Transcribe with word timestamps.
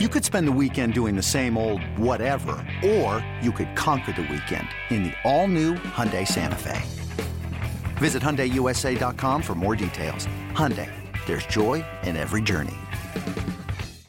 You 0.00 0.08
could 0.08 0.24
spend 0.24 0.48
the 0.48 0.58
weekend 0.60 0.92
doing 0.92 1.14
the 1.14 1.22
same 1.22 1.56
old 1.56 1.80
whatever, 1.96 2.56
or 2.84 3.24
you 3.40 3.52
could 3.52 3.76
conquer 3.76 4.10
the 4.10 4.22
weekend 4.22 4.66
in 4.90 5.04
the 5.04 5.12
all-new 5.22 5.74
Hyundai 5.74 6.26
Santa 6.26 6.56
Fe. 6.56 6.82
Visit 7.98 8.20
HyundaiUSA.com 8.20 9.40
for 9.40 9.54
more 9.54 9.76
details. 9.76 10.26
Hyundai, 10.50 10.90
there's 11.26 11.46
joy 11.46 11.84
in 12.02 12.16
every 12.16 12.42
journey. 12.42 12.74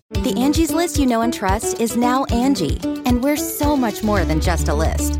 The 0.10 0.34
Angie's 0.36 0.72
list 0.72 0.98
you 0.98 1.06
know 1.06 1.22
and 1.22 1.32
trust 1.32 1.80
is 1.80 1.96
now 1.96 2.26
Angie, 2.32 2.80
and 3.06 3.24
we're 3.24 3.38
so 3.38 3.78
much 3.78 4.02
more 4.02 4.26
than 4.26 4.42
just 4.42 4.70
a 4.70 4.74
list. 4.74 5.20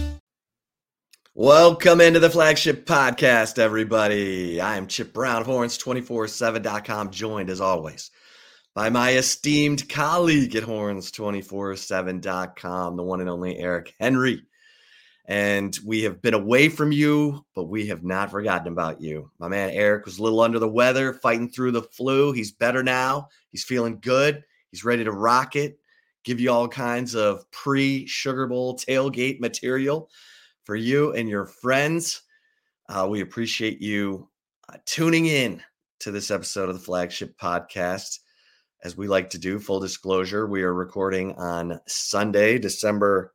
Welcome 1.33 2.01
into 2.01 2.19
the 2.19 2.29
flagship 2.29 2.85
podcast, 2.85 3.57
everybody. 3.57 4.59
I 4.59 4.75
am 4.75 4.85
Chip 4.85 5.13
Brown 5.13 5.41
of 5.41 5.47
Horns247.com, 5.47 7.11
joined 7.11 7.49
as 7.49 7.61
always 7.61 8.11
by 8.75 8.89
my 8.89 9.13
esteemed 9.13 9.87
colleague 9.87 10.57
at 10.57 10.63
Horns247.com, 10.63 12.97
the 12.97 13.03
one 13.03 13.21
and 13.21 13.29
only 13.29 13.57
Eric 13.57 13.95
Henry. 13.97 14.43
And 15.25 15.79
we 15.85 16.03
have 16.03 16.21
been 16.21 16.33
away 16.33 16.67
from 16.67 16.91
you, 16.91 17.45
but 17.55 17.69
we 17.69 17.87
have 17.87 18.03
not 18.03 18.29
forgotten 18.29 18.67
about 18.67 18.99
you. 18.99 19.31
My 19.39 19.47
man 19.47 19.69
Eric 19.69 20.03
was 20.03 20.19
a 20.19 20.23
little 20.23 20.41
under 20.41 20.59
the 20.59 20.67
weather, 20.67 21.13
fighting 21.13 21.49
through 21.49 21.71
the 21.71 21.83
flu. 21.83 22.33
He's 22.33 22.51
better 22.51 22.83
now. 22.83 23.29
He's 23.51 23.63
feeling 23.63 23.99
good. 24.01 24.43
He's 24.69 24.83
ready 24.83 25.05
to 25.05 25.13
rock 25.13 25.55
it, 25.55 25.79
give 26.25 26.41
you 26.41 26.51
all 26.51 26.67
kinds 26.67 27.15
of 27.15 27.49
pre 27.51 28.05
Sugar 28.05 28.47
Bowl 28.47 28.77
tailgate 28.77 29.39
material 29.39 30.09
for 30.71 30.77
you 30.77 31.11
and 31.11 31.27
your 31.27 31.45
friends. 31.45 32.21
Uh, 32.87 33.05
we 33.05 33.19
appreciate 33.19 33.81
you 33.81 34.29
uh, 34.69 34.77
tuning 34.85 35.25
in 35.25 35.61
to 35.99 36.11
this 36.11 36.31
episode 36.31 36.69
of 36.69 36.75
the 36.75 36.81
flagship 36.81 37.37
podcast. 37.37 38.19
As 38.81 38.95
we 38.95 39.09
like 39.09 39.31
to 39.31 39.37
do, 39.37 39.59
full 39.59 39.81
disclosure, 39.81 40.47
we 40.47 40.63
are 40.63 40.73
recording 40.73 41.33
on 41.33 41.81
Sunday, 41.89 42.57
December 42.57 43.33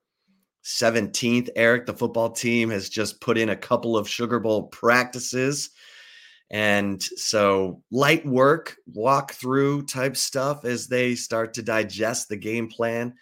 17th. 0.64 1.50
Eric, 1.56 1.84
the 1.84 1.92
football 1.92 2.30
team, 2.30 2.70
has 2.70 2.88
just 2.88 3.20
put 3.20 3.36
in 3.36 3.50
a 3.50 3.54
couple 3.54 3.98
of 3.98 4.08
Sugar 4.08 4.40
Bowl 4.40 4.68
practices. 4.68 5.68
And 6.48 7.02
so, 7.02 7.82
light 7.90 8.24
work, 8.24 8.76
walk 8.86 9.32
through 9.32 9.84
type 9.84 10.16
stuff 10.16 10.64
as 10.64 10.86
they 10.86 11.14
start 11.14 11.52
to 11.52 11.62
digest 11.62 12.30
the 12.30 12.38
game 12.38 12.68
plan 12.68 13.12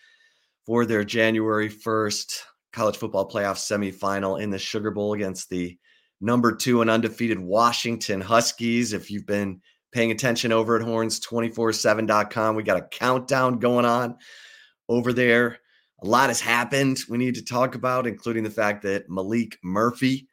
for 0.67 0.87
their 0.87 1.03
January 1.03 1.69
1st 1.69 2.43
college 2.75 2.97
football 2.97 3.29
playoff 3.29 3.57
semifinal 3.57 4.41
in 4.41 4.51
the 4.51 4.59
Sugar 4.59 4.91
Bowl 4.91 5.15
against 5.15 5.49
the 5.49 5.79
number 6.21 6.55
two 6.55 6.81
and 6.81 6.91
undefeated 6.91 7.39
Washington 7.39 8.21
Huskies. 8.21 8.93
If 8.93 9.11
you've 9.11 9.27
been 9.27 9.61
paying 9.93 10.11
attention 10.11 10.51
over 10.51 10.77
at 10.77 10.87
horns247.com, 10.87 12.57
we 12.57 12.65
got 12.65 12.79
a 12.79 12.89
countdown 12.89 13.61
going 13.61 13.85
on 13.85 14.17
over 14.89 15.13
there. 15.13 15.59
A 16.03 16.07
lot 16.07 16.29
has 16.29 16.41
happened 16.41 16.99
we 17.09 17.17
need 17.17 17.37
to 17.37 17.45
talk 17.45 17.77
about, 17.77 18.07
including 18.07 18.43
the 18.43 18.51
fact 18.51 18.83
that 18.83 19.09
Maalik 19.09 19.55
Murphy, 19.63 20.29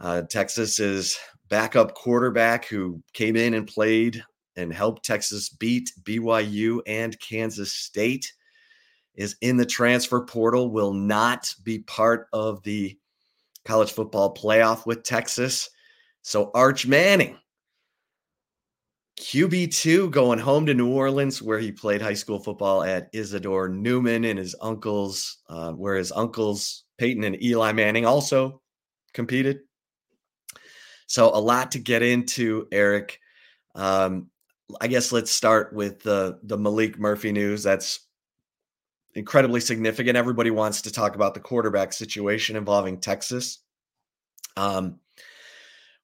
uh, 0.00 0.22
Texas's 0.22 1.16
backup 1.48 1.94
quarterback 1.94 2.66
who 2.66 3.00
came 3.12 3.36
in 3.36 3.54
and 3.54 3.68
played 3.68 4.24
and 4.56 4.72
helped 4.72 5.04
Texas 5.04 5.48
beat 5.48 5.92
BYU 6.02 6.80
and 6.86 7.18
Kansas 7.20 7.72
State 7.72 8.32
is 9.14 9.36
in 9.40 9.56
the 9.56 9.66
transfer 9.66 10.24
portal, 10.24 10.70
will 10.70 10.92
not 10.92 11.54
be 11.62 11.80
part 11.80 12.28
of 12.32 12.62
the 12.62 12.98
college 13.64 13.92
football 13.92 14.34
playoff 14.34 14.86
with 14.86 15.02
Texas. 15.02 15.70
So 16.22 16.50
Arch 16.54 16.86
Manning, 16.86 17.38
QB2 19.18 20.10
going 20.10 20.38
home 20.38 20.66
to 20.66 20.74
New 20.74 20.92
Orleans, 20.92 21.40
where 21.40 21.58
he 21.58 21.70
played 21.70 22.02
high 22.02 22.14
school 22.14 22.40
football 22.40 22.82
at 22.82 23.10
Isidore 23.12 23.68
Newman 23.68 24.24
and 24.24 24.38
his 24.38 24.54
uncles, 24.60 25.38
uh, 25.48 25.72
where 25.72 25.96
his 25.96 26.12
uncles 26.12 26.84
Peyton 26.98 27.24
and 27.24 27.42
Eli 27.42 27.72
Manning 27.72 28.06
also 28.06 28.60
competed. 29.12 29.60
So 31.06 31.28
a 31.28 31.38
lot 31.38 31.72
to 31.72 31.78
get 31.78 32.02
into, 32.02 32.66
Eric. 32.72 33.20
Um, 33.74 34.30
I 34.80 34.86
guess 34.86 35.12
let's 35.12 35.30
start 35.30 35.72
with 35.74 36.00
the 36.00 36.38
the 36.42 36.56
Maalik 36.56 36.98
Murphy 36.98 37.32
news. 37.32 37.62
That's 37.62 38.03
incredibly 39.14 39.60
significant. 39.60 40.16
Everybody 40.16 40.50
wants 40.50 40.82
to 40.82 40.92
talk 40.92 41.14
about 41.14 41.34
the 41.34 41.40
quarterback 41.40 41.92
situation 41.92 42.56
involving 42.56 43.00
Texas. 43.00 43.60
Um, 44.56 45.00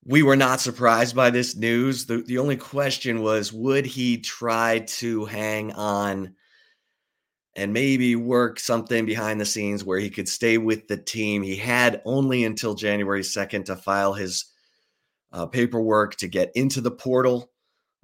we 0.05 0.23
were 0.23 0.37
not 0.37 0.61
surprised 0.61 1.15
by 1.15 1.31
this 1.31 1.57
news. 1.57 2.07
The, 2.07 2.23
the 2.23 2.39
only 2.39 2.57
question 2.57 3.23
was 3.23 3.53
would 3.53 3.85
he 3.85 4.19
try 4.19 4.81
to 4.87 5.25
hang 5.27 5.73
on 5.73 6.35
and 7.57 7.73
maybe 7.73 8.17
work 8.17 8.59
something 8.59 9.05
behind 9.05 9.41
the 9.41 9.45
scenes 9.45 9.85
where 9.85 9.99
he 9.99 10.09
could 10.09 10.29
stay 10.29 10.57
with 10.57 10.89
the 10.89 10.97
team? 10.97 11.43
He 11.43 11.57
had 11.57 12.01
only 12.05 12.45
until 12.45 12.75
January 12.75 13.23
2nd 13.23 13.67
to 13.67 13.77
file 13.77 14.15
his 14.15 14.47
uh, 15.33 15.47
paperwork 15.47 16.17
to 16.17 16.29
get 16.29 16.51
into 16.55 16.81
the 16.81 16.91
portal. 16.91 17.50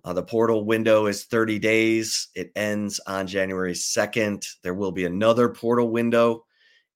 Uh, 0.06 0.12
the 0.12 0.22
portal 0.22 0.64
window 0.64 1.06
is 1.06 1.24
30 1.24 1.58
days. 1.58 2.28
It 2.36 2.52
ends 2.54 3.00
on 3.08 3.26
January 3.26 3.72
2nd. 3.72 4.46
There 4.62 4.72
will 4.72 4.92
be 4.92 5.04
another 5.04 5.48
portal 5.48 5.90
window 5.90 6.44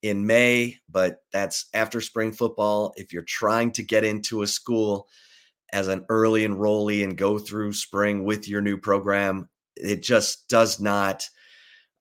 in 0.03 0.25
May, 0.25 0.79
but 0.89 1.17
that's 1.33 1.67
after 1.75 2.01
spring 2.01 2.31
football. 2.31 2.95
If 2.97 3.13
you're 3.13 3.23
trying 3.23 3.73
to 3.73 3.83
get 3.83 4.05
into 4.05 4.43
a 4.43 4.47
school 4.47 5.09
as 5.73 5.89
an 5.89 6.07
early 6.09 6.47
enrollee 6.47 7.03
and 7.03 7.19
go 7.19 7.41
through 7.41 7.73
spring 7.73 8.23
with 8.23 8.49
your 8.49 8.61
new 8.61 8.79
program, 8.79 9.49
it 9.75 10.05
just 10.05 10.49
does 10.49 10.79
not 10.79 11.29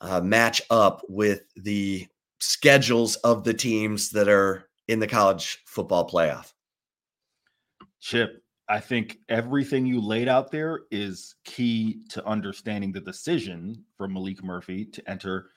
uh, 0.01 0.21
match 0.21 0.61
up 0.69 1.01
with 1.09 1.41
the 1.55 2.05
schedules 2.39 3.15
of 3.17 3.43
the 3.43 3.53
teams 3.55 4.11
that 4.11 4.29
are 4.29 4.69
in 4.87 4.99
the 4.99 5.07
college 5.07 5.57
football 5.65 6.07
playoff. 6.07 6.53
Chip, 7.99 8.43
I 8.69 8.79
think 8.79 9.17
everything 9.29 9.87
you 9.87 9.99
laid 9.99 10.27
out 10.27 10.51
there 10.51 10.81
is 10.91 11.35
key 11.43 12.01
to 12.09 12.23
understanding 12.25 12.91
the 12.91 13.01
decision 13.01 13.83
for 13.97 14.07
Maalik 14.07 14.43
Murphy 14.43 14.85
to 14.85 15.09
enter 15.09 15.49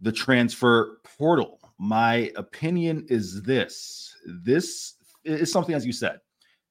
the 0.00 0.12
transfer 0.12 1.00
portal. 1.02 1.58
My 1.78 2.30
opinion 2.36 3.06
is 3.08 3.42
this 3.42 4.14
this 4.24 4.94
is 5.24 5.50
something, 5.50 5.74
as 5.74 5.84
you 5.84 5.92
said, 5.92 6.20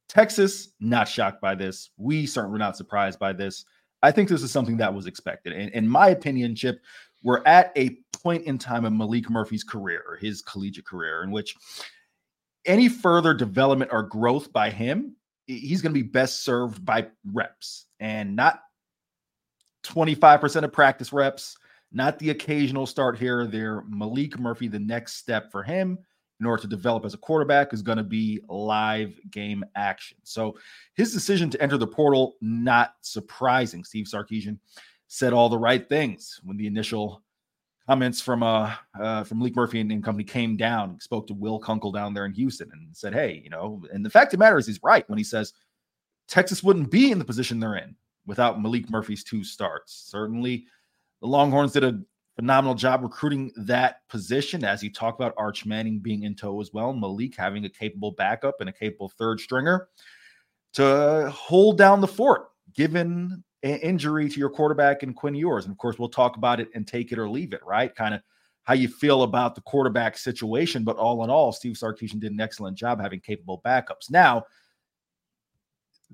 Texas, 0.08 0.70
not 0.80 1.10
shocked 1.10 1.42
by 1.42 1.54
this. 1.54 1.90
We 1.98 2.26
certainly 2.26 2.54
were 2.54 2.60
not 2.60 2.78
surprised 2.78 3.20
by 3.20 3.34
this. 3.34 3.66
I 4.02 4.12
think 4.12 4.30
this 4.30 4.44
is 4.44 4.52
something 4.52 4.78
that 4.78 4.94
was 4.94 5.06
expected. 5.06 5.52
And 5.52 5.70
in 5.72 5.88
my 5.88 6.10
opinion, 6.10 6.56
Chip, 6.56 6.80
we're 7.24 7.44
at 7.46 7.74
a 7.76 7.98
point 8.14 8.46
in 8.46 8.58
time 8.58 8.86
in 8.86 8.98
Maalik 8.98 9.30
Murphy's 9.30 9.66
career, 9.66 10.18
his 10.22 10.42
collegiate 10.42 10.86
career, 10.86 11.24
in 11.24 11.32
which 11.32 11.56
any 12.66 12.88
further 12.88 13.34
development 13.34 13.92
or 13.92 14.04
growth 14.04 14.54
by 14.54 14.70
him 14.70 15.17
he's 15.48 15.82
going 15.82 15.94
to 15.94 16.00
be 16.00 16.08
best 16.08 16.44
served 16.44 16.86
by 16.86 17.08
reps 17.32 17.86
and 18.00 18.36
not 18.36 18.62
25% 19.84 20.64
of 20.64 20.74
practice 20.74 21.14
reps, 21.14 21.58
not 21.92 22.20
the 22.20 22.30
occasional 22.30 22.86
start 22.86 23.18
here 23.18 23.42
or 23.42 23.48
there. 23.48 23.82
Maalik 23.84 24.38
Murphy, 24.38 24.68
the 24.68 24.80
next 24.80 25.16
step 25.16 25.52
for 25.52 25.64
him 25.64 25.98
in 26.40 26.46
order 26.46 26.62
to 26.62 26.68
develop 26.68 27.06
as 27.06 27.14
a 27.14 27.18
quarterback 27.18 27.74
is 27.74 27.82
going 27.82 27.98
to 27.98 28.04
be 28.04 28.40
live 28.48 29.20
game 29.32 29.64
action. 29.76 30.18
So 30.24 30.58
his 30.96 31.14
decision 31.14 31.50
to 31.52 31.62
enter 31.62 31.78
the 31.78 31.88
portal, 31.88 32.36
not 32.42 32.94
surprising. 33.02 33.84
Steve 33.84 34.06
Sarkisian 34.06 34.60
said 35.08 35.34
all 35.34 35.50
the 35.50 35.58
right 35.58 35.88
things 35.88 36.40
when 36.44 36.58
the 36.58 36.68
initial 36.68 37.24
comments 37.88 38.22
from 38.22 38.44
uh, 38.44 38.74
uh 39.00 39.24
from 39.24 39.42
Leek 39.42 39.56
Murphy 39.56 39.80
and, 39.80 39.92
and, 39.92 40.04
company 40.04 40.24
came 40.24 40.58
down, 40.58 41.00
spoke 41.00 41.28
to 41.28 41.34
Will 41.34 41.60
Kunkel 41.60 41.92
down 41.92 42.14
there 42.14 42.26
in 42.26 42.34
Houston, 42.34 42.70
and 42.72 42.96
said, 42.96 43.14
"Hey, 43.14 43.42
you 43.44 43.50
know." 43.50 43.84
And 43.92 44.06
the 44.06 44.10
fact 44.10 44.34
of 44.34 44.40
the 44.40 44.44
matter 44.44 44.58
is, 44.58 44.68
he's 44.68 44.84
right 44.84 45.08
when 45.10 45.18
he 45.18 45.24
says 45.24 45.54
Texas 46.28 46.64
wouldn't 46.64 46.92
be 46.92 47.12
in 47.12 47.20
the 47.20 47.26
position 47.26 47.60
they're 47.60 47.78
in 47.78 47.96
without 48.26 48.60
Maalik 48.60 48.90
Murphy's 48.90 49.24
two 49.24 49.44
starts. 49.44 50.08
Certainly, 50.10 50.66
the 51.22 51.28
Longhorns 51.28 51.74
did 51.74 51.84
a 51.84 52.00
phenomenal 52.36 52.76
job 52.76 53.02
recruiting 53.02 53.52
that 53.58 54.08
position, 54.10 54.64
as 54.64 54.84
you 54.84 54.92
talk 54.92 55.16
about 55.16 55.34
Arch 55.38 55.66
Manning 55.66 56.00
being 56.00 56.24
in 56.24 56.36
tow 56.36 56.62
as 56.62 56.72
well, 56.72 56.94
Maalik 56.94 57.36
having 57.36 57.66
a 57.66 57.70
capable 57.70 58.12
backup 58.12 58.56
and 58.60 58.70
a 58.70 58.74
capable 58.74 59.10
third 59.10 59.40
stringer 59.40 59.88
to 60.74 61.32
hold 61.34 61.78
down 61.78 62.00
the 62.00 62.08
fort, 62.08 62.50
given 62.76 63.44
injury 63.64 64.30
to 64.30 64.40
your 64.40 64.50
quarterback 64.50 65.04
and 65.04 65.16
Quinn 65.16 65.36
Ewers. 65.36 65.66
And 65.66 65.72
of 65.72 65.78
course, 65.78 65.98
we'll 65.98 66.10
talk 66.10 66.38
about 66.38 66.60
it 66.60 66.70
and 66.76 66.88
take 66.88 67.12
it 67.12 67.20
or 67.20 67.30
leave 67.30 67.54
it, 67.54 67.62
right? 67.66 67.94
Kind 67.96 68.14
of 68.14 68.22
how 68.64 68.74
you 68.74 68.88
feel 68.88 69.24
about 69.24 69.56
the 69.56 69.62
quarterback 69.62 70.18
situation. 70.18 70.84
But 70.84 70.98
all 70.98 71.24
in 71.24 71.30
all, 71.30 71.52
Steve 71.52 71.76
Sarkisian 71.76 72.20
did 72.20 72.32
an 72.34 72.42
excellent 72.42 72.78
job 72.78 73.00
having 73.00 73.22
capable 73.22 73.62
backups. 73.66 74.10
Now, 74.10 74.46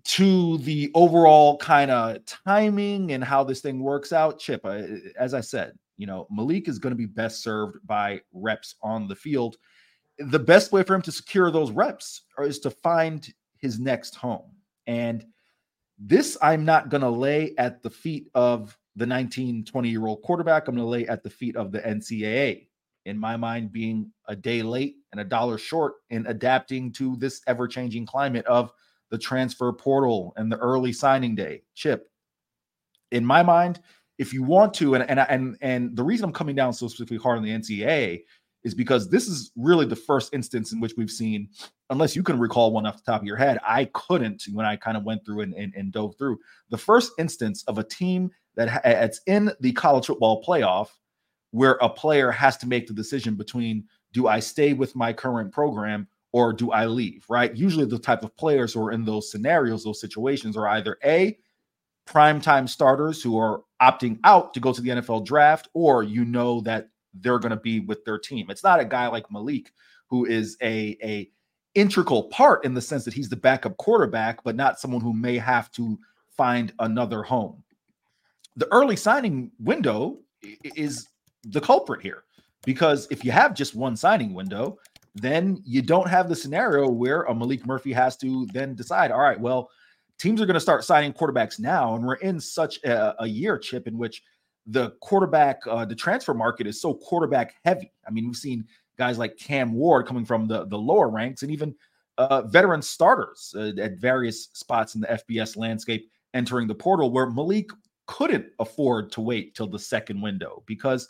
to 0.05 0.57
the 0.59 0.91
overall 0.93 1.57
kind 1.57 1.91
of 1.91 2.17
timing 2.25 3.11
and 3.11 3.23
how 3.23 3.43
this 3.43 3.61
thing 3.61 3.79
works 3.79 4.11
out, 4.11 4.39
Chip, 4.39 4.65
as 4.65 5.33
I 5.33 5.41
said, 5.41 5.73
you 5.97 6.07
know, 6.07 6.27
Maalik 6.35 6.67
is 6.67 6.79
going 6.79 6.91
to 6.91 6.97
be 6.97 7.05
best 7.05 7.43
served 7.43 7.77
by 7.85 8.21
reps 8.33 8.75
on 8.81 9.07
the 9.07 9.15
field. 9.15 9.57
The 10.17 10.39
best 10.39 10.71
way 10.71 10.83
for 10.83 10.95
him 10.95 11.01
to 11.03 11.11
secure 11.11 11.51
those 11.51 11.71
reps 11.71 12.23
is 12.39 12.59
to 12.59 12.71
find 12.71 13.27
his 13.57 13.79
next 13.79 14.15
home. 14.15 14.51
And 14.87 15.25
this 16.05 16.37
I'm 16.41 16.65
not 16.65 16.89
going 16.89 17.01
to 17.01 17.09
lay 17.09 17.53
at 17.57 17.81
the 17.81 17.89
feet 17.89 18.29
of 18.35 18.77
the 18.95 19.05
19, 19.05 19.63
20 19.63 19.89
year 19.89 20.05
old 20.05 20.21
quarterback. 20.21 20.67
I'm 20.67 20.75
going 20.75 20.85
to 20.85 20.89
lay 20.89 21.07
at 21.07 21.23
the 21.23 21.29
feet 21.29 21.55
of 21.55 21.71
the 21.71 21.79
NCAA, 21.79 22.67
in 23.05 23.17
my 23.17 23.37
mind, 23.37 23.71
being 23.71 24.11
a 24.27 24.35
day 24.35 24.61
late 24.61 24.97
and 25.11 25.21
a 25.21 25.23
dollar 25.23 25.57
short 25.57 25.95
in 26.09 26.27
adapting 26.27 26.91
to 26.93 27.15
this 27.15 27.41
ever 27.47 27.67
changing 27.67 28.05
climate 28.05 28.45
of 28.45 28.71
the 29.11 29.17
transfer 29.17 29.71
portal 29.71 30.33
and 30.35 30.51
the 30.51 30.57
early 30.57 30.91
signing 30.91 31.35
day. 31.35 31.63
Chip, 31.73 32.09
in 33.11 33.25
my 33.25 33.41
mind, 33.41 33.79
if 34.17 34.33
you 34.33 34.43
want 34.43 34.73
to, 34.75 34.95
and 34.95 35.09
and 35.09 35.19
and 35.19 35.57
and 35.61 35.95
the 35.95 36.03
reason 36.03 36.25
I'm 36.25 36.33
coming 36.33 36.55
down 36.55 36.73
so 36.73 36.87
specifically 36.87 37.17
hard 37.17 37.37
on 37.37 37.43
the 37.43 37.51
NCAA 37.51 38.23
is 38.63 38.73
because 38.73 39.09
this 39.09 39.27
is 39.27 39.51
really 39.55 39.85
the 39.85 39.95
first 39.95 40.33
instance 40.33 40.71
in 40.71 40.79
which 40.79 40.93
we've 40.97 41.11
seen, 41.11 41.49
unless 41.89 42.15
you 42.15 42.23
can 42.23 42.39
recall 42.39 42.71
one 42.71 42.85
off 42.85 42.97
the 42.97 43.11
top 43.11 43.21
of 43.21 43.27
your 43.27 43.35
head, 43.35 43.59
I 43.67 43.85
couldn't 43.93 44.43
when 44.51 44.65
I 44.65 44.75
kind 44.75 44.97
of 44.97 45.03
went 45.03 45.25
through 45.25 45.41
and, 45.41 45.53
and, 45.53 45.73
and 45.75 45.91
dove 45.91 46.15
through 46.17 46.39
the 46.69 46.77
first 46.77 47.11
instance 47.17 47.63
of 47.67 47.77
a 47.77 47.83
team 47.83 48.31
that 48.55 48.81
it's 48.85 49.21
in 49.27 49.51
the 49.59 49.73
college 49.73 50.05
football 50.05 50.43
playoff 50.43 50.89
where 51.51 51.77
a 51.81 51.89
player 51.89 52.31
has 52.31 52.57
to 52.57 52.67
make 52.67 52.87
the 52.87 52.93
decision 52.93 53.35
between 53.35 53.85
do 54.11 54.27
I 54.27 54.39
stay 54.39 54.73
with 54.73 54.95
my 54.95 55.11
current 55.13 55.51
program 55.51 56.07
or 56.31 56.51
do 56.51 56.71
I 56.71 56.87
leave, 56.87 57.25
right? 57.29 57.55
Usually 57.55 57.85
the 57.85 57.99
type 57.99 58.23
of 58.23 58.35
players 58.35 58.73
who 58.73 58.83
are 58.83 58.91
in 58.91 59.05
those 59.05 59.31
scenarios, 59.31 59.83
those 59.83 60.01
situations 60.01 60.57
are 60.57 60.67
either 60.67 60.97
A, 61.03 61.37
primetime 62.07 62.67
starters 62.67 63.21
who 63.21 63.37
are 63.37 63.63
opting 63.81 64.19
out 64.23 64.53
to 64.53 64.59
go 64.59 64.73
to 64.73 64.81
the 64.81 64.89
NFL 64.89 65.25
draft, 65.25 65.69
or 65.73 66.03
you 66.03 66.25
know 66.25 66.61
that 66.61 66.89
they're 67.21 67.39
going 67.39 67.51
to 67.51 67.55
be 67.57 67.79
with 67.79 68.03
their 68.05 68.17
team. 68.17 68.49
It's 68.49 68.63
not 68.63 68.79
a 68.79 68.85
guy 68.85 69.07
like 69.07 69.27
Maalik 69.29 69.67
who 70.07 70.25
is 70.25 70.57
a 70.61 70.97
a 71.03 71.29
integral 71.75 72.23
part 72.23 72.65
in 72.65 72.73
the 72.73 72.81
sense 72.81 73.03
that 73.05 73.13
he's 73.13 73.29
the 73.29 73.35
backup 73.35 73.75
quarterback, 73.77 74.43
but 74.43 74.55
not 74.55 74.79
someone 74.79 75.01
who 75.01 75.13
may 75.13 75.37
have 75.37 75.71
to 75.71 75.97
find 76.29 76.73
another 76.79 77.23
home. 77.23 77.63
The 78.55 78.71
early 78.71 78.95
signing 78.95 79.51
window 79.59 80.19
is 80.63 81.09
the 81.45 81.61
culprit 81.61 82.01
here 82.01 82.23
because 82.63 83.07
if 83.09 83.25
you 83.25 83.31
have 83.31 83.55
just 83.55 83.75
one 83.75 83.95
signing 83.95 84.33
window, 84.33 84.77
then 85.15 85.61
you 85.65 85.81
don't 85.81 86.07
have 86.07 86.29
the 86.29 86.35
scenario 86.35 86.89
where 86.89 87.23
a 87.23 87.33
Maalik 87.33 87.65
Murphy 87.65 87.93
has 87.93 88.17
to 88.17 88.47
then 88.53 88.75
decide, 88.75 89.11
all 89.11 89.19
right, 89.19 89.39
well, 89.39 89.69
teams 90.19 90.41
are 90.41 90.45
going 90.45 90.55
to 90.55 90.59
start 90.59 90.83
signing 90.83 91.13
quarterbacks 91.13 91.59
now, 91.59 91.95
and 91.95 92.05
we're 92.05 92.15
in 92.15 92.39
such 92.39 92.83
a, 92.83 93.21
a 93.21 93.27
year 93.27 93.57
chip 93.57 93.87
in 93.87 93.97
which 93.97 94.23
the 94.67 94.91
quarterback, 95.01 95.61
uh, 95.67 95.85
the 95.85 95.95
transfer 95.95 96.33
market 96.33 96.67
is 96.67 96.79
so 96.79 96.93
quarterback 96.93 97.55
heavy. 97.65 97.91
I 98.07 98.11
mean, 98.11 98.25
we've 98.25 98.35
seen 98.35 98.65
guys 98.97 99.17
like 99.17 99.37
Cam 99.37 99.73
Ward 99.73 100.07
coming 100.07 100.25
from 100.25 100.47
the, 100.47 100.65
the 100.65 100.77
lower 100.77 101.09
ranks 101.09 101.43
and 101.43 101.51
even 101.51 101.75
uh, 102.17 102.43
veteran 102.43 102.81
starters 102.81 103.53
uh, 103.57 103.71
at 103.79 103.97
various 103.97 104.49
spots 104.53 104.95
in 104.95 105.01
the 105.01 105.07
FBS 105.07 105.57
landscape 105.57 106.09
entering 106.33 106.67
the 106.67 106.75
portal 106.75 107.11
where 107.11 107.27
Maalik 107.27 107.69
couldn't 108.05 108.45
afford 108.59 109.11
to 109.11 109.21
wait 109.21 109.55
till 109.55 109.67
the 109.67 109.79
second 109.79 110.21
window 110.21 110.63
because 110.65 111.07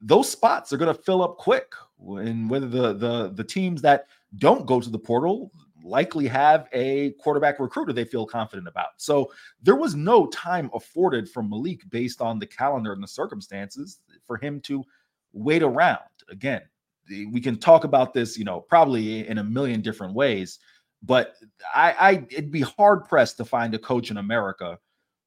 those 0.00 0.28
spots 0.28 0.72
are 0.72 0.76
going 0.76 0.94
to 0.94 1.02
fill 1.02 1.22
up 1.22 1.38
quick. 1.38 1.72
And 2.00 2.50
whether 2.50 2.66
the, 2.66 2.92
the 2.94 3.32
the 3.32 3.44
teams 3.44 3.80
that 3.82 4.08
don't 4.38 4.66
go 4.66 4.80
to 4.80 4.90
the 4.90 4.98
portal 4.98 5.52
likely 5.84 6.26
have 6.26 6.68
a 6.72 7.10
quarterback 7.12 7.60
recruiter 7.60 7.92
they 7.92 8.04
feel 8.04 8.26
confident 8.26 8.68
about. 8.68 8.90
So 8.98 9.32
there 9.62 9.76
was 9.76 9.94
no 9.94 10.26
time 10.26 10.70
afforded 10.74 11.28
for 11.28 11.42
Maalik 11.42 11.88
based 11.90 12.20
on 12.20 12.38
the 12.38 12.46
calendar 12.46 12.92
and 12.92 13.02
the 13.02 13.08
circumstances 13.08 14.00
for 14.26 14.36
him 14.36 14.60
to 14.62 14.84
wait 15.32 15.62
around. 15.62 16.00
Again, 16.30 16.62
we 17.08 17.40
can 17.40 17.58
talk 17.58 17.84
about 17.84 18.14
this, 18.14 18.38
you 18.38 18.44
know, 18.44 18.60
probably 18.60 19.26
in 19.26 19.38
a 19.38 19.44
million 19.44 19.80
different 19.80 20.14
ways, 20.14 20.58
but 21.02 21.34
I, 21.74 21.92
I 21.92 22.10
it'd 22.30 22.52
be 22.52 22.60
hard 22.60 23.04
pressed 23.04 23.36
to 23.38 23.44
find 23.44 23.74
a 23.74 23.78
coach 23.78 24.10
in 24.10 24.18
America 24.18 24.78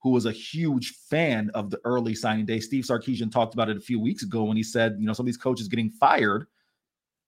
who 0.02 0.12
was 0.12 0.26
a 0.26 0.32
huge 0.32 0.92
fan 1.10 1.50
of 1.54 1.70
the 1.70 1.80
early 1.84 2.14
signing 2.14 2.46
day. 2.46 2.60
Steve 2.60 2.84
Sarkisian 2.84 3.32
talked 3.32 3.56
about 3.56 3.70
it 3.70 3.78
a 3.78 3.82
few 3.82 4.00
weeks 4.00 4.24
ago 4.24 4.44
when 4.44 4.56
he 4.56 4.64
said, 4.64 4.96
you 5.00 5.08
know, 5.08 5.14
some 5.14 5.24
of 5.24 5.28
these 5.28 5.38
coaches 5.38 5.68
getting 5.68 5.90
fired 5.90 6.46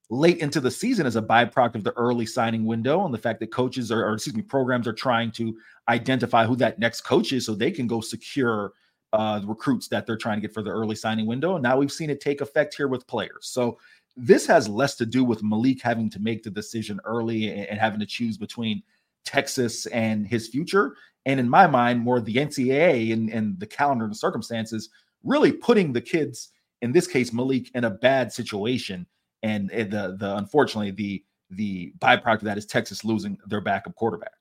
late 0.09 0.37
into 0.39 0.61
the 0.61 0.71
season 0.71 1.05
as 1.05 1.15
a 1.15 1.21
byproduct 1.21 1.75
of 1.75 1.83
the 1.83 1.91
early 1.93 2.25
signing 2.25 2.65
window 2.65 3.05
and 3.05 3.13
the 3.13 3.17
fact 3.17 3.39
that 3.41 3.51
coaches 3.51 3.91
are, 3.91 4.05
or 4.05 4.13
excuse 4.13 4.35
me, 4.35 4.41
programs 4.41 4.87
are 4.87 4.93
trying 4.93 5.31
to 5.31 5.57
identify 5.89 6.45
who 6.45 6.55
that 6.55 6.79
next 6.79 7.01
coach 7.01 7.33
is 7.33 7.45
so 7.45 7.53
they 7.53 7.71
can 7.71 7.87
go 7.87 7.99
secure 7.99 8.71
uh, 9.13 9.39
the 9.39 9.47
recruits 9.47 9.87
that 9.87 10.05
they're 10.05 10.17
trying 10.17 10.37
to 10.37 10.41
get 10.41 10.53
for 10.53 10.63
the 10.63 10.69
early 10.69 10.95
signing 10.95 11.25
window. 11.25 11.55
And 11.55 11.63
now 11.63 11.77
we've 11.77 11.91
seen 11.91 12.09
it 12.09 12.21
take 12.21 12.41
effect 12.41 12.75
here 12.75 12.87
with 12.87 13.07
players. 13.07 13.47
So 13.47 13.77
this 14.15 14.45
has 14.47 14.67
less 14.67 14.95
to 14.95 15.05
do 15.05 15.23
with 15.23 15.43
Maalik 15.43 15.81
having 15.81 16.09
to 16.11 16.19
make 16.19 16.43
the 16.43 16.49
decision 16.49 16.99
early 17.03 17.49
and, 17.49 17.67
and 17.67 17.79
having 17.79 17.99
to 17.99 18.05
choose 18.05 18.37
between 18.37 18.83
Texas 19.25 19.85
and 19.87 20.25
his 20.25 20.47
future. 20.47 20.95
And 21.25 21.39
in 21.39 21.49
my 21.49 21.67
mind, 21.67 21.99
more 21.99 22.21
the 22.21 22.35
NCAA 22.35 23.11
and, 23.11 23.29
and 23.29 23.59
the 23.59 23.67
calendar 23.67 24.05
and 24.05 24.15
circumstances 24.15 24.89
really 25.23 25.51
putting 25.51 25.91
the 25.91 26.01
kids, 26.01 26.51
in 26.81 26.93
this 26.93 27.07
case, 27.07 27.31
Maalik, 27.31 27.69
in 27.75 27.83
a 27.83 27.89
bad 27.89 28.31
situation 28.31 29.05
and 29.43 29.69
the 29.69 30.15
the 30.19 30.35
unfortunately 30.37 30.91
the 30.91 31.23
the 31.49 31.93
byproduct 31.99 32.39
of 32.39 32.43
that 32.43 32.57
is 32.57 32.65
Texas 32.65 33.05
losing 33.05 33.37
their 33.47 33.61
backup 33.61 33.95
quarterback. 33.95 34.33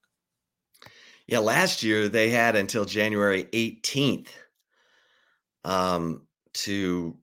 Yeah, 1.26 1.38
last 1.40 1.82
year 1.82 2.08
they 2.08 2.31
had 2.31 2.56
until 2.56 2.84
January 2.84 3.44
18th 3.52 4.28
um, 5.64 6.22
to 6.54 7.16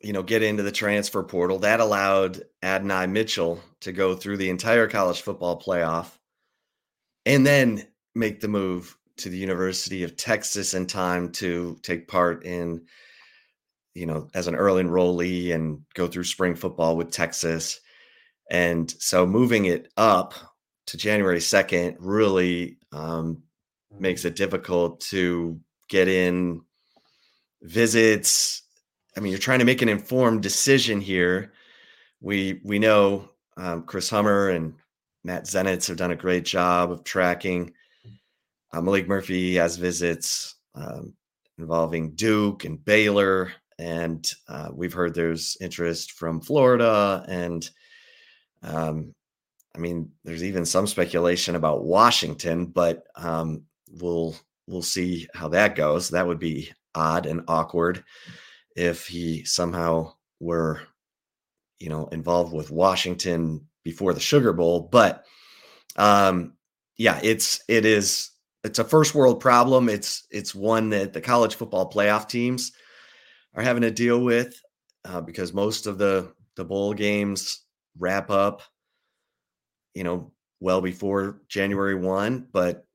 you 0.00 0.12
know 0.12 0.22
get 0.22 0.42
into 0.42 0.62
the 0.62 0.72
transfer 0.72 1.22
portal. 1.22 1.58
That 1.58 1.80
allowed 1.80 2.42
Adonai 2.62 3.06
Mitchell 3.06 3.60
to 3.80 3.92
go 3.92 4.14
through 4.14 4.36
the 4.36 4.50
entire 4.50 4.86
college 4.86 5.22
football 5.22 5.60
playoff 5.60 6.10
and 7.26 7.46
then 7.46 7.86
make 8.14 8.40
the 8.40 8.48
move 8.48 8.96
to 9.16 9.28
the 9.28 9.36
University 9.36 10.02
of 10.02 10.16
Texas 10.16 10.74
in 10.74 10.86
time 10.86 11.30
to 11.32 11.78
take 11.82 12.08
part 12.08 12.44
in 12.44 12.84
you 13.94 14.06
know, 14.06 14.28
as 14.34 14.48
an 14.48 14.56
early 14.56 14.82
enrollee 14.82 15.54
and 15.54 15.82
go 15.94 16.06
through 16.08 16.24
spring 16.24 16.54
football 16.54 16.96
with 16.96 17.10
Texas. 17.10 17.80
And 18.50 18.90
so 18.98 19.24
moving 19.26 19.66
it 19.66 19.90
up 19.96 20.34
to 20.86 20.96
January 20.96 21.38
2nd 21.38 21.96
really 22.00 22.76
um, 22.92 23.42
makes 23.98 24.24
it 24.24 24.36
difficult 24.36 25.00
to 25.00 25.58
get 25.88 26.08
in 26.08 26.60
visits. 27.62 28.62
I 29.16 29.20
mean, 29.20 29.30
you're 29.30 29.38
trying 29.38 29.60
to 29.60 29.64
make 29.64 29.82
an 29.82 29.88
informed 29.88 30.42
decision 30.42 31.00
here. 31.00 31.52
We 32.20 32.60
we 32.64 32.78
know 32.78 33.30
um, 33.56 33.84
Chris 33.84 34.10
Hummer 34.10 34.50
and 34.50 34.74
Matt 35.22 35.44
Zenitz 35.44 35.88
have 35.88 35.96
done 35.96 36.10
a 36.10 36.16
great 36.16 36.44
job 36.44 36.90
of 36.90 37.04
tracking. 37.04 37.72
Uh, 38.72 38.80
Maalik 38.80 39.06
Murphy 39.06 39.54
has 39.54 39.76
visits 39.76 40.56
um, 40.74 41.14
involving 41.58 42.14
Duke 42.14 42.64
and 42.64 42.84
Baylor 42.84 43.52
and 43.78 44.30
uh, 44.48 44.68
we've 44.72 44.92
heard 44.92 45.14
there's 45.14 45.56
interest 45.60 46.12
from 46.12 46.40
Florida, 46.40 47.24
and 47.28 47.68
um, 48.62 49.14
I 49.74 49.78
mean, 49.78 50.10
there's 50.24 50.44
even 50.44 50.64
some 50.64 50.86
speculation 50.86 51.56
about 51.56 51.84
Washington, 51.84 52.66
but 52.66 53.04
um, 53.16 53.62
we'll 53.90 54.36
we'll 54.66 54.82
see 54.82 55.28
how 55.34 55.48
that 55.48 55.74
goes. 55.74 56.10
That 56.10 56.26
would 56.26 56.38
be 56.38 56.72
odd 56.94 57.26
and 57.26 57.42
awkward 57.48 58.04
if 58.76 59.06
he 59.06 59.44
somehow 59.44 60.14
were, 60.40 60.82
you 61.80 61.88
know, 61.88 62.06
involved 62.08 62.52
with 62.52 62.70
Washington 62.70 63.66
before 63.82 64.14
the 64.14 64.20
Sugar 64.20 64.52
Bowl. 64.52 64.88
But 64.90 65.24
um, 65.96 66.54
yeah, 66.96 67.18
it's 67.22 67.60
it 67.68 67.84
is 67.84 68.30
it's 68.62 68.78
a 68.78 68.84
first 68.84 69.14
world 69.14 69.40
problem. 69.40 69.88
It's 69.88 70.26
it's 70.30 70.54
one 70.54 70.90
that 70.90 71.12
the 71.12 71.20
college 71.20 71.56
football 71.56 71.90
playoff 71.90 72.28
teams 72.28 72.72
are 73.54 73.62
having 73.62 73.82
to 73.82 73.90
deal 73.90 74.20
with 74.20 74.60
uh, 75.04 75.20
because 75.20 75.52
most 75.52 75.86
of 75.86 75.98
the 75.98 76.32
the 76.56 76.64
bowl 76.64 76.94
games 76.94 77.64
wrap 77.98 78.30
up, 78.30 78.62
you 79.94 80.04
know, 80.04 80.32
well 80.60 80.80
before 80.80 81.40
January 81.48 81.94
one. 81.94 82.46
But 82.52 82.86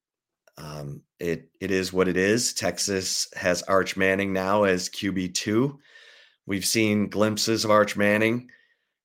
um, 0.58 1.02
it 1.20 1.50
it 1.60 1.72
is 1.72 1.94
what 1.94 2.08
it 2.08 2.18
is. 2.18 2.54
Texas 2.54 3.28
has 3.36 3.64
Arch 3.64 3.96
Manning 3.98 4.34
now 4.34 4.64
as 4.64 4.90
QB 4.90 5.34
two. 5.34 5.80
We've 6.46 6.66
seen 6.66 7.10
glimpses 7.10 7.64
of 7.64 7.72
Arch 7.72 7.96
Manning 7.96 8.50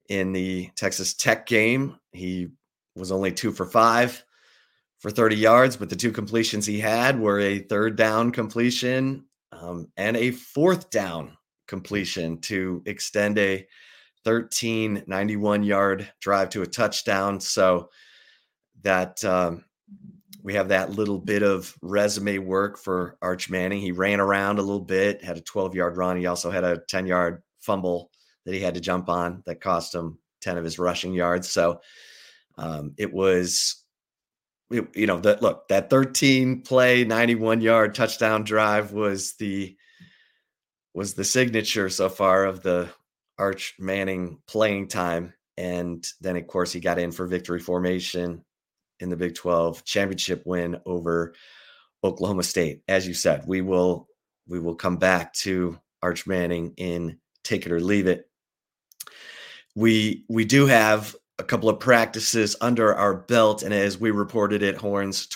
in 0.08 0.32
the 0.32 0.70
Texas 0.76 1.14
Tech 1.14 1.46
game. 1.46 1.96
He 2.12 2.48
was 2.96 3.12
only 3.12 3.32
two 3.32 3.52
for 3.52 3.66
five 3.66 4.24
for 5.00 5.10
30 5.10 5.36
yards, 5.36 5.76
but 5.76 5.90
the 5.90 5.96
two 5.96 6.12
completions 6.12 6.64
he 6.64 6.80
had 6.80 7.20
were 7.20 7.38
a 7.38 7.58
third 7.58 7.96
down 7.96 8.30
completion 8.30 9.26
um, 9.52 9.88
and 9.96 10.16
a 10.16 10.30
fourth 10.30 10.88
down 10.90 11.36
completion 11.66 12.40
to 12.42 12.82
extend 12.86 13.38
a 13.38 13.66
13 14.24 15.04
91 15.06 15.62
yard 15.62 16.10
drive 16.20 16.50
to 16.50 16.62
a 16.62 16.66
touchdown. 16.66 17.40
So 17.40 17.90
that 18.82 19.24
um, 19.24 19.64
we 20.42 20.54
have 20.54 20.68
that 20.68 20.90
little 20.90 21.18
bit 21.18 21.42
of 21.42 21.74
resume 21.80 22.38
work 22.38 22.78
for 22.78 23.16
Arch 23.22 23.48
Manning. 23.48 23.80
He 23.80 23.92
ran 23.92 24.20
around 24.20 24.58
a 24.58 24.62
little 24.62 24.78
bit, 24.78 25.24
had 25.24 25.38
a 25.38 25.40
12 25.40 25.74
yard 25.74 25.96
run. 25.96 26.18
He 26.18 26.26
also 26.26 26.50
had 26.50 26.64
a 26.64 26.82
10 26.88 27.06
yard 27.06 27.42
fumble 27.60 28.10
that 28.44 28.54
he 28.54 28.60
had 28.60 28.74
to 28.74 28.80
jump 28.80 29.08
on 29.08 29.42
that 29.46 29.62
cost 29.62 29.94
him 29.94 30.18
10 30.42 30.58
of 30.58 30.64
his 30.64 30.78
rushing 30.78 31.14
yards. 31.14 31.50
So 31.50 31.80
um, 32.58 32.92
it 32.98 33.12
was, 33.12 33.84
you 34.70 35.06
know, 35.06 35.18
that 35.20 35.40
look, 35.42 35.66
that 35.68 35.88
13 35.88 36.62
play, 36.62 37.04
91 37.04 37.62
yard 37.62 37.94
touchdown 37.94 38.44
drive 38.44 38.92
was 38.92 39.34
the, 39.36 39.74
was 40.94 41.14
the 41.14 41.24
signature 41.24 41.88
so 41.88 42.08
far 42.08 42.44
of 42.44 42.62
the 42.62 42.88
Arch 43.38 43.74
Manning 43.78 44.38
playing 44.46 44.88
time. 44.88 45.34
And 45.56 46.06
then, 46.20 46.36
of 46.36 46.46
course, 46.46 46.72
he 46.72 46.80
got 46.80 46.98
in 46.98 47.12
for 47.12 47.26
victory 47.26 47.60
formation 47.60 48.44
in 49.00 49.10
the 49.10 49.16
Big 49.16 49.34
12 49.34 49.84
championship 49.84 50.42
win 50.46 50.80
over 50.86 51.34
Oklahoma 52.02 52.44
State. 52.44 52.82
As 52.88 53.06
you 53.06 53.14
said, 53.14 53.44
we 53.46 53.60
will 53.60 54.08
we 54.46 54.60
will 54.60 54.74
come 54.74 54.96
back 54.96 55.32
to 55.32 55.78
Arch 56.02 56.26
Manning 56.26 56.74
in 56.76 57.18
take 57.42 57.66
it 57.66 57.72
or 57.72 57.80
leave 57.80 58.06
it. 58.06 58.28
We 59.74 60.24
we 60.28 60.44
do 60.44 60.66
have 60.66 61.16
a 61.38 61.44
couple 61.44 61.68
of 61.68 61.80
practices 61.80 62.54
under 62.60 62.94
our 62.94 63.14
belt, 63.14 63.62
and 63.62 63.74
as 63.74 63.98
we 63.98 64.10
reported 64.10 64.62
at 64.62 64.76
Horns 64.76 65.26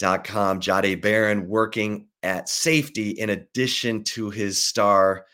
24-7.com, 0.00 0.60
Jahdae 0.60 1.00
Barron 1.00 1.48
working 1.48 2.06
at 2.22 2.48
safety 2.48 3.10
in 3.10 3.30
addition 3.30 4.04
to 4.04 4.30
his 4.30 4.62
star 4.62 5.26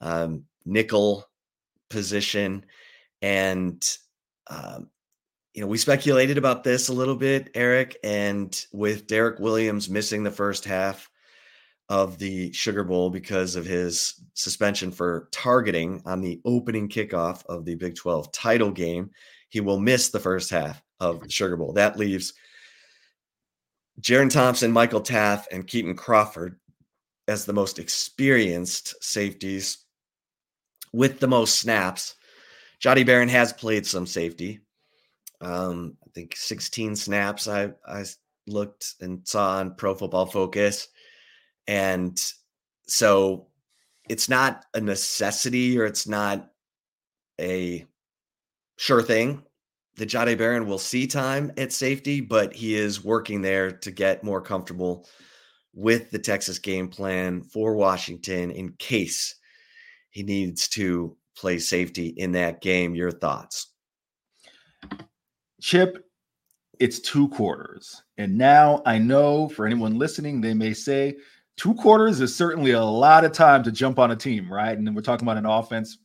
um, 0.00 0.44
nickel 0.64 1.24
position. 1.90 2.64
And, 3.22 3.82
um, 4.48 4.90
you 5.54 5.62
know, 5.62 5.66
we 5.68 5.78
speculated 5.78 6.36
about 6.38 6.64
this 6.64 6.88
a 6.88 6.92
little 6.92 7.16
bit, 7.16 7.50
Eric, 7.54 7.96
and 8.04 8.64
with 8.72 9.06
Derek 9.06 9.38
Williams 9.38 9.88
missing 9.88 10.22
the 10.22 10.30
first 10.30 10.64
half 10.64 11.08
of 11.88 12.18
the 12.18 12.52
Sugar 12.52 12.84
Bowl 12.84 13.10
because 13.10 13.56
of 13.56 13.64
his 13.64 14.20
suspension 14.34 14.90
for 14.90 15.28
targeting 15.32 16.02
on 16.04 16.20
the 16.20 16.40
opening 16.44 16.88
kickoff 16.88 17.44
of 17.46 17.64
the 17.64 17.76
Big 17.76 17.94
12 17.94 18.32
title 18.32 18.72
game, 18.72 19.10
he 19.48 19.60
will 19.60 19.78
miss 19.78 20.10
the 20.10 20.18
first 20.18 20.50
half 20.50 20.82
of 21.00 21.20
the 21.20 21.30
Sugar 21.30 21.56
Bowl. 21.56 21.72
That 21.72 21.96
leaves 21.96 22.34
Jerrin 24.00 24.30
Thompson, 24.30 24.72
Michael 24.72 25.00
Taaffe, 25.00 25.46
and 25.50 25.66
Kitan 25.66 25.96
Crawford 25.96 26.58
as 27.28 27.44
the 27.44 27.52
most 27.52 27.78
experienced 27.78 29.02
safeties 29.02 29.78
with 30.92 31.18
the 31.18 31.26
most 31.26 31.56
snaps. 31.60 32.14
Jahdae 32.80 33.06
Barron 33.06 33.28
has 33.28 33.52
played 33.52 33.86
some 33.86 34.06
safety. 34.06 34.60
Um, 35.40 35.96
I 36.06 36.10
think 36.14 36.36
16 36.36 36.96
snaps 36.96 37.48
I, 37.48 37.72
I 37.86 38.04
looked 38.46 38.94
and 39.00 39.26
saw 39.26 39.58
on 39.58 39.74
Pro 39.74 39.94
Football 39.94 40.26
Focus. 40.26 40.88
And 41.66 42.18
so 42.86 43.48
it's 44.08 44.28
not 44.28 44.64
a 44.74 44.80
necessity 44.80 45.78
or 45.78 45.84
it's 45.84 46.06
not 46.06 46.48
a 47.40 47.84
sure 48.76 49.02
thing 49.02 49.42
that 49.96 50.08
Jahdae 50.08 50.36
Barron 50.36 50.66
will 50.66 50.78
see 50.78 51.06
time 51.06 51.50
at 51.56 51.72
safety, 51.72 52.20
but 52.20 52.52
he 52.52 52.74
is 52.74 53.04
working 53.04 53.40
there 53.40 53.72
to 53.72 53.90
get 53.90 54.24
more 54.24 54.40
comfortable 54.40 55.06
with 55.74 56.10
the 56.10 56.18
Texas 56.18 56.58
game 56.58 56.88
plan 56.88 57.42
for 57.42 57.74
Washington 57.74 58.50
in 58.50 58.72
case 58.78 59.34
he 60.10 60.22
needs 60.22 60.68
to 60.68 61.16
play 61.36 61.58
safety 61.58 62.08
in 62.08 62.32
that 62.32 62.60
game. 62.62 62.94
Your 62.94 63.10
thoughts? 63.10 63.72
Chip, 65.60 66.04
it's 66.80 67.00
two 67.00 67.28
quarters. 67.28 68.02
And 68.18 68.36
now 68.36 68.82
I 68.86 68.98
know 68.98 69.48
for 69.48 69.66
anyone 69.66 69.98
listening, 69.98 70.40
they 70.40 70.54
may 70.54 70.72
say 70.72 71.16
two 71.56 71.74
quarters 71.74 72.20
is 72.20 72.34
certainly 72.34 72.72
a 72.72 72.82
lot 72.82 73.24
of 73.24 73.32
time 73.32 73.62
to 73.62 73.72
jump 73.72 73.98
on 73.98 74.10
a 74.10 74.16
team, 74.16 74.52
right? 74.52 74.76
And 74.76 74.86
then 74.86 74.94
we're 74.94 75.02
talking 75.02 75.26
about 75.26 75.38
an 75.38 75.46
offense, 75.46 75.98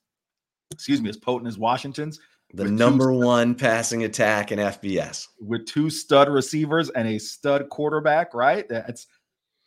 excuse 0.71 1.01
me, 1.01 1.10
as 1.10 1.17
potent 1.17 1.48
as 1.48 1.57
Washington's. 1.57 2.19
The 2.53 2.65
number 2.65 3.13
one 3.13 3.55
passing 3.55 4.03
attack 4.03 4.51
in 4.51 4.60
FBS. 4.60 5.27
With 5.39 5.65
two 5.65 5.89
stud 5.89 6.29
receivers 6.29 6.89
and 6.89 7.08
a 7.08 7.17
stud 7.17 7.70
quarterback, 7.70 8.34
right? 8.34 8.67
That's 8.67 9.08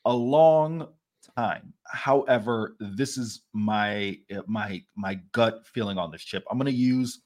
a 0.05 0.13
long 0.13 0.89
time. 1.37 1.73
However, 1.87 2.77
this 2.79 3.17
is 3.17 3.43
my 3.53 4.19
uh, 4.35 4.43
my 4.47 4.83
my 4.97 5.15
gut 5.33 5.67
feeling 5.67 5.99
on 5.99 6.11
this 6.11 6.23
chip. 6.23 6.45
I'm 6.51 6.59
going 6.59 6.71
to 6.71 6.77
use 6.79 7.21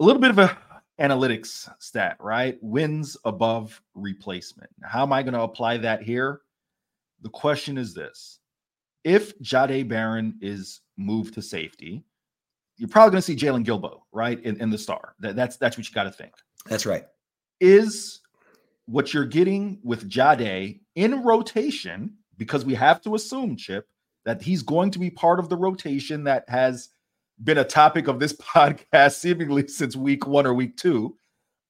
a 0.00 0.04
little 0.04 0.20
bit 0.20 0.30
of 0.30 0.38
a 0.38 0.58
analytics 1.00 1.68
stat, 1.78 2.16
right? 2.20 2.58
Wins 2.60 3.16
above 3.24 3.80
replacement. 3.94 4.70
How 4.82 5.02
am 5.02 5.12
I 5.12 5.22
going 5.22 5.34
to 5.34 5.42
apply 5.42 5.78
that 5.78 6.02
here? 6.02 6.42
The 7.22 7.30
question 7.30 7.78
is 7.78 7.94
this: 7.94 8.40
If 9.04 9.38
Jahdae 9.38 9.88
Barron 9.88 10.38
is 10.40 10.80
moved 10.96 11.34
to 11.34 11.42
safety, 11.42 12.04
you're 12.76 12.88
probably 12.88 13.10
going 13.12 13.22
to 13.22 13.22
see 13.22 13.36
Jaylon 13.36 13.64
Guilbeau, 13.64 14.00
right, 14.12 14.42
in, 14.42 14.60
in 14.60 14.70
the 14.70 14.78
star. 14.78 15.14
That, 15.20 15.36
that's 15.36 15.56
that's 15.56 15.76
what 15.76 15.88
you 15.88 15.94
got 15.94 16.04
to 16.04 16.10
think. 16.10 16.32
That's 16.66 16.86
right. 16.86 17.04
Is 17.60 18.20
what 18.86 19.14
you're 19.14 19.24
getting 19.24 19.78
with 19.82 20.10
Jahdae 20.10 20.80
in 20.94 21.22
rotation 21.22 22.14
because 22.36 22.64
we 22.64 22.74
have 22.74 23.00
to 23.02 23.14
assume, 23.14 23.56
Chip, 23.56 23.86
that 24.24 24.42
he's 24.42 24.62
going 24.62 24.90
to 24.90 24.98
be 24.98 25.10
part 25.10 25.38
of 25.38 25.48
the 25.48 25.56
rotation 25.56 26.24
that 26.24 26.44
has 26.48 26.88
been 27.42 27.58
a 27.58 27.64
topic 27.64 28.08
of 28.08 28.18
this 28.18 28.32
podcast 28.40 29.14
seemingly 29.14 29.66
since 29.68 29.96
week 29.96 30.26
one 30.26 30.46
or 30.46 30.54
week 30.54 30.76
two 30.76 31.16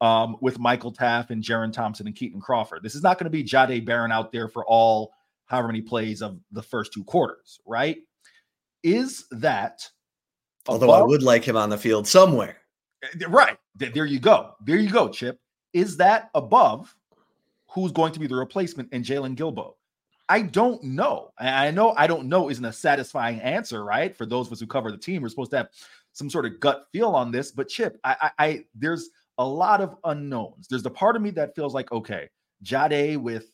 um, 0.00 0.36
with 0.40 0.58
Michael 0.58 0.92
Taaffe 0.92 1.30
and 1.30 1.42
Jerrin 1.42 1.72
Thompson 1.72 2.06
and 2.06 2.16
Kitan 2.16 2.40
Crawford. 2.40 2.82
This 2.82 2.94
is 2.94 3.02
not 3.02 3.18
going 3.18 3.24
to 3.24 3.30
be 3.30 3.44
Jahdae 3.44 3.84
Barron 3.84 4.12
out 4.12 4.32
there 4.32 4.48
for 4.48 4.64
all 4.66 5.12
however 5.46 5.68
many 5.68 5.82
plays 5.82 6.22
of 6.22 6.40
the 6.50 6.62
first 6.62 6.92
two 6.92 7.04
quarters, 7.04 7.60
right? 7.66 7.98
Is 8.82 9.26
that 9.30 9.88
although 10.66 10.86
above, 10.86 11.02
I 11.02 11.04
would 11.04 11.22
like 11.22 11.44
him 11.44 11.56
on 11.56 11.70
the 11.70 11.78
field 11.78 12.06
somewhere. 12.06 12.58
Eh, 13.02 13.26
right. 13.28 13.56
There 13.76 14.06
you 14.06 14.20
go. 14.20 14.54
There 14.64 14.76
you 14.76 14.90
go, 14.90 15.08
Chip. 15.08 15.38
Is 15.72 15.96
that 15.96 16.30
above 16.34 16.94
who's 17.68 17.92
going 17.92 18.12
to 18.12 18.20
be 18.20 18.26
the 18.26 18.36
replacement 18.36 18.92
in 18.92 19.02
Jaylon 19.02 19.36
Guilbeau? 19.36 19.74
I 20.28 20.42
don't 20.42 20.82
know. 20.82 21.32
I 21.38 21.70
know 21.70 21.94
I 21.96 22.06
don't 22.06 22.28
know 22.28 22.48
isn't 22.48 22.64
a 22.64 22.72
satisfying 22.72 23.40
answer, 23.40 23.84
right? 23.84 24.16
For 24.16 24.24
those 24.24 24.46
of 24.46 24.52
us 24.52 24.60
who 24.60 24.66
cover 24.66 24.90
the 24.90 24.98
team, 24.98 25.22
we're 25.22 25.28
supposed 25.28 25.50
to 25.50 25.58
have 25.58 25.68
some 26.12 26.30
sort 26.30 26.46
of 26.46 26.60
gut 26.60 26.86
feel 26.92 27.10
on 27.10 27.30
this. 27.30 27.50
But 27.50 27.68
Chip, 27.68 27.98
I, 28.04 28.16
I, 28.20 28.30
I 28.38 28.64
there's 28.74 29.10
a 29.38 29.46
lot 29.46 29.80
of 29.80 29.96
unknowns. 30.04 30.68
There's 30.68 30.82
the 30.82 30.90
part 30.90 31.16
of 31.16 31.22
me 31.22 31.30
that 31.32 31.54
feels 31.54 31.74
like, 31.74 31.90
okay, 31.92 32.28
Jahdae 32.64 33.16
with 33.18 33.51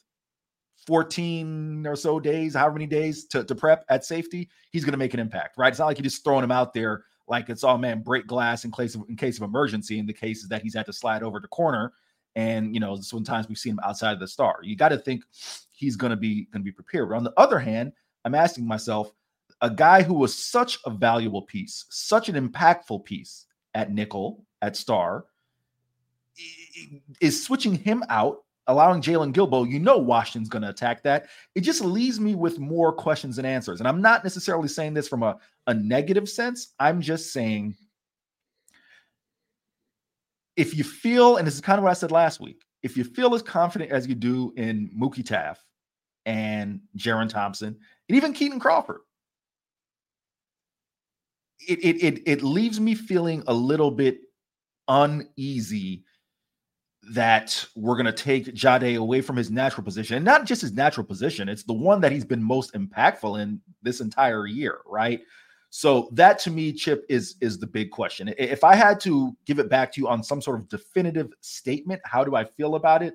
14 0.89 1.87
or 1.87 1.97
so 1.97 2.19
days, 2.19 2.55
however 2.55 2.73
many 2.73 2.87
days 2.87 3.27
to, 3.27 3.45
to 3.45 3.55
prep 3.55 3.85
at 3.91 4.07
safety, 4.07 4.49
he's 4.71 4.85
going 4.85 4.93
to 4.93 4.99
make 4.99 5.13
an 5.13 5.21
impact, 5.21 5.59
right? 5.59 5.69
It's 5.69 5.79
not 5.79 5.85
like 5.85 5.99
you're 5.99 6.03
just 6.03 6.25
throwing 6.25 6.43
him 6.43 6.51
out 6.51 6.73
there 6.73 7.05
like 7.27 7.51
it's 7.51 7.63
all 7.63 7.75
oh, 7.75 7.79
man 7.79 8.01
break 8.01 8.27
glass 8.27 8.65
in 8.65 8.73
case 8.73 8.95
of 8.95 9.05
in 9.11 9.17
case 9.17 9.37
of 9.37 9.43
emergency. 9.43 9.99
In 9.99 10.07
the 10.07 10.15
cases 10.15 10.49
that 10.49 10.63
he's 10.63 10.75
had 10.75 10.87
to 10.87 10.95
slide 10.95 11.23
over 11.23 11.41
the 11.41 11.49
corner, 11.49 11.93
and 12.37 12.73
you 12.73 12.81
know 12.81 12.97
sometimes 12.97 13.49
we've 13.49 13.59
seen 13.59 13.73
him 13.73 13.81
outside 13.85 14.13
of 14.13 14.21
the 14.21 14.27
star. 14.27 14.61
You 14.63 14.77
got 14.77 14.89
to 14.89 14.99
think 14.99 15.25
he's 15.71 15.95
going 15.95 16.11
to 16.11 16.17
be 16.17 16.47
going 16.47 16.63
to 16.63 16.65
be 16.65 16.73
prepared. 16.73 17.11
But 17.11 17.17
on 17.17 17.25
the 17.25 17.35
other 17.37 17.59
hand, 17.59 17.93
I'm 18.25 18.35
asking 18.35 18.67
myself, 18.67 19.13
a 19.61 19.69
guy 19.69 20.03
who 20.03 20.15
was 20.15 20.35
such 20.35 20.79
a 20.87 20.91
valuable 20.91 21.43
piece, 21.43 21.85
such 21.91 22.31
an 22.31 22.49
impactful 22.49 23.05
piece 23.05 23.45
at 23.75 23.93
nickel 23.93 24.47
at 24.63 24.75
star, 24.75 25.27
is 27.21 27.45
switching 27.45 27.75
him 27.75 28.03
out, 28.09 28.45
allowing 28.69 29.03
Jaylon 29.03 29.33
Guilbeau. 29.33 29.69
You 29.69 29.81
know 29.81 29.99
Washington's 29.99 30.49
going 30.49 30.63
to 30.63 30.69
attack 30.69 31.03
that. 31.03 31.27
It 31.55 31.63
just 31.63 31.81
leaves 31.81 32.21
me 32.21 32.35
with 32.35 32.59
more 32.59 32.93
questions 32.93 33.37
than 33.37 33.45
answers. 33.45 33.81
And 33.81 33.89
I'm 33.89 34.01
not 34.01 34.23
necessarily 34.23 34.69
saying 34.69 34.95
this 34.95 35.09
from 35.09 35.23
a, 35.23 35.39
a 35.67 35.75
negative 35.75 36.29
sense. 36.29 36.75
I'm 36.79 37.01
just 37.01 37.33
saying 37.33 37.75
if 40.57 40.77
you 40.77 40.85
feel, 40.85 41.39
and 41.39 41.47
this 41.47 41.55
is 41.55 41.61
kind 41.61 41.79
of 41.79 41.85
what 41.85 41.91
I 41.91 41.95
said 41.95 42.13
last 42.13 42.41
week, 42.41 42.63
if 42.83 42.97
you 42.97 43.05
feel 43.05 43.35
as 43.35 43.43
confident 43.43 43.91
as 43.91 44.07
you 44.07 44.15
do 44.15 44.53
in 44.57 44.91
Mookie 44.97 45.25
Taaffe 45.25 45.59
and 46.27 46.81
Jerrin 46.97 47.29
Thompson 47.29 47.77
and 48.09 48.17
even 48.17 48.35
Kitan 48.35 48.61
Crawford, 48.61 49.01
it, 51.67 51.79
it 51.85 52.03
it 52.03 52.23
it 52.27 52.43
leaves 52.43 52.79
me 52.79 52.95
feeling 52.95 53.43
a 53.49 53.55
little 53.55 53.91
bit 53.91 54.21
uneasy 54.87 56.05
that 57.13 57.65
we're 57.75 57.97
going 57.97 58.07
to 58.07 58.13
take 58.13 58.47
Jahdae 58.47 58.99
away 58.99 59.21
from 59.21 59.37
his 59.37 59.51
natural 59.51 59.85
position, 59.85 60.17
and 60.17 60.25
not 60.25 60.45
just 60.45 60.63
his 60.63 60.73
natural 60.73 61.07
position; 61.07 61.49
it's 61.49 61.63
the 61.63 61.73
one 61.73 62.01
that 62.01 62.13
he's 62.13 62.25
been 62.25 62.43
most 62.43 62.75
impactful 62.75 63.41
in 63.41 63.61
this 63.83 64.01
entire 64.01 64.47
year, 64.47 64.81
right? 64.87 65.21
So 65.71 66.09
that 66.13 66.39
to 66.41 66.51
me, 66.51 66.73
Chip, 66.73 67.05
is 67.09 67.37
is 67.41 67.59
the 67.59 67.67
big 67.67 67.91
question. 67.91 68.33
If 68.39 68.65
I 68.65 68.75
had 68.75 69.01
to 69.01 69.37
give 69.45 69.59
it 69.59 69.69
back 69.69 69.93
to 69.93 70.01
you 70.01 70.09
on 70.09 70.23
some 70.23 70.41
sort 70.41 70.61
of 70.61 70.69
definitive 70.69 71.33
statement, 71.41 72.01
how 72.05 72.25
do 72.25 72.37
I 72.37 72.45
feel 72.45 72.75
about 72.75 73.03
it? 73.03 73.15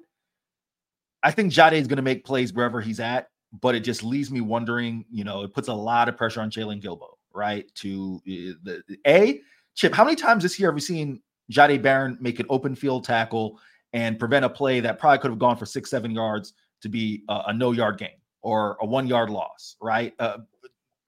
I 1.24 1.32
think 1.32 1.52
Jahdae 1.52 1.74
is 1.74 1.88
going 1.88 1.98
to 1.98 2.04
make 2.04 2.26
plays 2.26 2.54
wherever 2.54 2.82
he's 2.82 3.00
at, 3.00 3.30
but 3.62 3.76
it 3.76 3.80
just 3.80 4.04
leaves 4.04 4.30
me 4.30 4.42
wondering. 4.42 5.06
You 5.10 5.24
know, 5.24 5.44
it 5.44 5.54
puts 5.54 5.68
a 5.68 5.74
lot 5.74 6.10
of 6.10 6.18
pressure 6.18 6.42
on 6.42 6.52
Jaylon 6.52 6.82
Guilbeau, 6.82 7.18
right? 7.34 7.66
To 7.76 8.22
uh, 8.28 8.54
the 8.64 8.98
a 9.08 9.42
Chip. 9.76 9.94
How 9.94 10.04
many 10.04 10.16
times 10.16 10.44
this 10.44 10.60
year 10.60 10.70
have 10.70 10.76
we 10.76 10.82
seen 10.82 11.22
Jahdae 11.52 11.82
Barron 11.82 12.18
make 12.22 12.40
an 12.40 12.46
open 12.50 12.76
field 12.76 13.04
tackle 13.04 13.60
and 13.94 14.20
prevent 14.20 14.44
a 14.44 14.50
play 14.50 14.80
that 14.80 15.00
probably 15.00 15.20
could 15.20 15.32
have 15.32 15.40
gone 15.40 15.56
for 15.56 15.66
six, 15.66 15.90
seven 15.90 16.12
yards 16.12 16.54
to 16.82 16.90
be 16.90 17.24
a, 17.30 17.44
a 17.48 17.54
no 17.54 17.72
yard 17.72 17.98
gain 17.98 18.18
or 18.42 18.78
a 18.82 18.86
one 18.86 19.08
yard 19.08 19.30
loss, 19.30 19.76
right? 19.82 20.14
Uh, 20.20 20.40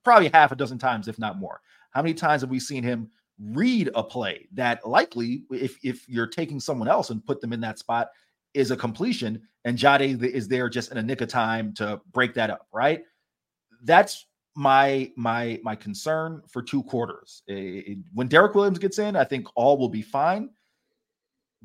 probably 0.04 0.30
half 0.30 0.51
a 0.51 0.56
dozen 0.56 0.77
times, 0.77 1.08
if 1.08 1.20
not 1.20 1.38
more. 1.38 1.60
How 1.92 2.01
many 2.01 2.13
times 2.13 2.42
have 2.42 2.50
we 2.50 2.60
seen 2.60 2.84
him 2.84 3.10
read 3.39 3.89
a 3.96 4.04
play 4.04 4.48
that 4.54 4.88
likely, 4.88 5.44
if 5.51 5.77
if 5.84 6.08
you're 6.08 6.27
taking 6.27 6.60
someone 6.60 6.88
else 6.88 7.10
and 7.10 7.25
put 7.25 7.42
them 7.42 7.54
in 7.54 7.60
that 7.62 7.80
spot, 7.80 8.10
is 8.54 8.72
a 8.72 8.77
completion, 8.77 9.42
and 9.65 9.77
Jahdae 9.77 10.24
is 10.24 10.48
there 10.48 10.70
just 10.70 10.92
in 10.92 10.98
a 10.98 11.04
nick 11.04 11.22
of 11.22 11.27
time 11.27 11.74
to 11.74 12.00
break 12.13 12.34
that 12.36 12.50
up, 12.50 12.68
right? 12.72 13.04
That's 13.84 14.27
my 14.56 15.12
my 15.18 15.60
my 15.63 15.75
concern 15.75 16.42
for 16.48 16.62
two 16.62 16.84
quarters. 16.84 17.44
It, 17.48 17.98
when 18.13 18.27
Derek 18.27 18.56
Williams 18.56 18.80
gets 18.80 19.00
in, 19.00 19.15
I 19.15 19.25
think 19.25 19.48
all 19.56 19.77
will 19.77 19.89
be 19.89 20.01
fine. 20.01 20.50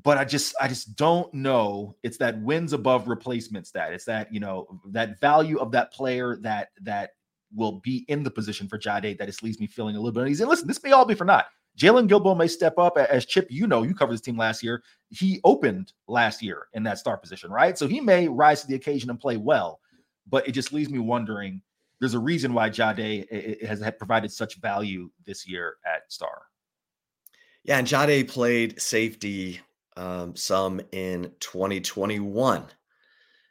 But 0.02 0.18
I 0.18 0.24
just 0.24 0.54
I 0.60 0.68
just 0.68 0.96
don't 0.96 1.32
know. 1.34 1.96
It's 2.02 2.16
that 2.18 2.40
wins 2.40 2.72
above 2.72 3.08
replacement 3.08 3.66
stat. 3.66 3.92
It's 3.92 4.04
that 4.04 4.32
you 4.32 4.40
know 4.40 4.80
that 4.86 5.20
value 5.20 5.58
of 5.58 5.72
that 5.72 5.92
player 5.92 6.36
that 6.42 6.68
that 6.82 7.10
will 7.54 7.80
be 7.80 8.04
in 8.08 8.22
the 8.22 8.30
position 8.30 8.68
for 8.68 8.78
Jahdae 8.78 9.18
that 9.18 9.26
just 9.26 9.42
leaves 9.42 9.58
me 9.58 9.66
feeling 9.66 9.96
a 9.96 9.98
little 9.98 10.12
bit 10.12 10.22
uneasy. 10.22 10.44
Listen, 10.44 10.68
this 10.68 10.82
may 10.82 10.92
all 10.92 11.04
be 11.04 11.14
for 11.14 11.24
naught. 11.24 11.46
Jaylon 11.78 12.08
Guilbeau 12.08 12.36
may 12.36 12.48
step 12.48 12.78
up 12.78 12.98
as 12.98 13.24
Chip. 13.24 13.46
You 13.50 13.66
know, 13.66 13.82
you 13.82 13.94
covered 13.94 14.14
this 14.14 14.20
team 14.20 14.36
last 14.36 14.62
year. 14.62 14.82
He 15.08 15.40
opened 15.44 15.92
last 16.08 16.42
year 16.42 16.68
in 16.74 16.82
that 16.84 16.98
star 16.98 17.16
position, 17.16 17.50
right? 17.50 17.76
So 17.78 17.86
he 17.86 18.00
may 18.00 18.28
rise 18.28 18.60
to 18.62 18.66
the 18.66 18.74
occasion 18.74 19.10
and 19.10 19.18
play 19.18 19.36
well. 19.36 19.80
But 20.28 20.46
it 20.46 20.52
just 20.52 20.72
leaves 20.72 20.90
me 20.90 20.98
wondering. 20.98 21.62
There's 21.98 22.14
a 22.14 22.18
reason 22.18 22.54
why 22.54 22.70
Jahdae 22.70 23.64
has 23.66 23.82
provided 23.98 24.32
such 24.32 24.56
value 24.56 25.10
this 25.26 25.46
year 25.46 25.76
at 25.86 26.10
Star. 26.10 26.42
Yeah, 27.64 27.78
and 27.78 27.86
Jahdae 27.86 28.26
played 28.26 28.80
safety 28.80 29.60
um, 29.96 30.34
some 30.36 30.80
in 30.92 31.32
2021. 31.40 32.64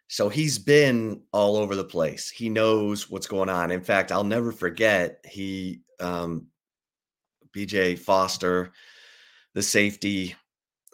So 0.08 0.28
he's 0.28 0.58
been 0.58 1.22
all 1.32 1.56
over 1.56 1.76
the 1.76 1.84
place. 1.84 2.30
He 2.30 2.50
knows 2.50 3.10
what's 3.10 3.28
going 3.28 3.50
on. 3.50 3.72
In 3.72 3.82
fact, 3.82 4.12
I'll 4.12 4.24
never 4.24 4.52
forget 4.52 5.24
he 5.30 5.82
um, 6.00 6.48
BJ 7.56 7.98
Foster, 7.98 8.72
the 9.54 9.62
safety 9.62 10.36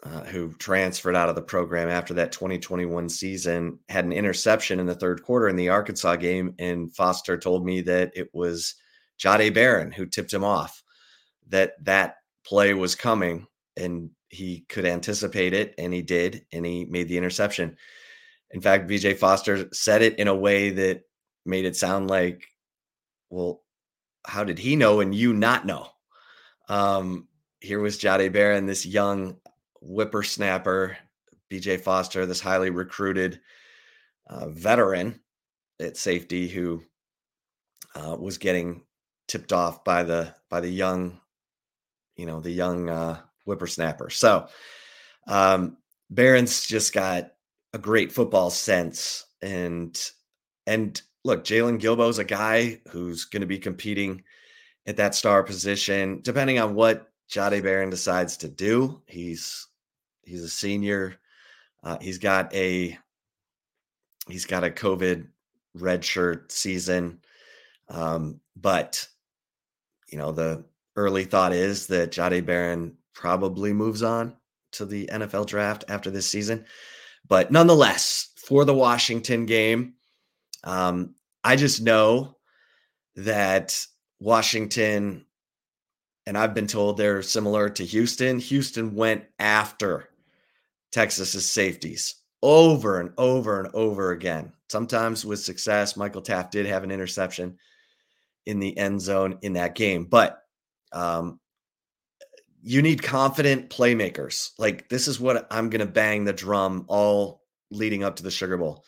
uh, 0.02 0.24
who 0.24 0.52
transferred 0.54 1.16
out 1.16 1.30
of 1.30 1.34
the 1.34 1.42
program 1.42 1.88
after 1.88 2.12
that 2.14 2.30
2021 2.32 3.08
season, 3.08 3.78
had 3.88 4.04
an 4.04 4.12
interception 4.12 4.78
in 4.78 4.86
the 4.86 4.94
third 4.94 5.22
quarter 5.22 5.48
in 5.48 5.56
the 5.56 5.70
Arkansas 5.70 6.16
game. 6.16 6.54
And 6.58 6.94
Foster 6.94 7.38
told 7.38 7.64
me 7.64 7.80
that 7.82 8.12
it 8.14 8.28
was 8.34 8.74
Jahdae 9.18 9.54
Barron 9.54 9.90
who 9.90 10.06
tipped 10.06 10.32
him 10.32 10.44
off 10.44 10.82
that 11.48 11.72
that 11.84 12.16
play 12.44 12.74
was 12.74 12.94
coming 12.94 13.46
and 13.76 14.10
he 14.28 14.60
could 14.68 14.84
anticipate 14.84 15.54
it. 15.54 15.74
And 15.78 15.92
he 15.92 16.02
did. 16.02 16.46
And 16.52 16.64
he 16.64 16.84
made 16.84 17.08
the 17.08 17.18
interception. 17.18 17.76
In 18.50 18.60
fact, 18.60 18.88
BJ 18.88 19.16
Foster 19.16 19.68
said 19.72 20.02
it 20.02 20.18
in 20.18 20.28
a 20.28 20.34
way 20.34 20.70
that 20.70 21.02
made 21.44 21.64
it 21.64 21.76
sound 21.76 22.10
like, 22.10 22.46
well, 23.30 23.62
how 24.26 24.44
did 24.44 24.58
he 24.58 24.76
know 24.76 25.00
and 25.00 25.14
you 25.14 25.32
not 25.32 25.66
know? 25.66 25.88
Um, 26.68 27.28
here 27.60 27.80
was 27.80 27.98
Jahdae 27.98 28.32
Barron, 28.32 28.66
this 28.66 28.86
young 28.86 29.36
whippersnapper, 29.80 30.96
BJ 31.50 31.80
Foster, 31.80 32.26
this 32.26 32.40
highly 32.40 32.70
recruited 32.70 33.40
uh, 34.28 34.48
veteran 34.48 35.20
at 35.80 35.96
safety 35.96 36.48
who 36.48 36.82
uh, 37.94 38.16
was 38.18 38.38
getting 38.38 38.82
tipped 39.28 39.52
off 39.52 39.84
by 39.84 40.02
the 40.02 40.34
by 40.50 40.60
the 40.60 40.70
young, 40.70 41.20
you 42.16 42.26
know, 42.26 42.40
the 42.40 42.50
young 42.50 42.88
uh, 42.88 43.20
whippersnapper. 43.46 44.10
So 44.10 44.48
um, 45.26 45.76
Barron's 46.10 46.66
just 46.66 46.92
got 46.92 47.32
a 47.72 47.78
great 47.78 48.12
football 48.12 48.50
sense. 48.50 49.24
And 49.42 49.98
and 50.66 51.00
look, 51.24 51.44
Jaylon 51.44 51.80
Guilbeau 51.80 52.08
is 52.08 52.18
a 52.18 52.24
guy 52.24 52.80
who's 52.88 53.24
going 53.24 53.40
to 53.40 53.46
be 53.46 53.58
competing 53.58 54.22
at 54.86 54.96
that 54.96 55.14
star 55.14 55.42
position, 55.42 56.20
depending 56.22 56.58
on 56.58 56.74
what 56.74 57.10
Jahdae 57.30 57.62
Barron 57.62 57.90
decides 57.90 58.36
to 58.38 58.48
do. 58.48 59.02
He's 59.06 59.66
he's 60.22 60.42
a 60.42 60.48
senior. 60.48 61.16
Uh, 61.82 61.98
he's 62.00 62.18
got 62.18 62.52
a 62.54 62.98
he's 64.28 64.46
got 64.46 64.64
a 64.64 64.70
COVID 64.70 65.26
redshirt 65.76 66.50
season. 66.50 67.20
Um, 67.88 68.40
but 68.56 69.06
you 70.08 70.18
know, 70.18 70.32
the 70.32 70.64
early 70.96 71.24
thought 71.24 71.52
is 71.52 71.88
that 71.88 72.12
Jahdae 72.12 72.44
Barron 72.44 72.96
probably 73.16 73.72
moves 73.72 74.02
on 74.02 74.36
to 74.72 74.84
the 74.84 75.08
NFL 75.12 75.46
draft 75.46 75.84
after 75.88 76.10
this 76.10 76.28
season. 76.28 76.64
But 77.26 77.50
nonetheless, 77.50 78.28
for 78.36 78.64
the 78.64 78.74
Washington 78.74 79.46
game, 79.46 79.94
um, 80.62 81.14
I 81.42 81.56
just 81.56 81.82
know 81.82 82.36
that 83.16 83.80
Washington, 84.20 85.24
and 86.26 86.36
I've 86.36 86.54
been 86.54 86.66
told 86.66 86.96
they're 86.96 87.22
similar 87.22 87.68
to 87.70 87.84
Houston. 87.84 88.38
Houston 88.38 88.94
went 88.94 89.24
after 89.38 90.10
Texas's 90.92 91.48
safeties 91.48 92.16
over 92.42 93.00
and 93.00 93.12
over 93.16 93.60
and 93.60 93.74
over 93.74 94.12
again. 94.12 94.52
Sometimes 94.68 95.24
with 95.24 95.40
success. 95.40 95.96
Michael 95.96 96.22
Taaffe 96.22 96.50
did 96.50 96.66
have 96.66 96.84
an 96.84 96.90
interception 96.90 97.58
in 98.44 98.60
the 98.60 98.76
end 98.76 99.00
zone 99.00 99.38
in 99.42 99.54
that 99.54 99.74
game, 99.74 100.04
but 100.04 100.42
um, 100.92 101.40
you 102.66 102.82
need 102.82 103.00
confident 103.00 103.70
playmakers. 103.70 104.50
Like 104.58 104.88
this 104.88 105.06
is 105.06 105.20
what 105.20 105.46
I'm 105.52 105.70
going 105.70 105.86
to 105.86 105.92
bang 105.92 106.24
the 106.24 106.32
drum 106.32 106.84
all 106.88 107.42
leading 107.70 108.02
up 108.02 108.16
to 108.16 108.24
the 108.24 108.30
Sugar 108.30 108.56
Bowl. 108.56 108.84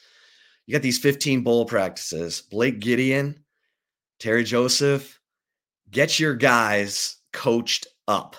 You 0.67 0.73
got 0.73 0.83
these 0.83 0.99
15 0.99 1.45
bowl 1.45 1.65
practices. 1.65 2.43
Blake 2.43 2.81
Gideon, 2.81 3.39
Terry 4.19 4.43
Joseph, 4.43 5.21
get 5.93 6.19
your 6.19 6.35
guys 6.35 7.19
coached 7.33 7.87
up 8.09 8.35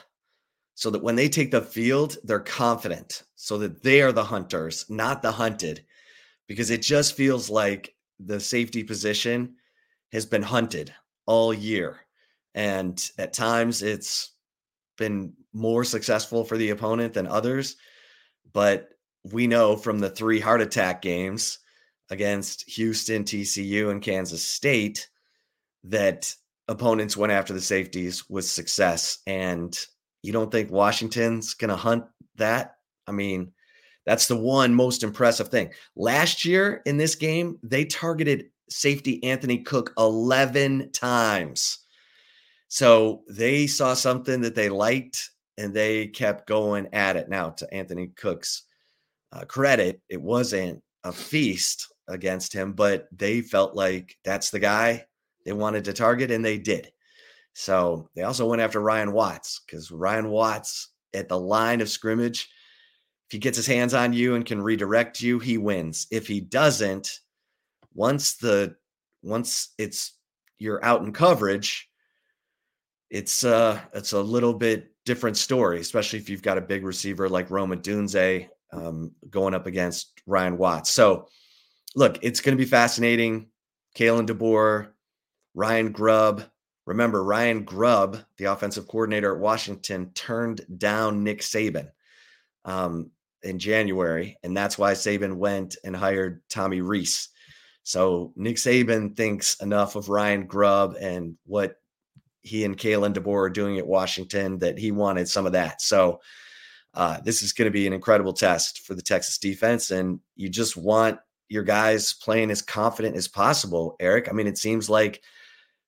so 0.76 0.90
that 0.90 1.02
when 1.02 1.16
they 1.16 1.30
take 1.30 1.52
the 1.52 1.62
field, 1.62 2.18
they're 2.26 2.42
confident, 2.42 3.24
so 3.36 3.58
that 3.60 3.82
they 3.82 4.02
are 4.02 4.12
the 4.12 4.26
hunters, 4.26 4.86
not 4.90 5.22
the 5.22 5.32
hunted. 5.32 5.86
Because 6.50 6.70
it 6.70 6.82
just 6.82 7.16
feels 7.16 7.50
like 7.50 7.96
the 8.20 8.42
safety 8.42 8.84
position 8.84 9.56
has 10.12 10.26
been 10.26 10.44
hunted 10.44 10.94
all 11.26 11.54
year. 11.54 12.02
And 12.56 13.02
at 13.18 13.32
times 13.32 13.82
it's 13.82 14.32
been 15.00 15.34
more 15.52 15.84
successful 15.84 16.46
for 16.46 16.58
the 16.58 16.70
opponent 16.70 17.16
than 17.16 17.26
others. 17.26 17.76
But 18.54 18.90
we 19.24 19.48
know 19.48 19.76
from 19.76 20.00
the 20.00 20.10
three 20.10 20.40
heart 20.40 20.62
attack 20.62 21.02
games 21.02 21.58
against 22.12 22.70
Houston, 22.70 23.24
TCU, 23.24 23.90
and 23.90 24.02
Kansas 24.02 24.46
State 24.46 25.10
that 25.86 26.34
opponents 26.68 27.18
went 27.18 27.32
after 27.32 27.54
the 27.54 27.62
safeties 27.62 28.30
with 28.30 28.46
success. 28.46 29.20
And 29.26 29.78
you 30.22 30.32
don't 30.32 30.52
think 30.52 30.70
Washington's 30.70 31.54
going 31.56 31.70
to 31.70 31.76
hunt 31.76 32.06
that? 32.36 32.76
I 33.08 33.12
mean, 33.12 33.52
that's 34.06 34.28
the 34.28 34.38
one 34.38 34.74
most 34.74 35.04
impressive 35.04 35.50
thing. 35.50 35.72
Last 35.96 36.46
year 36.46 36.82
in 36.86 36.98
this 36.98 37.16
game, 37.16 37.58
they 37.64 37.86
targeted 37.86 38.46
safety 38.70 39.24
Anthony 39.24 39.60
Cook 39.60 39.94
11 39.98 40.92
times. 40.92 41.80
So 42.70 43.24
they 43.28 43.68
saw 43.68 43.94
something 43.94 44.42
that 44.42 44.56
they 44.56 44.70
liked 44.70 45.32
and 45.58 45.74
they 45.74 46.08
kept 46.08 46.48
going 46.48 46.88
at 46.94 47.18
it. 47.18 47.28
Now, 47.28 47.50
to 47.50 47.74
Anthony 47.74 48.08
Cook's 48.16 48.64
uh, 49.34 49.44
credit, 49.46 50.02
it 50.08 50.22
wasn't 50.22 50.82
a 51.04 51.12
feast 51.12 51.92
against 52.08 52.54
him, 52.54 52.74
but 52.74 53.08
they 53.12 53.42
felt 53.42 53.76
like 53.76 54.16
that's 54.24 54.52
the 54.52 54.60
guy 54.60 55.06
they 55.46 55.54
wanted 55.54 55.84
to 55.86 55.94
target, 55.94 56.32
and 56.32 56.46
they 56.46 56.58
did. 56.58 56.92
So 57.54 58.10
they 58.16 58.24
also 58.24 58.48
went 58.48 58.62
after 58.62 58.80
Ryan 58.80 59.12
Watts 59.12 59.62
because 59.66 59.92
Ryan 59.92 60.30
Watts 60.30 60.90
at 61.14 61.28
the 61.28 61.40
line 61.40 61.82
of 61.82 61.90
scrimmage, 61.90 62.48
if 63.28 63.34
he 63.34 63.40
gets 63.40 63.58
his 63.58 63.68
hands 63.68 63.94
on 63.94 64.14
you 64.14 64.36
and 64.36 64.46
can 64.46 64.62
redirect 64.62 65.22
you, 65.22 65.40
he 65.40 65.58
wins. 65.58 66.08
If 66.12 66.28
he 66.28 66.40
doesn't, 66.40 67.20
once 67.94 68.36
the 68.36 68.76
once 69.24 69.74
it's 69.78 70.14
you're 70.58 70.84
out 70.86 71.02
in 71.02 71.12
coverage, 71.12 71.89
it's 73.10 73.44
uh 73.44 73.80
it's 73.94 74.14
a 74.14 74.22
little 74.22 74.54
bit 74.54 74.92
different 75.06 75.38
story, 75.38 75.80
especially 75.80 76.20
if 76.20 76.30
you've 76.30 76.44
got 76.44 76.58
a 76.58 76.62
big 76.62 76.84
receiver 76.84 77.28
like 77.28 77.50
Rome 77.50 77.72
Odunze 77.72 78.48
um, 78.72 79.12
going 79.30 79.56
up 79.56 79.66
against 79.66 80.22
Ryan 80.28 80.58
Watts. 80.58 80.92
So 80.92 81.28
look, 81.96 82.20
it's 82.22 82.42
going 82.42 82.56
to 82.56 82.64
be 82.64 82.70
fascinating. 82.70 83.48
Kalen 83.98 84.28
DeBoer, 84.28 84.90
Ryan 85.56 85.92
Grubb. 85.92 86.44
Remember, 86.86 87.24
Ryan 87.24 87.64
Grubb, 87.64 88.20
the 88.38 88.46
offensive 88.46 88.88
coordinator 88.88 89.34
at 89.34 89.42
Washington, 89.42 90.12
turned 90.14 90.62
down 90.78 91.24
Nick 91.24 91.42
Saban 91.42 91.90
um, 92.66 93.12
in 93.44 93.60
January, 93.60 94.38
and 94.44 94.56
that's 94.56 94.78
why 94.78 94.94
Saban 94.94 95.36
went 95.36 95.76
and 95.84 95.96
hired 95.96 96.42
Tommy 96.50 96.82
Rees. 96.82 97.30
So 97.84 98.34
Nick 98.36 98.58
Saban 98.58 99.16
thinks 99.16 99.56
enough 99.62 99.96
of 99.96 100.10
Ryan 100.10 100.46
Grubb 100.46 100.96
and 101.00 101.36
what 101.46 101.79
he 102.50 102.66
and 102.66 102.78
Kalen 102.78 103.14
DeBoer 103.14 103.46
are 103.46 103.50
doing 103.50 103.78
at 103.78 103.88
Washington 103.88 104.58
that 104.60 104.78
he 104.78 104.92
wanted 104.92 105.30
some 105.30 105.46
of 105.46 105.52
that. 105.54 105.82
So 105.82 106.20
uh, 106.96 107.20
this 107.22 107.44
is 107.44 107.54
going 107.54 107.68
to 107.68 107.72
be 107.72 107.86
an 107.86 107.94
incredible 107.94 108.34
test 108.34 108.82
for 108.82 108.96
the 108.96 109.02
Texas 109.02 109.38
defense, 109.38 109.92
and 109.92 110.20
you 110.36 110.50
just 110.50 110.76
want 110.76 111.20
your 111.48 111.64
guys 111.64 112.14
playing 112.14 112.50
as 112.50 112.62
confident 112.62 113.16
as 113.16 113.28
possible. 113.28 113.96
Eric, 114.00 114.28
I 114.30 114.34
mean, 114.34 114.48
it 114.48 114.58
seems 114.58 114.90
like 114.90 115.22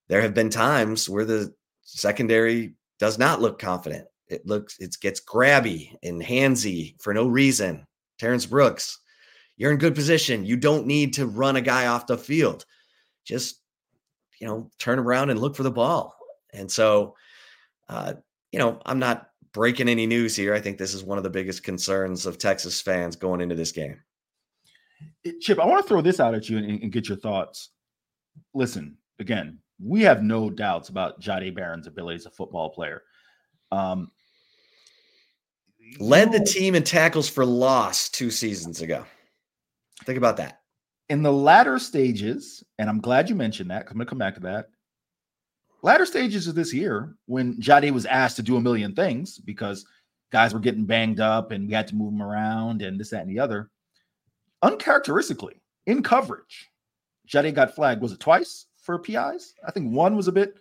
there 0.08 0.22
have 0.22 0.36
been 0.36 0.50
times 0.50 1.10
where 1.10 1.26
the 1.26 1.54
secondary 1.82 2.76
does 3.00 3.18
not 3.18 3.42
look 3.42 3.58
confident. 3.58 4.08
It 4.28 4.46
looks 4.46 4.78
it 4.80 4.96
gets 5.02 5.20
grabby 5.20 5.96
and 6.04 6.22
handsy 6.22 7.02
for 7.02 7.14
no 7.14 7.28
reason. 7.28 7.86
Terrence 8.20 8.46
Brooks, 8.46 9.00
you're 9.58 9.72
in 9.72 9.78
good 9.78 9.96
position. 9.96 10.46
You 10.46 10.58
don't 10.58 10.86
need 10.86 11.14
to 11.16 11.26
run 11.26 11.56
a 11.56 11.62
guy 11.62 11.88
off 11.88 12.08
the 12.08 12.18
field. 12.18 12.66
Just 13.26 13.62
you 14.40 14.48
know, 14.48 14.70
turn 14.80 14.98
around 14.98 15.30
and 15.30 15.40
look 15.40 15.56
for 15.56 15.64
the 15.64 15.72
ball. 15.72 16.16
And 16.54 16.72
so, 16.72 17.16
uh, 17.90 18.14
you 18.52 18.60
know, 18.60 18.80
I'm 18.86 19.00
not 19.00 19.30
breaking 19.54 19.90
any 19.90 20.06
news 20.06 20.36
here. 20.36 20.54
I 20.54 20.60
think 20.60 20.78
this 20.78 20.94
is 20.94 21.04
one 21.04 21.18
of 21.18 21.24
the 21.24 21.30
biggest 21.30 21.64
concerns 21.64 22.26
of 22.26 22.38
Texas 22.38 22.82
fans 22.82 23.16
going 23.16 23.42
into 23.42 23.56
this 23.56 23.72
game. 23.72 24.00
Chip, 25.42 25.60
I 25.60 25.66
want 25.66 25.84
to 25.84 25.88
throw 25.88 26.02
this 26.02 26.20
out 26.20 26.36
at 26.36 26.50
you 26.50 26.58
and, 26.58 26.84
and 26.84 26.92
get 26.92 27.10
your 27.10 27.18
thoughts. 27.18 27.70
Listen, 28.54 28.98
again, 29.20 29.60
we 29.84 30.02
have 30.02 30.24
no 30.24 30.50
doubts 30.50 30.90
about 30.90 31.20
Jahdae 31.20 31.56
Barron's 31.56 31.88
ability 31.88 32.18
as 32.18 32.26
a 32.26 32.32
football 32.32 32.70
player. 32.70 33.04
Um, 33.72 34.12
Led 36.00 36.32
the 36.32 36.40
team 36.40 36.76
in 36.76 36.84
tackles 36.84 37.28
for 37.28 37.46
loss 37.46 38.10
two 38.10 38.32
seasons 38.32 38.82
ago. 38.82 39.06
Think 40.06 40.18
about 40.18 40.38
that. 40.38 40.62
In 41.10 41.22
the 41.22 41.34
latter 41.34 41.80
stages, 41.80 42.64
and 42.78 42.90
I'm 42.90 43.02
glad 43.02 43.30
you 43.30 43.36
mentioned 43.36 43.72
that. 43.72 43.88
I'm 43.90 43.98
going 43.98 44.06
to 44.06 44.10
come 44.10 44.18
back 44.18 44.36
to 44.36 44.42
that 44.42 44.68
latter 45.82 46.06
stages 46.06 46.48
of 46.48 46.56
this 46.56 46.74
year, 46.74 47.16
when 47.26 47.56
Jahdae 47.58 47.92
was 47.92 48.06
asked 48.06 48.36
to 48.38 48.44
do 48.44 48.58
a 48.58 48.62
million 48.62 48.94
things 48.94 49.40
because 49.40 49.86
guys 50.32 50.54
were 50.54 50.60
getting 50.60 50.86
banged 50.86 51.20
up 51.20 51.52
and 51.52 51.68
we 51.68 51.74
had 51.74 51.88
to 51.88 51.96
move 51.96 52.14
them 52.14 52.22
around 52.22 52.82
and 52.82 53.00
this, 53.00 53.10
that, 53.10 53.22
and 53.22 53.30
the 53.30 53.40
other, 53.40 53.70
uncharacteristically 54.62 55.62
in 55.86 56.04
coverage, 56.04 56.70
Jahdae 57.28 57.54
got 57.54 57.76
flagged. 57.76 58.02
Was 58.02 58.12
it 58.12 58.20
twice 58.20 58.68
for 58.82 59.00
PIs? 59.00 59.56
I 59.66 59.72
think 59.72 59.92
one 59.92 60.16
was 60.16 60.28
a 60.28 60.32
bit 60.32 60.56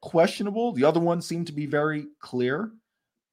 questionable. 0.00 0.72
The 0.72 0.84
other 0.84 1.00
one 1.00 1.20
seemed 1.20 1.46
to 1.48 1.52
be 1.52 1.66
very 1.66 2.06
clear. 2.20 2.70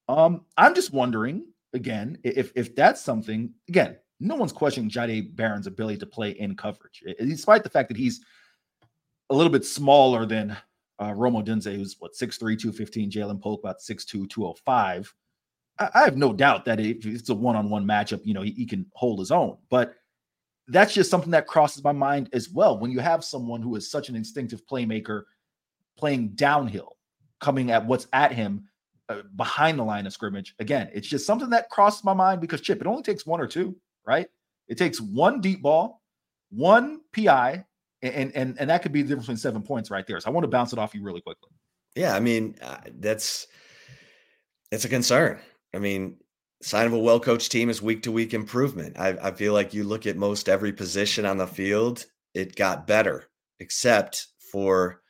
Um, 0.08 0.46
I'm 0.58 0.74
just 0.74 0.94
wondering 0.94 1.46
again 1.74 2.18
if 2.24 2.52
if 2.56 2.76
that's 2.76 3.02
something. 3.02 3.54
Again, 3.70 3.98
no 4.20 4.36
one's 4.36 4.52
questioning 4.52 4.90
Jahdae 4.90 5.36
Barron's 5.36 5.68
ability 5.68 6.00
to 6.00 6.06
play 6.06 6.32
in 6.32 6.56
coverage, 6.56 7.04
despite 7.20 7.64
the 7.64 7.70
fact 7.70 7.90
that 7.90 7.98
he's 7.98 8.22
a 9.30 9.36
little 9.36 9.52
bit 9.52 9.66
smaller 9.66 10.26
than 10.26 10.58
uh, 11.02 11.14
Rome 11.14 11.34
Odunze, 11.34 11.76
who's 11.76 11.96
what 12.00 12.14
6'3, 12.14 12.40
215, 12.40 13.12
Ja'Lynn 13.12 13.42
Polk 13.42 13.62
about 13.64 13.80
6'2, 13.80 14.30
205. 14.30 15.14
I, 15.80 15.90
I 15.96 16.04
have 16.04 16.18
no 16.18 16.32
doubt 16.32 16.66
that 16.66 16.80
if 16.80 17.06
it's 17.06 17.30
a 17.30 17.36
one-on-one 17.36 17.86
matchup, 17.86 18.22
you 18.24 18.34
know, 18.34 18.44
he, 18.44 18.52
he 18.52 18.66
can 18.66 18.86
hold 18.94 19.20
his 19.20 19.32
own. 19.32 19.58
But 19.70 19.96
that's 20.68 20.94
just 20.94 21.10
something 21.10 21.32
that 21.32 21.48
crosses 21.48 21.84
my 21.84 21.92
mind 21.92 22.30
as 22.34 22.50
well. 22.50 22.78
When 22.78 22.92
you 22.92 23.00
have 23.00 23.24
someone 23.24 23.62
who 23.62 23.76
is 23.76 23.90
such 23.90 24.10
an 24.10 24.16
instinctive 24.16 24.66
playmaker 24.68 25.24
playing 25.98 26.30
downhill, 26.30 26.98
coming 27.40 27.72
at 27.72 27.86
what's 27.86 28.08
at 28.14 28.32
him 28.32 28.68
uh, 29.10 29.24
behind 29.36 29.80
the 29.80 29.84
line 29.84 30.06
of 30.06 30.14
scrimmage, 30.14 30.54
again, 30.60 30.90
it's 30.94 31.08
just 31.08 31.26
something 31.26 31.50
that 31.50 31.70
crosses 31.70 32.04
my 32.04 32.14
mind 32.14 32.42
because 32.42 32.62
Chip, 32.62 32.80
it 32.80 32.88
only 32.88 33.02
takes 33.02 33.26
one 33.26 33.42
or 33.42 33.48
two, 33.48 33.76
right? 34.06 34.28
It 34.68 34.78
takes 34.78 35.02
one 35.02 35.42
deep 35.42 35.64
ball, 35.64 36.02
one 36.52 37.02
PI, 37.14 37.66
and 38.02 38.36
and 38.36 38.60
and 38.60 38.70
that 38.70 38.82
could 38.82 38.92
be 38.92 39.02
the 39.02 39.10
difference 39.10 39.26
between 39.26 39.38
seven 39.38 39.62
points 39.62 39.92
right 39.92 40.06
there. 40.08 40.20
So 40.20 40.30
I 40.30 40.34
want 40.34 40.44
to 40.44 40.50
bounce 40.50 40.74
it 40.74 40.80
off 40.80 40.94
you 40.96 41.04
really 41.04 41.22
quickly. 41.22 41.50
Yeah, 41.96 42.16
I 42.16 42.20
mean 42.20 42.56
uh, 42.62 42.78
that's 43.00 43.48
it's 44.72 44.86
a 44.86 44.90
concern. 44.90 45.40
I 45.74 45.80
mean, 45.80 46.18
sign 46.62 46.88
of 46.88 46.94
a 46.94 47.00
well 47.00 47.20
coached 47.20 47.52
team 47.52 47.70
is 47.70 47.82
week 47.82 48.04
to 48.04 48.12
week 48.12 48.34
improvement. 48.34 48.98
I, 49.00 49.18
I 49.22 49.32
feel 49.32 49.54
like 49.54 49.74
you 49.74 49.84
look 49.84 50.08
at 50.08 50.18
most 50.18 50.50
every 50.50 50.74
position 50.74 51.26
on 51.26 51.38
the 51.38 51.48
field, 51.48 52.06
it 52.34 52.56
got 52.56 52.88
better, 52.88 53.30
except 53.60 54.28
for 54.52 55.02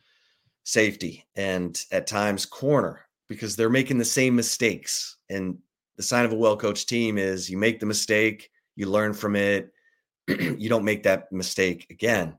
safety 0.64 1.26
and 1.36 1.84
at 1.92 2.08
times 2.08 2.46
corner 2.46 3.02
because 3.28 3.56
they're 3.56 3.70
making 3.70 3.98
the 3.98 4.06
same 4.06 4.36
mistakes. 4.36 5.18
And 5.30 5.58
the 5.98 6.04
sign 6.04 6.26
of 6.26 6.34
a 6.34 6.38
well 6.38 6.58
coached 6.58 6.90
team 6.90 7.18
is 7.18 7.50
you 7.50 7.58
make 7.58 7.80
the 7.80 7.86
mistake, 7.86 8.50
you 8.76 8.88
learn 8.88 9.14
from 9.14 9.36
it, 9.36 9.72
you 10.28 10.70
don't 10.70 10.86
make 10.86 11.04
that 11.04 11.32
mistake 11.32 11.88
again. 11.90 12.36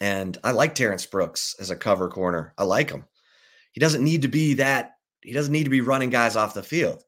And 0.00 0.36
I 0.44 0.52
like 0.52 0.74
Terrence 0.74 1.06
Brooks 1.06 1.56
as 1.58 1.70
a 1.70 1.76
cover 1.76 2.08
corner. 2.08 2.52
I 2.58 2.64
like 2.64 2.90
him. 2.90 3.04
He 3.72 3.80
doesn't 3.80 4.04
need 4.04 4.22
to 4.22 4.28
be 4.28 4.54
that, 4.54 4.92
he 5.22 5.32
doesn't 5.32 5.52
need 5.52 5.64
to 5.64 5.70
be 5.70 5.80
running 5.80 6.10
guys 6.10 6.36
off 6.36 6.54
the 6.54 6.62
field 6.62 7.02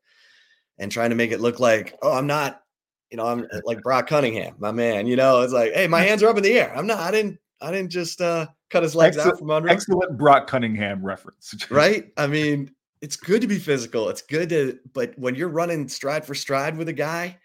and 0.79 0.90
trying 0.90 1.11
to 1.11 1.16
make 1.16 1.31
it 1.31 1.40
look 1.40 1.61
like, 1.61 1.96
oh, 2.03 2.12
I'm 2.12 2.27
not, 2.27 2.62
you 3.11 3.16
know, 3.16 3.27
I'm 3.27 3.46
like 3.64 3.83
Brock 3.83 4.07
Cunningham, 4.07 4.55
my 4.59 4.72
man. 4.72 5.07
You 5.07 5.16
know, 5.16 5.42
it's 5.42 5.53
like, 5.53 5.72
hey, 5.72 5.87
my 5.87 6.03
hands 6.03 6.22
are 6.22 6.29
up 6.29 6.37
in 6.37 6.42
the 6.42 6.59
air. 6.59 6.72
I'm 6.77 6.87
not, 6.87 6.98
I 6.98 7.11
didn't, 7.11 7.38
I 7.61 7.72
didn't 7.72 7.90
just 7.90 8.20
uh 8.20 8.46
cut 8.70 8.83
his 8.83 8.94
legs 8.94 9.16
excellent, 9.16 9.35
out 9.35 9.38
from 9.38 9.51
under. 9.51 9.68
Excellent 9.68 10.18
Brock 10.18 10.46
Cunningham 10.46 11.05
reference. 11.05 11.55
right? 11.70 12.12
I 12.16 12.27
mean, 12.27 12.70
it's 13.01 13.16
good 13.16 13.40
to 13.40 13.46
be 13.46 13.59
physical. 13.59 14.09
It's 14.09 14.22
good 14.22 14.48
to, 14.51 14.79
but 14.92 15.18
when 15.18 15.35
you're 15.35 15.48
running 15.48 15.88
stride 15.88 16.24
for 16.24 16.35
stride 16.35 16.77
with 16.77 16.88
a 16.88 16.92
guy, 16.92 17.38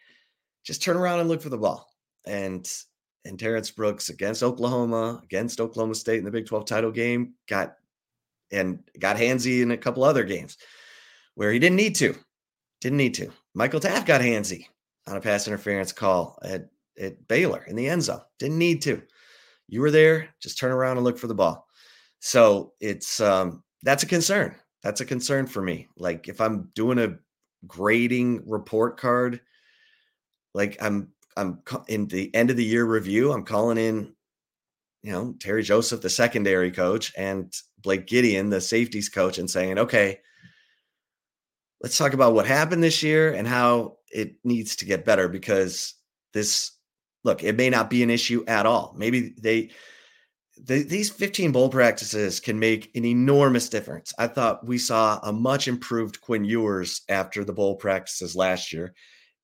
just 0.63 0.81
turn 0.81 0.97
around 0.97 1.19
and 1.19 1.29
look 1.29 1.41
for 1.41 1.49
the 1.49 1.57
ball. 1.57 1.89
And 2.25 2.69
and 3.25 3.39
Terrence 3.39 3.71
Brooks 3.71 4.09
against 4.09 4.43
Oklahoma, 4.43 5.21
against 5.23 5.61
Oklahoma 5.61 5.95
State 5.95 6.19
in 6.19 6.25
the 6.25 6.31
Big 6.31 6.45
12 6.45 6.65
title 6.65 6.91
game, 6.91 7.33
got 7.47 7.77
and 8.51 8.83
got 8.99 9.17
handsy 9.17 9.61
in 9.61 9.71
a 9.71 9.77
couple 9.77 10.03
other 10.03 10.23
games 10.23 10.57
where 11.35 11.51
he 11.51 11.59
didn't 11.59 11.77
need 11.77 11.95
to. 11.95 12.15
Didn't 12.81 12.97
need 12.97 13.15
to. 13.15 13.31
Michael 13.53 13.79
Taaffe 13.79 14.05
got 14.05 14.21
handsy 14.21 14.67
on 15.07 15.17
a 15.17 15.21
pass 15.21 15.47
interference 15.47 15.91
call 15.91 16.37
at, 16.43 16.69
at 16.99 17.27
Baylor 17.27 17.63
in 17.67 17.75
the 17.75 17.89
end 17.89 18.03
zone. 18.03 18.21
Didn't 18.39 18.57
need 18.57 18.81
to. 18.83 19.01
You 19.67 19.81
were 19.81 19.91
there, 19.91 20.29
just 20.41 20.59
turn 20.59 20.71
around 20.71 20.97
and 20.97 21.03
look 21.03 21.17
for 21.17 21.27
the 21.27 21.35
ball. 21.35 21.67
So 22.19 22.73
it's 22.79 23.19
um 23.19 23.63
that's 23.81 24.03
a 24.03 24.07
concern. 24.07 24.55
That's 24.81 25.01
a 25.01 25.05
concern 25.05 25.47
for 25.47 25.61
me. 25.61 25.87
Like 25.97 26.27
if 26.27 26.39
I'm 26.39 26.69
doing 26.75 26.99
a 26.99 27.17
grading 27.67 28.43
report 28.47 28.97
card, 28.97 29.41
like 30.53 30.77
I'm 30.81 31.09
I'm 31.37 31.59
in 31.87 32.07
the 32.07 32.33
end 32.35 32.49
of 32.49 32.57
the 32.57 32.63
year 32.63 32.85
review. 32.85 33.31
I'm 33.31 33.43
calling 33.43 33.77
in, 33.77 34.13
you 35.01 35.11
know, 35.11 35.35
Terry 35.39 35.63
Joseph, 35.63 36.01
the 36.01 36.09
secondary 36.09 36.71
coach, 36.71 37.13
and 37.17 37.53
Blake 37.79 38.07
Gideon, 38.07 38.49
the 38.49 38.61
safeties 38.61 39.09
coach, 39.09 39.37
and 39.37 39.49
saying, 39.49 39.77
okay, 39.77 40.19
let's 41.81 41.97
talk 41.97 42.13
about 42.13 42.33
what 42.33 42.47
happened 42.47 42.83
this 42.83 43.03
year 43.03 43.33
and 43.33 43.47
how 43.47 43.97
it 44.09 44.35
needs 44.43 44.77
to 44.77 44.85
get 44.85 45.05
better 45.05 45.27
because 45.27 45.95
this 46.33 46.71
look, 47.23 47.43
it 47.43 47.55
may 47.55 47.69
not 47.69 47.89
be 47.89 48.03
an 48.03 48.09
issue 48.09 48.43
at 48.47 48.65
all. 48.65 48.93
Maybe 48.97 49.33
they, 49.39 49.69
these 50.57 51.09
15 51.09 51.51
bowl 51.51 51.69
practices 51.69 52.39
can 52.39 52.59
make 52.59 52.91
an 52.95 53.05
enormous 53.05 53.69
difference. 53.69 54.13
I 54.17 54.27
thought 54.27 54.65
we 54.65 54.77
saw 54.77 55.19
a 55.23 55.33
much 55.33 55.67
improved 55.67 56.21
Quinn 56.21 56.45
Ewers 56.45 57.01
after 57.09 57.43
the 57.43 57.53
bowl 57.53 57.75
practices 57.75 58.35
last 58.35 58.71
year 58.71 58.93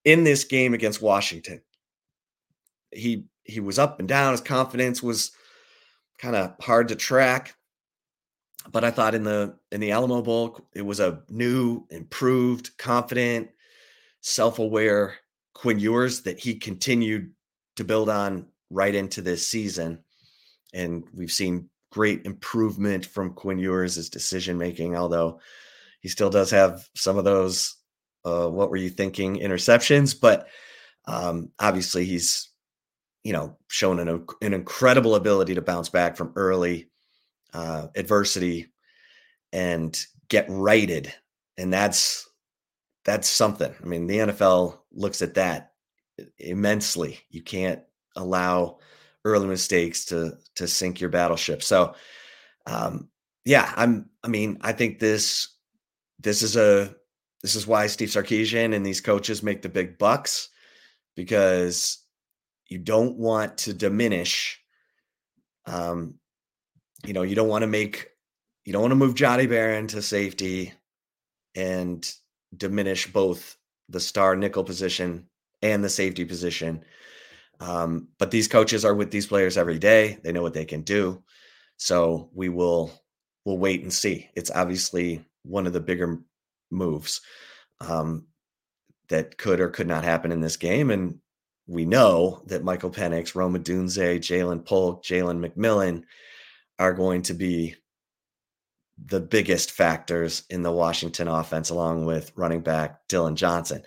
in 0.06 0.24
this 0.24 0.44
game 0.44 0.74
against 0.74 1.02
Washington 1.02 1.62
he 2.92 3.26
he 3.44 3.60
was 3.60 3.80
up 3.80 4.00
and 4.00 4.08
down. 4.08 4.32
His 4.32 4.42
confidence 4.42 5.02
was 5.02 5.32
kind 6.18 6.36
of 6.36 6.54
hard 6.62 6.90
to 6.90 6.96
track. 6.96 7.56
But 8.72 8.84
I 8.84 8.92
thought 8.92 9.16
in 9.16 9.24
the 9.24 9.56
in 9.72 9.80
the 9.80 9.92
Alamo 9.92 10.22
Bowl, 10.22 10.60
it 10.76 10.86
was 10.86 11.00
a 11.00 11.24
new, 11.30 11.86
improved, 11.90 12.78
confident, 12.78 13.50
self-aware 14.22 15.16
Quinn 15.54 15.80
Ewers 15.80 16.22
that 16.22 16.40
he 16.40 16.56
continued 16.56 17.32
to 17.78 17.84
build 17.84 18.10
on 18.10 18.48
right 18.70 18.94
into 18.94 19.22
this 19.22 19.48
season. 19.48 20.04
And 20.74 21.04
we've 21.14 21.32
seen 21.32 21.70
great 21.92 22.26
improvement 22.26 23.06
from 23.06 23.34
Quinn 23.34 23.58
Ewers' 23.58 24.10
decision 24.10 24.58
making, 24.58 24.96
although 24.96 25.40
he 26.02 26.10
still 26.10 26.30
does 26.30 26.52
have 26.52 26.88
some 26.96 27.18
of 27.18 27.24
those 27.24 27.76
uh, 28.26 28.48
what 28.48 28.70
were 28.70 28.78
you 28.78 28.90
thinking 28.90 29.38
interceptions. 29.38 30.20
But 30.20 30.48
um, 31.06 31.52
obviously 31.60 32.06
he's 32.06 32.50
you 33.24 33.34
know, 33.34 33.58
shown 33.68 34.00
an, 34.00 34.26
an 34.42 34.54
incredible 34.54 35.16
ability 35.16 35.56
to 35.56 35.62
bounce 35.62 35.90
back 35.90 36.16
from 36.16 36.34
early 36.36 36.90
uh, 37.54 37.88
adversity 37.96 38.68
and 39.52 40.06
get 40.30 40.46
righted. 40.50 41.14
And 41.58 41.74
that's 41.74 42.30
that's 43.06 43.28
something. 43.28 43.74
I 43.82 43.86
mean, 43.86 44.08
the 44.08 44.18
NFL 44.20 44.80
looks 44.92 45.22
at 45.22 45.34
that 45.36 45.72
immensely. 46.38 47.20
You 47.30 47.42
can't 47.42 47.82
allow 48.16 48.80
early 49.26 49.48
mistakes 49.48 50.06
to 50.06 50.38
to 50.56 50.68
sink 50.68 51.02
your 51.02 51.10
battleship. 51.10 51.64
So, 51.64 51.96
um, 52.66 53.10
yeah, 53.46 53.72
I'm. 53.76 54.10
I 54.24 54.28
mean, 54.28 54.58
I 54.62 54.74
think 54.74 55.00
this 55.00 55.56
this 56.20 56.42
is 56.42 56.56
a 56.56 56.96
this 57.42 57.56
is 57.56 57.66
why 57.66 57.88
Steve 57.88 58.10
Sarkisian 58.10 58.76
and 58.76 58.86
these 58.86 59.02
coaches 59.02 59.44
make 59.44 59.62
the 59.62 59.70
big 59.70 59.98
bucks 59.98 60.50
because 61.16 62.04
you 62.70 62.80
don't 62.80 63.18
want 63.18 63.58
to 63.60 63.74
diminish 63.74 64.60
Um, 65.66 66.16
you 67.06 67.14
know, 67.14 67.24
you 67.24 67.36
don't 67.36 67.50
want 67.50 67.64
to 67.64 67.68
make 67.68 68.10
you 68.66 68.74
don't 68.74 68.82
want 68.82 68.92
to 68.92 68.96
move 68.96 69.16
Johnny 69.16 69.48
Barron 69.48 69.88
to 69.88 70.02
safety 70.02 70.74
and 71.56 72.10
diminish 72.56 73.12
both 73.12 73.58
the 73.90 74.00
star 74.00 74.36
nickel 74.36 74.64
position 74.64 75.28
and 75.62 75.84
the 75.84 75.90
safety 75.90 76.26
position. 76.26 76.84
Um, 77.60 78.10
but 78.20 78.32
these 78.32 78.48
coaches 78.48 78.86
are 78.86 78.96
with 78.96 79.12
these 79.12 79.28
players 79.28 79.58
every 79.58 79.80
day. 79.80 80.20
They 80.24 80.32
know 80.32 80.42
what 80.42 80.54
they 80.54 80.66
can 80.66 80.82
do. 80.84 81.24
So 81.78 82.30
we 82.34 82.50
will 82.50 82.92
we'll 83.46 83.58
wait 83.58 83.82
and 83.84 83.94
see. 83.94 84.30
It's 84.36 84.52
obviously 84.52 85.26
one 85.44 85.68
of 85.68 85.74
the 85.74 85.80
bigger 85.82 86.20
moves 86.72 87.22
um, 87.82 88.28
that 89.10 89.38
could 89.38 89.60
or 89.60 89.70
could 89.70 89.88
not 89.88 90.04
happen 90.04 90.32
in 90.32 90.42
this 90.42 90.58
game. 90.58 90.92
And 90.92 91.20
we 91.70 91.86
know 91.86 92.42
that 92.48 92.64
Michael 92.64 92.90
Penix, 92.90 93.36
Rome 93.36 93.56
Odunze, 93.56 94.18
Ja'Lynn 94.18 94.66
Polk, 94.66 95.04
Jalen 95.04 95.46
McMillan 95.46 96.02
are 96.80 96.94
going 96.94 97.22
to 97.22 97.36
be 97.36 97.76
the 99.06 99.20
biggest 99.20 99.72
factors 99.72 100.44
in 100.50 100.64
the 100.64 100.72
Washington 100.72 101.28
offense, 101.28 101.70
along 101.70 102.06
with 102.06 102.32
running 102.36 102.62
back 102.62 103.08
Dillon 103.08 103.36
Johnson. 103.36 103.84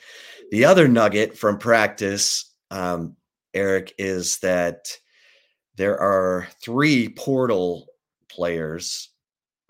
The 0.53 0.65
other 0.65 0.87
nugget 0.87 1.37
from 1.37 1.59
practice, 1.59 2.55
um, 2.71 3.17
Eric, 3.53 3.93
is 3.99 4.39
that 4.39 4.97
there 5.75 5.99
are 5.99 6.47
three 6.63 7.09
portal 7.09 7.89
players. 8.29 9.09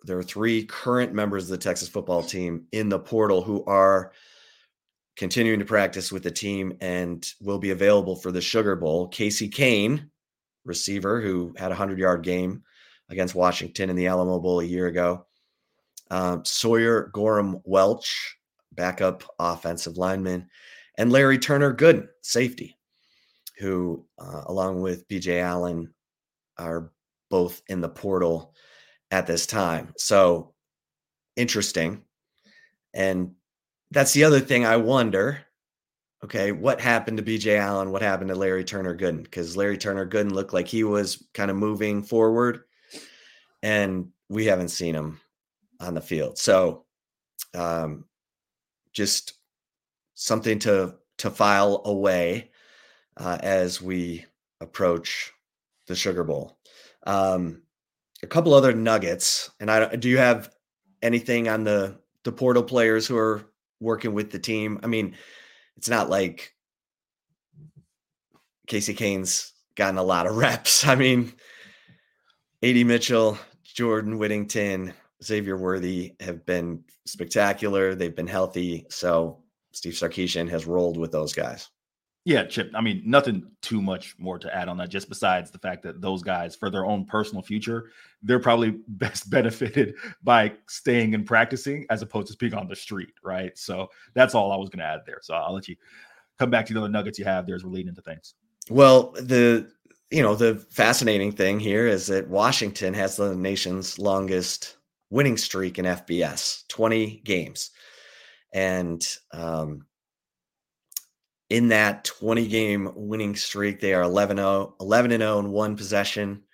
There 0.05 0.19
are 0.19 0.23
three 0.23 0.67
current 0.67 1.15
members 1.15 1.45
of 1.45 1.51
the 1.51 1.59
Texas 1.59 1.89
football 1.89 2.23
team 2.23 2.67
in 2.73 2.91
the 2.91 2.99
portal 2.99 3.43
who 3.43 3.65
are 3.65 4.13
continuing 5.17 5.59
to 5.59 5.65
practice 5.65 6.11
with 6.11 6.23
the 6.23 6.31
team 6.31 6.77
and 6.81 7.27
will 7.41 7.59
be 7.59 7.71
available 7.71 8.17
for 8.17 8.33
the 8.33 8.41
Sugar 8.41 8.77
Bowl. 8.77 9.09
Casey 9.09 9.49
Cain, 9.49 10.11
receiver 10.65 11.21
who 11.21 11.55
had 11.57 11.67
a 11.67 11.71
100 11.71 11.99
yard 11.99 12.23
game 12.23 12.63
against 13.09 13.35
Washington 13.35 13.91
in 13.91 13.97
the 13.97 14.07
Alamo 14.07 14.39
Bowl 14.39 14.61
a 14.61 14.65
year 14.65 14.87
ago. 14.87 15.27
Um, 16.11 16.45
Sawyer 16.45 17.11
Goram 17.13 17.61
Welch, 17.65 18.37
backup 18.73 19.23
offensive 19.39 19.97
lineman, 19.97 20.49
and 20.99 21.11
Larry 21.11 21.39
Turner 21.39 21.75
Gooden, 21.75 22.09
safety, 22.23 22.77
who, 23.59 24.05
uh, 24.19 24.43
along 24.47 24.81
with 24.83 25.09
BJ 25.09 25.41
Allen, 25.41 25.93
are 26.59 26.91
both 27.31 27.63
in 27.69 27.81
the 27.81 27.89
portal 27.89 28.55
at 29.11 29.27
this 29.27 29.47
time. 29.47 29.93
So 29.97 30.53
interesting. 31.37 32.03
And 32.95 33.33
that's 33.93 34.13
the 34.15 34.25
other 34.25 34.41
thing 34.41 34.65
I 34.65 34.77
wonder. 34.77 35.41
Okay, 36.25 36.53
what 36.53 36.81
happened 36.81 37.19
to 37.19 37.23
BJ 37.23 37.59
Allen? 37.59 37.91
What 37.91 38.03
happened 38.03 38.29
to 38.29 38.37
Larry 38.37 38.65
Turner 38.65 38.97
Gooden? 38.97 39.25
Because 39.25 39.57
Larry 39.57 39.77
Turner 39.77 40.07
Gooden 40.07 40.33
looked 40.33 40.53
like 40.53 40.69
he 40.69 40.85
was 40.85 41.25
kind 41.35 41.51
of 41.51 41.57
moving 41.57 42.03
forward, 42.03 42.61
and 43.63 44.09
we 44.29 44.47
haven't 44.47 44.69
seen 44.69 44.95
him 44.95 45.21
on 45.81 45.95
the 45.95 46.01
field. 46.01 46.39
So, 46.39 46.85
um, 47.55 48.05
just 48.93 49.35
something 50.15 50.59
to 50.61 50.95
to 51.19 51.31
file 51.31 51.83
away 51.85 52.51
uh, 53.17 53.39
as 53.43 53.83
we 53.83 54.25
approach 54.61 55.33
the 55.87 55.95
Sugar 55.95 56.25
Bowl. 56.25 56.57
Um, 57.05 57.63
a 58.23 58.27
couple 58.27 58.55
other 58.55 58.73
nuggets, 58.73 59.51
and 59.61 59.71
I 59.71 59.97
do 59.97 60.09
you 60.09 60.19
have 60.19 60.55
anything 61.03 61.49
on 61.49 61.65
the 61.65 61.99
the 62.23 62.33
portal 62.33 62.63
players 62.63 63.07
who 63.07 63.19
are 63.19 63.52
working 63.83 64.15
with 64.15 64.31
the 64.31 64.39
team? 64.39 64.81
I 64.83 64.87
mean, 64.87 65.17
it's 65.77 65.89
not 65.89 66.09
like 66.09 66.55
Casey 68.67 68.95
Cain's 68.95 69.53
gotten 69.75 69.99
a 69.99 70.03
lot 70.03 70.27
of 70.27 70.37
reps. 70.39 70.87
I 70.87 70.95
mean, 70.95 71.33
AD 72.63 72.87
Mitchell, 72.87 73.39
Jordan 73.65 74.19
Whittington, 74.19 74.95
Xavier 75.23 75.57
Worthy 75.57 76.15
have 76.21 76.47
been 76.47 76.85
spectacular. 77.07 77.95
They've 77.95 78.15
been 78.15 78.27
healthy. 78.27 78.87
So 78.91 79.43
Steve 79.73 79.95
Sarkisian 79.95 80.49
has 80.51 80.67
rolled 80.67 80.97
with 80.97 81.13
those 81.13 81.33
guys. 81.33 81.69
Yeah, 82.25 82.45
Chip. 82.45 82.71
I 82.75 82.81
mean, 82.81 83.03
nothing 83.05 83.51
too 83.63 83.83
much 83.83 84.15
more 84.19 84.39
to 84.39 84.55
add 84.55 84.69
on 84.69 84.77
that, 84.77 84.91
just 84.91 85.09
besides 85.09 85.51
the 85.51 85.59
fact 85.59 85.83
that 85.83 86.01
those 86.01 86.23
guys, 86.23 86.55
for 86.55 86.71
their 86.71 86.87
own 86.87 87.05
personal 87.05 87.43
future, 87.43 87.91
they're 88.23 88.39
probably 88.39 88.71
best 88.89 89.29
benefited 89.29 89.95
by 90.23 90.53
staying 90.69 91.15
and 91.15 91.27
practicing 91.27 91.85
as 91.91 92.03
opposed 92.03 92.29
to 92.29 92.37
being 92.37 92.55
on 92.55 92.69
the 92.69 92.77
street, 92.77 93.13
right? 93.25 93.57
So 93.59 93.89
that's 94.15 94.35
all 94.35 94.53
I 94.53 94.57
was 94.57 94.69
going 94.69 94.79
to 94.79 94.85
add 94.85 95.01
there. 95.05 95.19
So 95.23 95.35
I'll 95.35 95.55
let 95.55 95.67
you 95.67 95.77
come 96.39 96.51
back 96.51 96.67
to 96.67 96.75
the 96.75 96.81
other 96.81 96.89
nuggets 96.89 97.19
you 97.19 97.25
have 97.25 97.47
there 97.47 97.57
as 97.57 97.65
we're 97.65 97.73
leading 97.73 97.89
into 97.89 98.03
things. 98.03 98.35
Well, 98.71 99.13
the 99.13 99.69
you 100.11 100.23
know 100.23 100.37
the 100.37 100.57
fascinating 100.71 101.33
thing 101.33 101.59
here 101.59 101.87
is 101.89 102.07
that 102.07 102.29
Washington 102.29 102.95
has 102.95 103.17
the 103.17 103.35
nation's 103.35 103.99
longest 103.99 104.77
winning 105.13 105.37
streak 105.37 105.79
in 105.79 105.85
FBS, 105.85 106.67
20 106.69 107.21
games. 107.25 107.71
And 108.55 109.07
um, 109.33 109.87
in 111.53 111.69
that 111.69 112.03
20 112.05 112.49
game 112.49 112.91
winning 112.95 113.37
streak, 113.37 113.79
they 113.79 113.93
are 113.93 114.05
11 114.05 114.39
0, 114.39 114.75
11 114.81 115.11
0 115.11 115.39
in 115.39 115.51
one 115.51 115.77
possession 115.77 116.45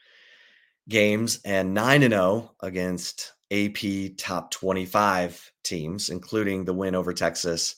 games 0.88 1.38
and 1.44 1.72
9 1.72 2.00
0 2.00 2.50
against 2.60 3.32
AP 3.52 4.16
top 4.16 4.50
25 4.50 5.52
teams, 5.62 6.10
including 6.10 6.64
the 6.64 6.74
win 6.74 6.96
over 6.96 7.12
Texas 7.12 7.76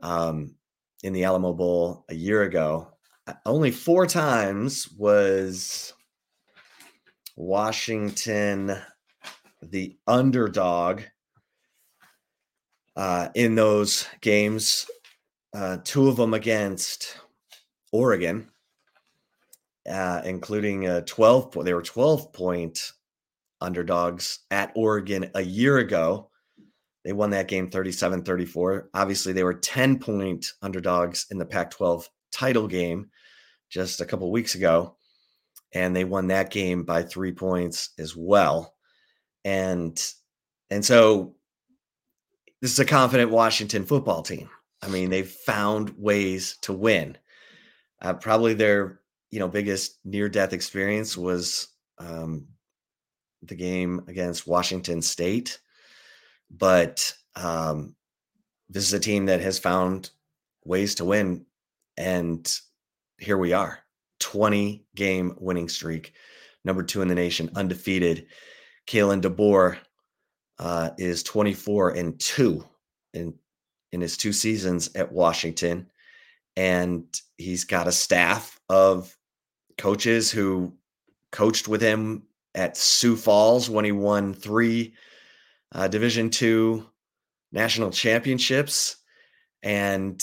um, 0.00 0.54
in 1.02 1.12
the 1.12 1.24
Alamo 1.24 1.52
Bowl 1.52 2.04
a 2.08 2.14
year 2.14 2.42
ago. 2.44 2.86
Uh, 3.26 3.32
only 3.44 3.72
four 3.72 4.06
times 4.06 4.88
was 4.96 5.92
Washington 7.34 8.78
the 9.60 9.98
underdog 10.06 11.02
uh, 12.94 13.28
in 13.34 13.56
those 13.56 14.06
games. 14.20 14.88
Uh, 15.54 15.78
two 15.84 16.08
of 16.08 16.16
them 16.16 16.34
against 16.34 17.16
Oregon, 17.92 18.50
uh, 19.90 20.22
including 20.24 20.86
a 20.86 21.02
12 21.02 21.52
point. 21.52 21.64
They 21.64 21.74
were 21.74 21.82
12 21.82 22.32
point 22.32 22.92
underdogs 23.60 24.40
at 24.50 24.72
Oregon 24.74 25.30
a 25.34 25.42
year 25.42 25.78
ago. 25.78 26.30
They 27.04 27.12
won 27.12 27.30
that 27.30 27.48
game 27.48 27.70
37 27.70 28.22
34. 28.22 28.90
Obviously, 28.94 29.32
they 29.32 29.44
were 29.44 29.54
10 29.54 29.98
point 29.98 30.52
underdogs 30.62 31.26
in 31.30 31.38
the 31.38 31.46
Pac 31.46 31.70
12 31.70 32.08
title 32.30 32.68
game 32.68 33.10
just 33.70 34.00
a 34.00 34.06
couple 34.06 34.30
weeks 34.30 34.54
ago. 34.54 34.96
And 35.72 35.94
they 35.94 36.04
won 36.04 36.28
that 36.28 36.50
game 36.50 36.84
by 36.84 37.02
three 37.02 37.32
points 37.32 37.90
as 37.98 38.16
well 38.16 38.74
and 39.48 40.12
and 40.70 40.84
so 40.84 41.34
this 42.60 42.72
is 42.72 42.78
a 42.78 42.84
confident 42.84 43.30
Washington 43.30 43.84
football 43.84 44.22
team. 44.22 44.50
I 44.82 44.88
mean, 44.88 45.10
they've 45.10 45.28
found 45.28 45.94
ways 45.96 46.56
to 46.62 46.72
win. 46.72 47.16
Uh, 48.00 48.14
probably 48.14 48.54
their 48.54 49.00
you 49.30 49.38
know 49.38 49.48
biggest 49.48 49.98
near 50.04 50.28
death 50.28 50.52
experience 50.52 51.16
was 51.16 51.68
um, 51.98 52.46
the 53.42 53.56
game 53.56 54.02
against 54.08 54.46
Washington 54.46 55.02
State, 55.02 55.58
but 56.50 57.12
um, 57.34 57.94
this 58.68 58.84
is 58.84 58.92
a 58.92 59.00
team 59.00 59.26
that 59.26 59.40
has 59.40 59.58
found 59.58 60.10
ways 60.64 60.94
to 60.96 61.04
win, 61.04 61.44
and 61.96 62.56
here 63.18 63.38
we 63.38 63.52
are, 63.52 63.80
twenty 64.20 64.84
game 64.94 65.34
winning 65.38 65.68
streak, 65.68 66.12
number 66.64 66.84
two 66.84 67.02
in 67.02 67.08
the 67.08 67.14
nation, 67.14 67.50
undefeated 67.56 68.26
Kalen 68.88 69.20
DeBoer 69.20 69.76
uh, 70.58 70.90
is 70.98 71.22
24 71.22 71.90
and 71.90 72.18
two 72.18 72.64
in 73.12 73.34
in 73.92 74.00
his 74.00 74.16
two 74.16 74.32
seasons 74.32 74.90
at 74.94 75.12
Washington, 75.12 75.90
and 76.56 77.04
he's 77.36 77.64
got 77.64 77.88
a 77.88 77.92
staff 77.92 78.60
of 78.68 79.16
coaches 79.76 80.30
who 80.30 80.74
coached 81.32 81.68
with 81.68 81.80
him 81.80 82.24
at 82.54 82.76
Sioux 82.76 83.16
Falls 83.16 83.70
when 83.70 83.84
he 83.84 83.92
won 83.92 84.34
three 84.34 84.94
uh, 85.72 85.88
Division 85.88 86.30
two 86.30 86.86
national 87.52 87.90
championships, 87.90 88.96
and 89.62 90.20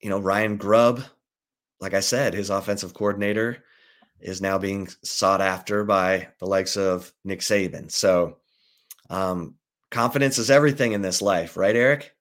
you 0.00 0.10
know 0.10 0.18
Ryan 0.18 0.56
Grubb, 0.56 1.02
like 1.80 1.94
I 1.94 2.00
said, 2.00 2.34
his 2.34 2.50
offensive 2.50 2.94
coordinator 2.94 3.64
is 4.20 4.40
now 4.40 4.58
being 4.58 4.88
sought 5.04 5.40
after 5.40 5.84
by 5.84 6.28
the 6.40 6.46
likes 6.46 6.76
of 6.76 7.12
Nick 7.24 7.40
Saban. 7.40 7.90
So, 7.90 8.38
um, 9.10 9.54
confidence 9.90 10.38
is 10.38 10.50
everything 10.50 10.92
in 10.92 11.02
this 11.02 11.22
life, 11.22 11.56
right, 11.56 11.76
Eric? 11.76 12.14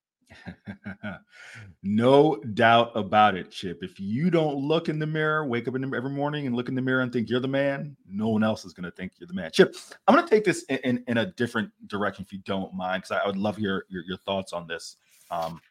no 1.84 2.38
doubt 2.54 2.92
about 2.96 3.36
it, 3.36 3.52
Chip. 3.52 3.80
If 3.82 4.00
you 4.00 4.30
don't 4.30 4.58
look 4.58 4.90
in 4.90 5.00
the 5.00 5.08
mirror, 5.08 5.46
wake 5.46 5.68
up 5.68 5.76
in 5.76 5.82
the, 5.82 5.98
every 5.98 6.10
morning 6.10 6.48
and 6.48 6.56
look 6.56 6.70
in 6.70 6.76
the 6.76 6.82
mirror 6.82 7.02
and 7.02 7.12
think 7.12 7.30
you're 7.30 7.40
the 7.40 7.48
man, 7.48 7.96
no 8.10 8.30
one 8.30 8.44
else 8.44 8.66
is 8.66 8.74
going 8.74 8.86
to 8.86 8.92
think 8.92 9.14
you're 9.20 9.28
the 9.28 9.34
man. 9.34 9.52
Chip, 9.52 9.76
I'm 10.08 10.16
going 10.16 10.28
to 10.28 10.30
take 10.30 10.44
this 10.44 10.64
in, 10.64 10.78
in, 10.78 11.04
in, 11.08 11.18
a 11.18 11.26
different 11.26 11.70
direction 11.88 12.26
if 12.26 12.34
you 12.34 12.40
don't 12.40 12.74
mind, 12.74 13.04
because 13.04 13.12
I, 13.12 13.24
I, 13.24 13.28
would 13.28 13.38
love 13.38 13.60
your, 13.60 13.86
your, 13.90 14.04
your 14.04 14.18
thoughts 14.18 14.54
on 14.54 14.68
this. 14.68 14.98
Um, 15.32 15.62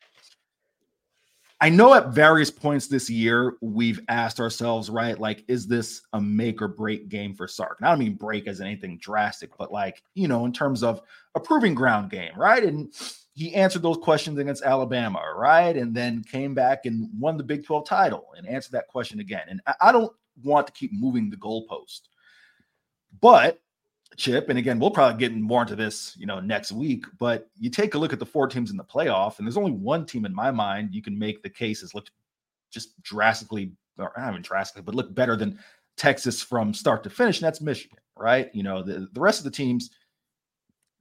I 1.61 1.71
know 1.71 1.95
at 1.95 2.09
various 2.09 2.51
points 2.51 2.87
this 2.87 3.09
year 3.09 3.55
we've 3.63 4.01
asked 4.09 4.41
ourselves, 4.41 4.91
right? 4.91 5.19
Like, 5.19 5.43
is 5.49 5.67
this 5.67 6.03
a 6.13 6.21
make 6.21 6.61
or 6.61 6.69
break 6.69 7.09
game 7.09 7.35
for 7.35 7.49
Sark? 7.49 7.79
And 7.79 7.87
I 7.89 7.93
don't 7.93 7.99
mean 7.99 8.15
break 8.15 8.47
as 8.47 8.61
anything 8.61 8.99
drastic, 8.99 9.57
but 9.57 9.73
like, 9.73 10.03
you 10.15 10.29
know, 10.29 10.45
in 10.45 10.53
terms 10.53 10.83
of 10.83 11.01
a 11.35 11.41
proving 11.41 11.75
ground 11.75 12.11
game, 12.11 12.33
right? 12.37 12.63
And 12.63 12.93
he 13.35 13.55
answered 13.55 13.83
those 13.83 13.97
questions 13.97 14.39
against 14.39 14.65
Alabama, 14.65 15.23
right? 15.35 15.77
And 15.77 15.95
then 15.95 16.25
came 16.25 16.55
back 16.55 16.85
and 16.85 17.09
won 17.19 17.39
the 17.39 17.45
Big 17.45 17.65
12 17.65 17.87
title 17.87 18.27
and 18.37 18.47
answered 18.47 18.73
that 18.73 18.89
question 18.89 19.21
again. 19.21 19.47
And 19.49 19.61
I 19.81 19.93
don't 19.93 20.13
want 20.43 20.67
to 20.67 20.73
keep 20.75 20.93
moving 20.93 21.31
the 21.31 21.37
goalpost. 21.37 22.03
But 23.21 23.61
Chip, 24.17 24.49
and 24.49 24.59
again, 24.59 24.79
we'll 24.79 24.91
probably 24.91 25.19
get 25.19 25.37
more 25.37 25.63
into 25.63 25.77
this, 25.77 26.17
you 26.19 26.27
know, 26.27 26.41
next 26.41 26.73
week. 26.73 27.05
But 27.19 27.49
you 27.59 27.69
take 27.69 27.95
a 27.95 27.99
look 27.99 28.13
at 28.13 28.19
the 28.19 28.27
four 28.27 28.49
teams 28.49 28.71
in 28.71 28.77
the 28.77 28.85
playoff, 28.85 29.39
and 29.39 29.47
there's 29.47 29.57
only 29.59 29.73
one 29.73 30.07
team 30.07 30.25
in 30.25 30.35
my 30.35 30.51
mind 30.51 30.95
you 30.95 31.03
can 31.03 31.19
make 31.19 31.43
the 31.43 31.51
case 31.51 31.83
has 31.83 31.95
looked 31.95 32.11
just 32.71 33.01
drastically, 33.03 33.73
or 33.99 34.13
not 34.17 34.31
even 34.31 34.43
drastically, 34.43 34.83
but 34.83 34.95
look 34.95 35.15
better 35.15 35.37
than 35.37 35.59
Texas 35.97 36.43
from 36.43 36.73
start 36.73 37.03
to 37.05 37.11
finish, 37.11 37.39
and 37.39 37.47
that's 37.47 37.61
Michigan, 37.61 37.99
right? 38.17 38.51
You 38.55 38.63
know, 38.63 38.83
the, 38.83 39.09
the 39.13 39.21
rest 39.21 39.41
of 39.41 39.45
the 39.45 39.51
teams, 39.51 39.91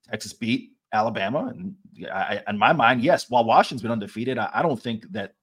Texas 0.10 0.34
beat 0.34 0.72
Alabama, 0.94 1.54
and 1.56 1.76
I, 2.12 2.42
in 2.48 2.58
my 2.58 2.74
mind, 2.74 3.02
yes, 3.02 3.30
while 3.30 3.44
Washington's 3.44 3.82
been 3.82 3.92
undefeated, 3.92 4.38
I, 4.38 4.50
I 4.54 4.62
don't 4.62 4.82
think 4.82 5.12
that 5.12 5.36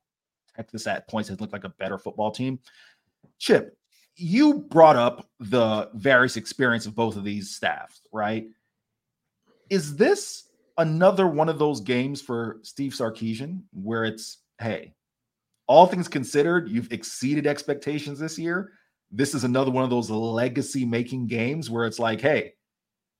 Texas 0.56 0.87
at 0.87 1.08
points 1.08 1.28
has 1.28 1.40
looked 1.40 1.52
like 1.52 1.64
a 1.64 1.70
better 1.70 1.98
football 1.98 2.30
team. 2.30 2.58
Chip, 3.38 3.76
you 4.16 4.61
brought 4.70 4.96
up 4.96 5.29
the 5.40 5.90
various 5.94 6.37
experience 6.37 6.87
of 6.87 6.94
both 6.94 7.16
of 7.16 7.25
these 7.25 7.55
staffs, 7.55 8.01
right? 8.12 8.46
Is 9.70 9.96
this 9.96 10.48
another 10.79 11.27
one 11.27 11.48
of 11.48 11.59
those 11.59 11.81
games 11.81 12.20
for 12.20 12.59
Steve 12.62 12.92
Sarkisian 12.92 13.62
where 13.72 14.05
it's, 14.05 14.38
hey, 14.61 14.94
all 15.66 15.87
things 15.87 16.09
considered, 16.09 16.68
you've 16.68 16.92
exceeded 16.92 17.46
expectations 17.46 18.18
this 18.18 18.38
year. 18.38 18.72
This 19.11 19.35
is 19.35 19.44
another 19.44 19.70
one 19.70 19.85
of 19.85 19.90
those 19.90 20.11
legacy 20.11 20.85
making 20.85 21.27
games 21.27 21.70
where 21.70 21.87
it's 21.87 21.98
like, 21.98 22.20
hey, 22.20 22.55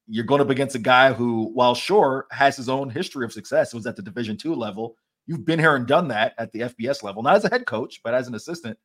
you're 0.09 0.25
going 0.25 0.41
up 0.41 0.51
against 0.51 0.75
a 0.75 0.81
guy 0.81 1.13
who, 1.13 1.51
while 1.55 1.75
sure 1.75 2.27
has 2.31 2.57
his 2.57 2.69
own 2.69 2.91
history 2.91 3.25
of 3.25 3.33
success, 3.33 3.73
it 3.73 3.77
was 3.77 3.87
at 3.87 3.97
the 3.97 4.03
Division 4.03 4.37
two 4.37 4.55
level. 4.55 4.97
You've 5.27 5.45
been 5.45 5.59
here 5.59 5.77
and 5.77 5.87
done 5.87 6.09
that 6.09 6.35
at 6.39 6.51
the 6.53 6.61
FBS 6.61 7.03
level, 7.03 7.23
not 7.23 7.37
as 7.37 7.45
a 7.45 7.49
head 7.49 7.67
coach, 7.67 8.01
but 8.03 8.13
as 8.13 8.27
an 8.27 8.35
assistant. 8.35 8.77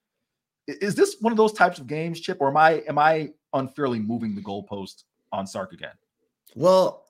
Is 0.68 0.96
this 0.96 1.18
one 1.22 1.32
of 1.32 1.38
those 1.38 1.54
types 1.54 1.80
of 1.80 1.88
games, 1.88 2.20
Chip, 2.20 2.38
or 2.42 2.50
am 2.50 2.58
I 2.58 2.84
am 2.88 2.98
I 2.98 3.32
unfairly 3.54 4.00
moving 4.00 4.36
the 4.36 4.42
goalpost 4.42 5.04
on 5.32 5.48
Sark 5.48 5.74
again? 5.74 5.94
Well, 6.56 7.06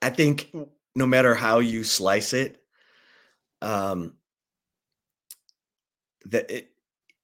I 0.00 0.10
think 0.10 0.54
no 0.94 1.06
matter 1.06 1.34
how 1.34 1.58
you 1.58 1.84
slice 1.84 2.32
it, 2.32 2.62
um, 3.62 4.14
that 6.26 6.50
it, 6.50 6.70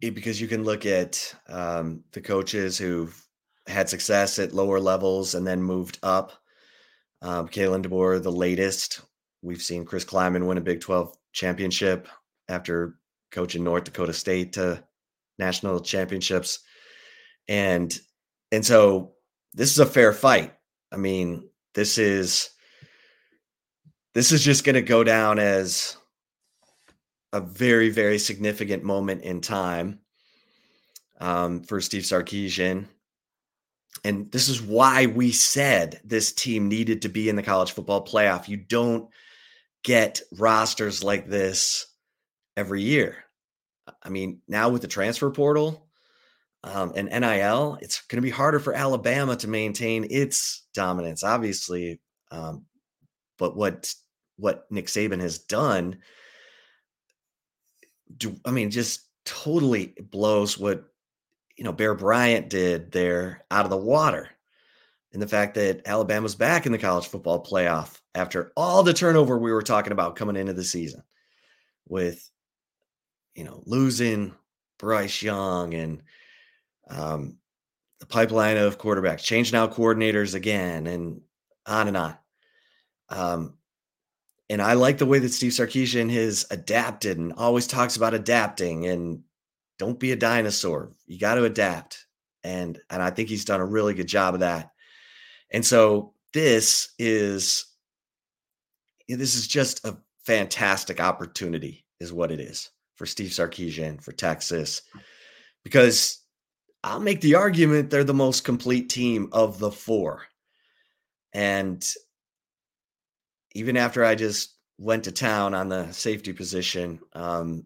it 0.01 0.15
because 0.15 0.41
you 0.41 0.49
can 0.49 0.65
look 0.65 0.87
at 0.87 1.35
um, 1.49 2.05
the 2.13 2.21
coaches 2.21 2.77
who've 2.79 3.27
had 3.67 3.89
success 3.89 4.39
at 4.39 4.53
lower 4.53 4.81
levels 4.81 5.35
and 5.35 5.47
then 5.47 5.63
moved 5.63 5.99
up. 6.03 6.33
Um, 7.23 7.49
Kalen 7.49 7.85
DeBoer, 7.85 8.23
the 8.23 8.33
latest. 8.33 9.03
We've 9.43 9.63
seen 9.63 9.85
Chris 9.85 10.05
Klieman 10.05 10.47
win 10.47 10.59
a 10.59 10.63
Big 10.63 10.81
12 10.81 11.17
championship 11.33 12.09
after 12.49 12.97
coaching 13.31 13.63
North 13.63 13.85
Dakota 13.85 14.13
State 14.13 14.55
to 14.55 14.83
national 15.41 15.81
championships. 15.81 16.61
And 17.49 17.93
and 18.53 18.65
so 18.65 19.15
this 19.55 19.73
is 19.73 19.81
a 19.81 19.87
fair 19.87 20.13
fight. 20.13 20.55
I 20.93 20.97
mean, 20.97 21.49
this 21.75 21.99
is 21.99 22.51
this 24.15 24.31
is 24.31 24.45
just 24.45 24.65
going 24.65 24.75
to 24.75 24.83
go 24.83 25.03
down 25.03 25.41
as 25.41 25.97
a 27.33 27.41
very 27.41 27.91
very 27.91 28.19
significant 28.19 28.85
moment 28.85 29.23
in 29.23 29.41
time 29.41 30.01
um, 31.21 31.63
for 31.63 31.81
Steve 31.81 32.03
Sarkisian. 32.03 32.87
And 34.05 34.31
this 34.31 34.49
is 34.49 34.63
why 34.63 35.07
we 35.07 35.33
said 35.33 36.01
this 36.05 36.33
team 36.33 36.69
needed 36.69 37.03
to 37.03 37.09
be 37.09 37.29
in 37.29 37.37
the 37.37 37.43
college 37.43 37.73
football 37.73 38.05
playoff. 38.05 38.49
You 38.49 38.57
don't 38.57 39.11
get 39.83 40.23
rosters 40.39 41.03
like 41.03 41.29
this 41.29 41.87
every 42.57 42.83
year. 42.83 43.25
I 44.03 44.09
mean, 44.09 44.41
now 44.49 44.69
with 44.69 44.83
the 44.83 44.89
transfer 44.89 45.31
portal 45.31 45.87
um, 46.65 46.93
and 46.95 47.09
NIL, 47.09 47.79
it's 47.81 48.03
going 48.03 48.19
to 48.19 48.27
be 48.27 48.31
harder 48.31 48.59
for 48.59 48.75
Alabama 48.75 49.37
to 49.37 49.49
maintain 49.49 50.07
its 50.11 50.67
dominance, 50.75 51.25
obviously. 51.25 52.01
Um, 52.31 52.67
but 53.39 53.57
what 53.57 53.93
what 54.37 54.67
Nick 54.71 54.87
Saban 54.87 55.21
has 55.21 55.39
done, 55.39 55.99
do, 58.17 58.37
I 58.45 58.51
mean, 58.51 58.71
just 58.71 59.07
totally 59.25 59.95
blows 60.11 60.59
what 60.59 60.85
you 61.57 61.65
know 61.65 61.73
Bear 61.73 61.95
Bryant 61.95 62.49
did 62.49 62.93
there 62.93 63.45
out 63.51 63.65
of 63.65 63.71
the 63.71 63.77
water. 63.77 64.29
And 65.13 65.21
the 65.21 65.29
fact 65.29 65.55
that 65.55 65.83
Alabama's 65.87 66.37
back 66.37 66.67
in 66.67 66.73
the 66.73 66.79
college 66.79 67.09
football 67.09 67.45
playoff 67.45 67.99
after 68.15 68.53
all 68.57 68.83
the 68.83 68.95
turnover 68.95 69.39
we 69.39 69.53
were 69.53 69.63
talking 69.63 69.93
about 69.93 70.15
coming 70.15 70.37
into 70.37 70.53
the 70.53 70.63
season 70.63 71.03
with 71.89 72.31
you 73.41 73.47
know, 73.47 73.63
losing 73.65 74.35
Bryce 74.79 75.23
Young 75.23 75.73
and 75.73 76.03
um, 76.91 77.39
the 77.99 78.05
pipeline 78.05 78.59
of 78.59 78.77
quarterbacks, 78.77 79.23
changing 79.23 79.57
out 79.57 79.73
coordinators 79.73 80.35
again, 80.35 80.87
and 80.87 81.23
on 81.65 81.89
and 81.89 81.97
on. 81.97 82.19
Um, 83.09 83.55
and 84.51 84.61
I 84.61 84.75
like 84.75 84.99
the 84.99 85.07
way 85.07 85.21
that 85.21 85.33
Steve 85.33 85.53
Sarkisian 85.53 86.11
has 86.13 86.45
adapted 86.51 87.17
and 87.17 87.33
always 87.33 87.67
talks 87.67 87.97
about 87.97 88.13
adapting 88.13 88.87
and 88.87 89.23
don't 89.79 89.99
be 89.99 90.13
a 90.13 90.17
dinosaur. 90.17 90.93
You 91.07 91.19
got 91.19 91.37
to 91.37 91.45
adapt. 91.45 92.05
And 92.45 92.79
and 92.91 93.03
I 93.03 93.09
think 93.09 93.31
he's 93.31 93.47
done 93.47 93.61
a 93.61 93.67
really 93.67 93.95
good 93.95 94.07
job 94.07 94.35
of 94.35 94.41
that. 94.41 94.73
And 95.51 95.65
so 95.65 96.13
this 96.35 96.93
is 96.99 97.65
this 99.09 99.35
is 99.35 99.49
just 99.49 99.87
a 99.87 99.97
fantastic 100.27 101.01
opportunity, 101.01 101.87
is 102.01 102.13
what 102.13 102.31
it 102.31 102.39
is 102.39 102.71
for 103.01 103.07
Steve 103.07 103.31
Sarkisian 103.31 103.99
for 103.99 104.13
Texas 104.13 104.83
because 105.65 106.23
I'll 106.85 107.01
make 107.01 107.23
the 107.23 107.35
argument 107.35 107.89
they're 107.89 108.05
the 108.05 108.13
most 108.13 108.45
complete 108.45 108.91
team 108.91 109.31
of 109.33 109.59
the 109.59 109.71
four. 109.71 110.25
And 111.33 111.83
even 113.55 113.79
after 113.79 114.05
I 114.05 114.17
just 114.17 114.55
went 114.77 115.05
to 115.05 115.13
town 115.13 115.55
on 115.55 115.71
the 115.71 115.91
safety 115.93 116.35
position, 116.35 117.01
um, 117.15 117.65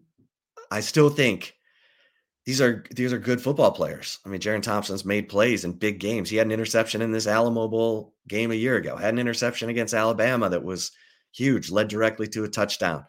I 0.71 0.79
still 0.79 1.09
think 1.09 1.53
these 2.45 2.61
are 2.61 2.85
these 2.91 3.11
are 3.11 3.19
good 3.19 3.41
football 3.41 3.71
players. 3.71 4.19
I 4.25 4.29
mean, 4.29 4.39
Jerrin 4.39 4.63
Thompson's 4.63 5.03
made 5.03 5.27
plays 5.27 5.65
in 5.65 5.73
big 5.73 5.99
games. 5.99 6.29
He 6.29 6.37
had 6.37 6.47
an 6.47 6.53
interception 6.53 7.01
in 7.01 7.11
this 7.11 7.27
Alamo 7.27 7.67
Bowl 7.67 8.13
game 8.29 8.51
a 8.51 8.55
year 8.55 8.77
ago. 8.77 8.95
Had 8.95 9.13
an 9.13 9.19
interception 9.19 9.67
against 9.67 9.93
Alabama 9.93 10.49
that 10.49 10.63
was 10.63 10.93
huge, 11.33 11.71
led 11.71 11.89
directly 11.89 12.29
to 12.29 12.45
a 12.45 12.47
touchdown. 12.47 13.03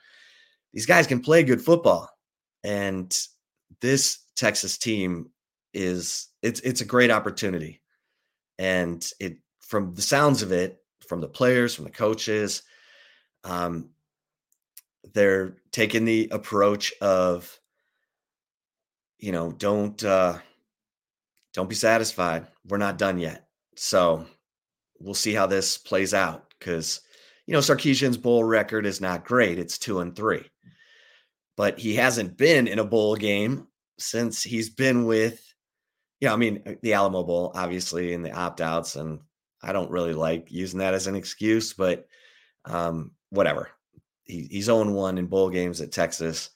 These 0.72 0.86
guys 0.86 1.06
can 1.06 1.20
play 1.20 1.44
good 1.44 1.62
football. 1.62 2.10
And 2.66 3.16
this 3.80 4.18
Texas 4.34 4.76
team 4.76 5.30
is 5.72 6.30
it's 6.42 6.58
it's 6.60 6.80
a 6.80 6.84
great 6.84 7.12
opportunity. 7.12 7.80
And 8.58 9.08
it 9.20 9.38
from 9.60 9.94
the 9.94 10.02
sounds 10.02 10.42
of 10.42 10.50
it, 10.50 10.82
from 11.06 11.20
the 11.20 11.28
players, 11.28 11.76
from 11.76 11.84
the 11.84 11.92
coaches, 11.92 12.64
um, 13.44 13.90
they're 15.14 15.58
taking 15.70 16.04
the 16.04 16.28
approach 16.32 16.92
of, 17.00 17.56
you 19.18 19.30
know, 19.30 19.52
don't 19.52 20.02
uh, 20.02 20.36
don't 21.54 21.68
be 21.68 21.76
satisfied. 21.76 22.48
We're 22.66 22.78
not 22.78 22.98
done 22.98 23.20
yet. 23.20 23.46
So 23.76 24.26
we'll 24.98 25.14
see 25.14 25.34
how 25.34 25.46
this 25.46 25.78
plays 25.78 26.14
out 26.14 26.52
because 26.58 27.00
you 27.46 27.52
know 27.52 27.60
Sarkisian's 27.60 28.16
bowl 28.16 28.42
record 28.42 28.86
is 28.86 29.00
not 29.00 29.24
great. 29.24 29.60
It's 29.60 29.78
two 29.78 30.00
and 30.00 30.16
three 30.16 30.50
but 31.56 31.78
he 31.78 31.94
hasn't 31.94 32.36
been 32.36 32.66
in 32.66 32.78
a 32.78 32.84
bowl 32.84 33.16
game 33.16 33.66
since 33.98 34.42
he's 34.42 34.70
been 34.70 35.06
with, 35.06 35.42
yeah, 36.20 36.32
I 36.32 36.36
mean, 36.36 36.62
uh, 36.66 36.72
the 36.82 36.94
Alamo 36.94 37.22
Bowl, 37.22 37.52
obviously, 37.54 38.12
and 38.12 38.24
the 38.24 38.32
opt 38.32 38.60
outs. 38.60 38.96
And 38.96 39.20
I 39.62 39.72
don't 39.72 39.90
really 39.90 40.12
like 40.12 40.50
using 40.50 40.80
that 40.80 40.94
as 40.94 41.06
an 41.06 41.16
excuse, 41.16 41.72
but 41.72 42.06
um, 42.64 43.12
whatever. 43.30 43.70
He, 44.24 44.48
he's 44.50 44.66
0 44.66 44.90
1 44.90 45.18
in 45.18 45.26
bowl 45.26 45.50
games 45.50 45.80
at 45.80 45.92
Texas. 45.92 46.50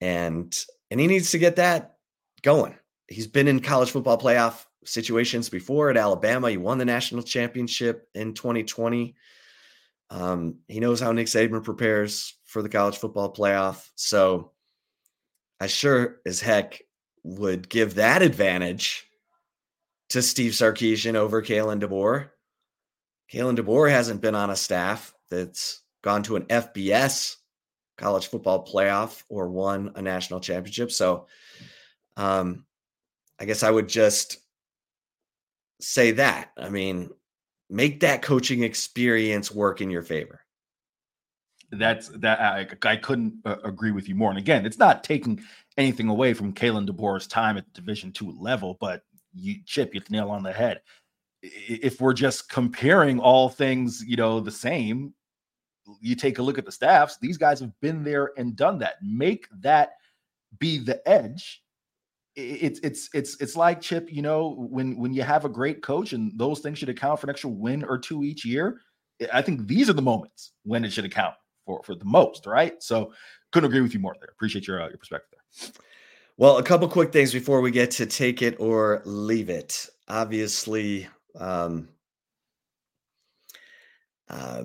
And 0.00 0.56
and 0.90 1.00
he 1.00 1.06
needs 1.06 1.30
to 1.30 1.38
get 1.38 1.56
that 1.56 1.96
going. 2.42 2.76
He's 3.08 3.26
been 3.26 3.48
in 3.48 3.60
college 3.60 3.90
football 3.90 4.18
playoff 4.18 4.64
situations 4.84 5.48
before 5.48 5.90
at 5.90 5.96
Alabama. 5.96 6.50
He 6.50 6.56
won 6.56 6.78
the 6.78 6.84
national 6.84 7.22
championship 7.22 8.08
in 8.14 8.34
2020. 8.34 9.14
Um, 10.10 10.56
he 10.68 10.80
knows 10.80 11.00
how 11.00 11.12
Nick 11.12 11.26
Saban 11.26 11.64
prepares 11.64 12.35
for 12.46 12.62
the 12.62 12.68
college 12.68 12.96
football 12.96 13.32
playoff. 13.32 13.90
So 13.96 14.52
I 15.60 15.66
sure 15.66 16.20
as 16.24 16.40
heck 16.40 16.82
would 17.22 17.68
give 17.68 17.96
that 17.96 18.22
advantage 18.22 19.06
to 20.10 20.22
Steve 20.22 20.52
Sarkisian 20.52 21.14
over 21.14 21.42
Kalen 21.42 21.82
DeBoer. 21.82 22.30
Kalen 23.32 23.58
DeBoer 23.58 23.90
hasn't 23.90 24.20
been 24.20 24.36
on 24.36 24.50
a 24.50 24.56
staff 24.56 25.12
that's 25.30 25.82
gone 26.02 26.22
to 26.22 26.36
an 26.36 26.44
FBS 26.44 27.36
college 27.98 28.28
football 28.28 28.64
playoff 28.64 29.24
or 29.28 29.48
won 29.48 29.92
a 29.96 30.02
national 30.02 30.40
championship. 30.40 30.92
So, 30.92 31.26
um, 32.16 32.64
I 33.38 33.44
guess 33.44 33.62
I 33.62 33.70
would 33.70 33.88
just 33.88 34.38
say 35.80 36.12
that. 36.12 36.52
I 36.56 36.68
mean, 36.68 37.10
make 37.68 38.00
that 38.00 38.22
coaching 38.22 38.62
experience 38.62 39.50
work 39.50 39.80
in 39.80 39.90
your 39.90 40.02
favor. 40.02 40.40
That's 41.70 42.08
that 42.08 42.40
I, 42.40 42.66
I 42.88 42.96
couldn't 42.96 43.34
uh, 43.44 43.56
agree 43.64 43.90
with 43.90 44.08
you 44.08 44.14
more. 44.14 44.30
And 44.30 44.38
again, 44.38 44.64
it's 44.64 44.78
not 44.78 45.04
taking 45.04 45.42
anything 45.76 46.08
away 46.08 46.32
from 46.32 46.52
Kalen 46.52 46.88
DeBoer's 46.88 47.26
time 47.26 47.56
at 47.56 47.72
Division 47.72 48.12
two 48.12 48.34
level, 48.38 48.76
but 48.80 49.02
you 49.34 49.56
chip 49.64 49.94
you 49.94 50.00
nail 50.08 50.30
on 50.30 50.42
the 50.42 50.52
head. 50.52 50.80
If 51.42 52.00
we're 52.00 52.14
just 52.14 52.48
comparing 52.48 53.18
all 53.18 53.48
things, 53.48 54.02
you 54.06 54.16
know, 54.16 54.40
the 54.40 54.50
same, 54.50 55.12
you 56.00 56.14
take 56.14 56.38
a 56.38 56.42
look 56.42 56.58
at 56.58 56.64
the 56.64 56.72
staffs. 56.72 57.18
These 57.20 57.36
guys 57.36 57.60
have 57.60 57.72
been 57.80 58.02
there 58.02 58.30
and 58.36 58.56
done 58.56 58.78
that. 58.78 58.96
Make 59.02 59.48
that 59.60 59.90
be 60.58 60.78
the 60.78 61.06
edge 61.08 61.62
it's 62.36 62.78
it's 62.80 63.08
it's 63.14 63.40
it's 63.40 63.56
like 63.56 63.80
Chip, 63.80 64.12
you 64.12 64.20
know, 64.20 64.54
when 64.70 64.96
when 64.98 65.14
you 65.14 65.22
have 65.22 65.44
a 65.46 65.48
great 65.48 65.82
coach 65.82 66.12
and 66.12 66.38
those 66.38 66.60
things 66.60 66.78
should 66.78 66.90
account 66.90 67.18
for 67.18 67.26
an 67.26 67.30
extra 67.30 67.48
win 67.48 67.82
or 67.82 67.98
two 67.98 68.24
each 68.24 68.44
year. 68.44 68.80
I 69.32 69.40
think 69.40 69.66
these 69.66 69.88
are 69.88 69.94
the 69.94 70.02
moments 70.02 70.52
when 70.64 70.84
it 70.84 70.92
should 70.92 71.06
account 71.06 71.34
for 71.66 71.82
for 71.84 71.94
the 71.94 72.04
most, 72.04 72.46
right? 72.46 72.82
So 72.82 73.12
couldn't 73.52 73.68
agree 73.68 73.82
with 73.82 73.92
you 73.92 74.00
more 74.00 74.16
there. 74.18 74.30
Appreciate 74.30 74.66
your 74.66 74.80
uh, 74.80 74.88
your 74.88 74.98
perspective 74.98 75.38
there. 75.60 75.70
Well, 76.38 76.58
a 76.58 76.62
couple 76.62 76.88
quick 76.88 77.12
things 77.12 77.32
before 77.32 77.60
we 77.60 77.70
get 77.70 77.90
to 77.92 78.06
take 78.06 78.42
it 78.42 78.56
or 78.60 79.02
leave 79.04 79.50
it. 79.50 79.88
Obviously, 80.08 81.08
um, 81.38 81.88
uh, 84.28 84.64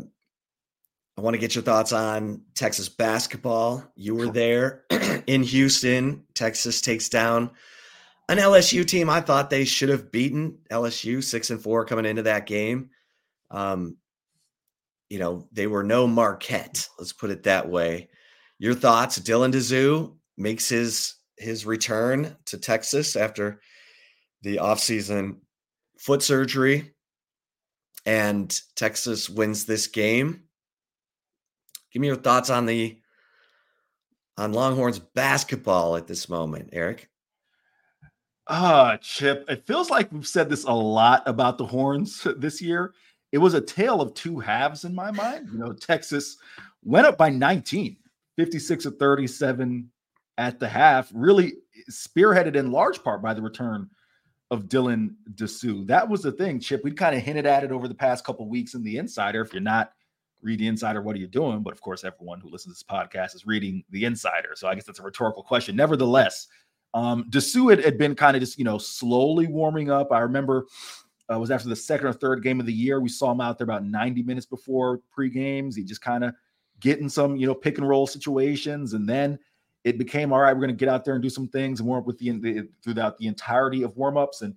I 1.17 1.21
want 1.21 1.33
to 1.33 1.39
get 1.39 1.55
your 1.55 1.63
thoughts 1.63 1.93
on 1.93 2.41
Texas 2.55 2.89
basketball. 2.89 3.83
You 3.95 4.15
were 4.15 4.27
there 4.27 4.83
in 5.27 5.43
Houston. 5.43 6.23
Texas 6.33 6.81
takes 6.81 7.09
down 7.09 7.51
an 8.27 8.37
LSU 8.37 8.85
team. 8.85 9.09
I 9.09 9.21
thought 9.21 9.49
they 9.49 9.65
should 9.65 9.89
have 9.89 10.11
beaten 10.11 10.57
LSU 10.71 11.23
six 11.23 11.49
and 11.49 11.61
four 11.61 11.85
coming 11.85 12.05
into 12.05 12.23
that 12.23 12.45
game. 12.47 12.89
Um, 13.49 13.97
you 15.11 15.19
know, 15.19 15.45
they 15.51 15.67
were 15.67 15.83
no 15.83 16.07
Marquette. 16.07 16.87
Let's 16.97 17.11
put 17.11 17.31
it 17.31 17.43
that 17.43 17.67
way. 17.67 18.07
Your 18.59 18.73
thoughts? 18.73 19.19
Dylan 19.19 19.51
Disu 19.51 20.15
makes 20.37 20.69
his 20.69 21.15
his 21.37 21.65
return 21.65 22.37
to 22.45 22.57
Texas 22.57 23.17
after 23.17 23.59
the 24.41 24.55
offseason 24.57 25.39
foot 25.99 26.23
surgery, 26.23 26.93
and 28.05 28.57
Texas 28.77 29.29
wins 29.29 29.65
this 29.65 29.87
game. 29.87 30.43
Give 31.91 31.99
me 31.99 32.07
your 32.07 32.15
thoughts 32.15 32.49
on 32.49 32.65
the 32.65 32.97
on 34.37 34.53
Longhorns 34.53 34.99
basketball 34.99 35.97
at 35.97 36.07
this 36.07 36.29
moment, 36.29 36.69
Eric. 36.71 37.09
Ah, 38.47 38.95
Chip, 39.01 39.43
it 39.49 39.67
feels 39.67 39.89
like 39.89 40.09
we've 40.09 40.25
said 40.25 40.49
this 40.49 40.63
a 40.63 40.71
lot 40.71 41.23
about 41.25 41.57
the 41.57 41.65
Horns 41.65 42.25
this 42.37 42.61
year. 42.61 42.93
It 43.31 43.37
was 43.37 43.53
a 43.53 43.61
tale 43.61 44.01
of 44.01 44.13
two 44.13 44.39
halves 44.39 44.83
in 44.83 44.93
my 44.93 45.11
mind. 45.11 45.49
You 45.51 45.59
know, 45.59 45.73
Texas 45.73 46.37
went 46.83 47.07
up 47.07 47.17
by 47.17 47.29
19, 47.29 47.97
56 48.37 48.83
to 48.83 48.91
37 48.91 49.89
at 50.37 50.59
the 50.59 50.67
half, 50.67 51.09
really 51.13 51.53
spearheaded 51.89 52.55
in 52.55 52.71
large 52.71 53.03
part 53.03 53.21
by 53.21 53.33
the 53.33 53.41
return 53.41 53.89
of 54.49 54.65
Dylan 54.65 55.15
Disu. 55.35 55.87
That 55.87 56.09
was 56.09 56.21
the 56.21 56.31
thing, 56.31 56.59
Chip. 56.59 56.83
We 56.83 56.91
kind 56.91 57.15
of 57.15 57.21
hinted 57.21 57.45
at 57.45 57.63
it 57.63 57.71
over 57.71 57.87
the 57.87 57.95
past 57.95 58.25
couple 58.25 58.49
weeks 58.49 58.73
in 58.73 58.83
the 58.83 58.97
Insider. 58.97 59.41
If 59.41 59.53
you're 59.53 59.61
not 59.61 59.93
read 60.41 60.59
the 60.59 60.67
insider 60.67 61.01
what 61.01 61.15
are 61.15 61.19
you 61.19 61.27
doing 61.27 61.61
but 61.61 61.73
of 61.73 61.81
course 61.81 62.03
everyone 62.03 62.39
who 62.39 62.49
listens 62.49 62.79
to 62.79 62.85
this 62.85 62.97
podcast 62.97 63.35
is 63.35 63.45
reading 63.45 63.83
the 63.91 64.05
insider 64.05 64.53
so 64.55 64.67
i 64.67 64.75
guess 64.75 64.85
that's 64.85 64.99
a 64.99 65.03
rhetorical 65.03 65.43
question 65.43 65.75
nevertheless 65.75 66.47
um 66.93 67.25
Disu 67.29 67.69
had, 67.69 67.83
had 67.83 67.97
been 67.97 68.15
kind 68.15 68.35
of 68.35 68.41
just 68.41 68.57
you 68.57 68.65
know 68.65 68.77
slowly 68.77 69.47
warming 69.47 69.89
up 69.89 70.11
i 70.11 70.19
remember 70.19 70.65
uh, 71.31 71.37
was 71.37 71.51
after 71.51 71.69
the 71.69 71.75
second 71.75 72.07
or 72.07 72.13
third 72.13 72.43
game 72.43 72.59
of 72.59 72.65
the 72.65 72.73
year 72.73 72.99
we 72.99 73.09
saw 73.09 73.31
him 73.31 73.41
out 73.41 73.57
there 73.57 73.65
about 73.65 73.85
90 73.85 74.23
minutes 74.23 74.45
before 74.45 75.01
pre-games 75.11 75.75
he 75.75 75.83
just 75.83 76.01
kind 76.01 76.23
of 76.23 76.33
getting 76.79 77.09
some 77.09 77.35
you 77.35 77.47
know 77.47 77.55
pick 77.55 77.77
and 77.77 77.87
roll 77.87 78.07
situations 78.07 78.93
and 78.93 79.07
then 79.07 79.37
it 79.83 79.97
became 79.97 80.31
all 80.33 80.39
right 80.39 80.53
we're 80.53 80.61
going 80.61 80.69
to 80.69 80.75
get 80.75 80.89
out 80.89 81.05
there 81.05 81.13
and 81.13 81.23
do 81.23 81.29
some 81.29 81.47
things 81.47 81.79
and 81.79 81.87
warm 81.87 82.01
up 82.01 82.07
with 82.07 82.17
the, 82.17 82.31
the 82.39 82.67
throughout 82.83 83.17
the 83.17 83.27
entirety 83.27 83.83
of 83.83 83.95
warm-ups 83.97 84.41
and 84.41 84.55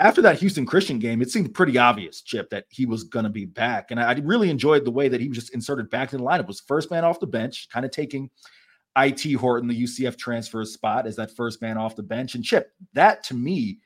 after 0.00 0.20
that 0.22 0.38
Houston 0.40 0.66
Christian 0.66 0.98
game, 0.98 1.22
it 1.22 1.30
seemed 1.30 1.54
pretty 1.54 1.78
obvious, 1.78 2.20
Chip, 2.20 2.50
that 2.50 2.64
he 2.68 2.84
was 2.84 3.04
going 3.04 3.24
to 3.24 3.30
be 3.30 3.44
back. 3.44 3.90
And 3.90 4.00
I 4.00 4.12
really 4.14 4.50
enjoyed 4.50 4.84
the 4.84 4.90
way 4.90 5.08
that 5.08 5.20
he 5.20 5.28
was 5.28 5.38
just 5.38 5.54
inserted 5.54 5.88
back 5.88 6.12
in 6.12 6.18
the 6.18 6.24
lineup. 6.24 6.48
Was 6.48 6.60
first 6.60 6.90
man 6.90 7.04
off 7.04 7.20
the 7.20 7.28
bench, 7.28 7.68
kind 7.72 7.86
of 7.86 7.92
taking 7.92 8.28
IT 8.96 9.34
Horton, 9.34 9.68
the 9.68 9.82
UCF 9.82 10.16
transfer 10.16 10.64
spot, 10.64 11.06
as 11.06 11.16
that 11.16 11.34
first 11.36 11.62
man 11.62 11.78
off 11.78 11.96
the 11.96 12.02
bench. 12.02 12.34
And 12.34 12.44
Chip, 12.44 12.72
that 12.94 13.22
to 13.24 13.34
me, 13.34 13.78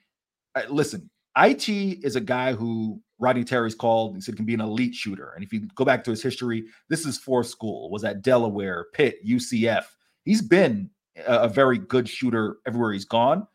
listen, 0.70 1.10
IT 1.36 1.68
is 1.68 2.16
a 2.16 2.20
guy 2.20 2.52
who 2.52 3.00
Rodney 3.18 3.44
Terry's 3.44 3.74
called. 3.74 4.14
He 4.14 4.20
said 4.20 4.36
can 4.36 4.44
be 4.44 4.54
an 4.54 4.60
elite 4.60 4.94
shooter. 4.94 5.32
And 5.34 5.44
if 5.44 5.52
you 5.52 5.66
go 5.74 5.84
back 5.84 6.04
to 6.04 6.10
his 6.10 6.22
history, 6.22 6.64
this 6.88 7.04
is 7.04 7.18
for 7.18 7.42
school. 7.44 7.90
Was 7.90 8.04
at 8.04 8.22
Delaware, 8.22 8.86
Pitt, 8.92 9.24
UCF. 9.26 9.84
He's 10.24 10.42
been 10.42 10.90
a, 11.26 11.40
a 11.40 11.48
very 11.48 11.78
good 11.78 12.08
shooter 12.08 12.58
everywhere 12.66 12.92
he's 12.92 13.04
gone, 13.04 13.46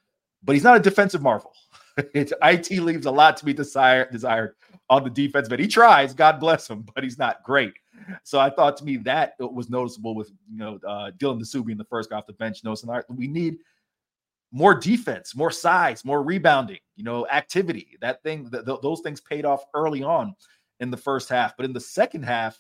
but 0.44 0.54
he's 0.54 0.64
not 0.64 0.78
a 0.78 0.80
defensive 0.80 1.22
marvel. 1.22 1.54
it's 2.14 2.34
IT 2.42 2.72
leaves 2.72 3.06
a 3.06 3.12
lot 3.12 3.38
to 3.38 3.46
be 3.46 3.54
desired 3.54 4.12
desired 4.12 4.56
on 4.90 5.04
the 5.04 5.10
defense, 5.10 5.48
but 5.48 5.60
he 5.60 5.68
tries. 5.68 6.14
God 6.14 6.40
bless 6.40 6.70
him, 6.70 6.86
but 6.94 7.04
he's 7.04 7.18
not 7.18 7.44
great. 7.44 7.74
So 8.24 8.40
I 8.40 8.50
thought 8.50 8.76
to 8.78 8.86
me 8.86 8.98
that 8.98 9.36
was 9.40 9.70
noticeable 9.70 10.16
with 10.16 10.30
you 10.52 10.58
know 10.58 10.80
uh, 10.88 11.12
Dylan 11.12 11.40
Disu 11.40 11.66
being 11.66 11.78
the 11.78 11.86
first 11.86 12.10
guy 12.10 12.18
off 12.18 12.28
the 12.28 12.34
bench. 12.34 12.60
All 12.66 12.76
right, 12.86 13.04
we 13.10 13.28
need 13.28 13.58
more 14.54 14.74
defense, 14.74 15.36
more 15.36 15.52
size, 15.52 16.06
more 16.06 16.24
rebounding, 16.24 16.80
you 16.96 17.04
know, 17.04 17.28
activity. 17.28 17.98
That 18.00 18.24
thing, 18.24 18.50
th- 18.50 18.64
th- 18.66 18.80
those 18.82 19.02
things 19.02 19.20
paid 19.20 19.44
off 19.44 19.66
early 19.74 20.04
on 20.04 20.36
in 20.80 20.92
the 20.92 20.98
first 20.98 21.28
half, 21.28 21.58
but 21.58 21.66
in 21.66 21.74
the 21.74 21.82
second 21.82 22.24
half, 22.24 22.58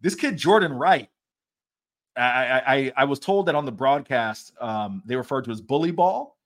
this 0.00 0.14
kid 0.14 0.36
Jordan 0.36 0.72
Wright. 0.72 1.08
I, 2.16 2.62
I, 2.66 2.92
I 2.96 3.04
was 3.04 3.18
told 3.18 3.46
that 3.46 3.54
on 3.54 3.64
the 3.64 3.72
broadcast 3.72 4.52
um, 4.60 5.02
they 5.06 5.16
referred 5.16 5.44
to 5.46 5.52
as 5.52 5.60
bully 5.60 5.92
ball 5.92 6.36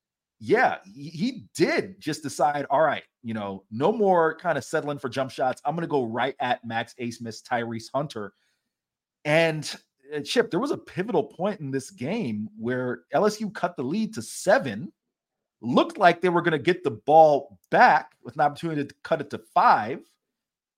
yeah, 0.41 0.77
he 0.85 1.47
did 1.55 1.99
just 2.01 2.23
decide, 2.23 2.67
all 2.69 2.83
right, 2.83 3.05
you 3.23 3.33
know, 3.33 3.65
no 3.71 3.93
more 3.93 4.37
kind 4.37 4.59
of 4.59 4.65
settling 4.65 4.99
for 4.99 5.09
jump 5.09 5.31
shots. 5.31 5.63
I'm 5.65 5.75
going 5.75 5.87
to 5.87 5.91
go 5.91 6.05
right 6.05 6.35
at 6.41 6.65
Max 6.65 6.95
Abmas, 7.01 7.43
Tyrese 7.43 7.87
Hunter. 7.95 8.35
And 9.25 9.75
Uh, 10.15 10.21
Chip, 10.21 10.51
there 10.51 10.61
was 10.61 10.71
a 10.71 10.79
pivotal 10.79 11.25
point 11.25 11.61
in 11.61 11.71
this 11.71 11.91
game 11.91 12.49
where 12.59 13.03
LSU 13.15 13.53
cut 13.53 13.77
the 13.77 13.83
lead 13.83 14.15
to 14.15 14.23
seven, 14.23 14.93
looked 15.61 15.99
like 15.99 16.21
they 16.21 16.29
were 16.29 16.43
going 16.43 16.53
to 16.53 16.59
get 16.59 16.83
the 16.83 16.91
ball 16.91 17.59
back 17.71 18.13
with 18.23 18.35
an 18.35 18.41
opportunity 18.41 18.85
to 18.85 18.95
cut 19.03 19.21
it 19.21 19.31
to 19.31 19.39
five. 19.55 20.01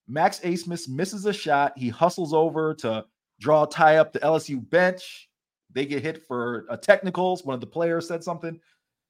Max 0.09 0.41
Abmas 0.41 0.89
misses 0.89 1.27
a 1.27 1.33
shot. 1.33 1.73
He 1.77 1.89
hustles 1.89 2.33
over 2.33 2.75
to 2.75 3.05
draw 3.41 3.65
a 3.65 3.69
tie 3.69 3.97
up 3.97 4.13
the 4.13 4.21
LSU 4.21 4.69
bench. 4.71 5.29
They 5.73 5.87
get 5.87 6.03
hit 6.03 6.25
for 6.27 6.65
a 6.71 6.77
technicals. 6.77 7.45
One 7.45 7.55
of 7.55 7.61
the 7.61 7.67
players 7.67 8.07
said 8.07 8.23
something 8.23 8.61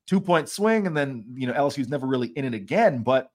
two 0.07 0.21
point 0.21 0.49
swing, 0.49 0.87
and 0.87 0.97
then 0.97 1.25
you 1.35 1.47
know 1.47 1.53
LSU's 1.53 1.89
never 1.89 2.07
really 2.07 2.29
in 2.29 2.45
it 2.45 2.55
again. 2.55 3.03
But 3.03 3.31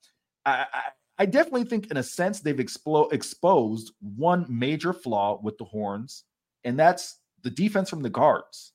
I, 0.45 0.65
I, 0.73 0.81
I 1.19 1.25
definitely 1.25 1.65
think, 1.65 1.91
in 1.91 1.97
a 1.97 2.03
sense, 2.03 2.39
they've 2.39 2.55
explo- 2.55 3.11
exposed 3.13 3.93
one 3.99 4.45
major 4.49 4.93
flaw 4.93 5.39
with 5.41 5.57
the 5.57 5.65
Horns, 5.65 6.23
and 6.63 6.79
that's 6.79 7.19
the 7.43 7.49
defense 7.49 7.89
from 7.89 8.01
the 8.01 8.09
guards. 8.09 8.73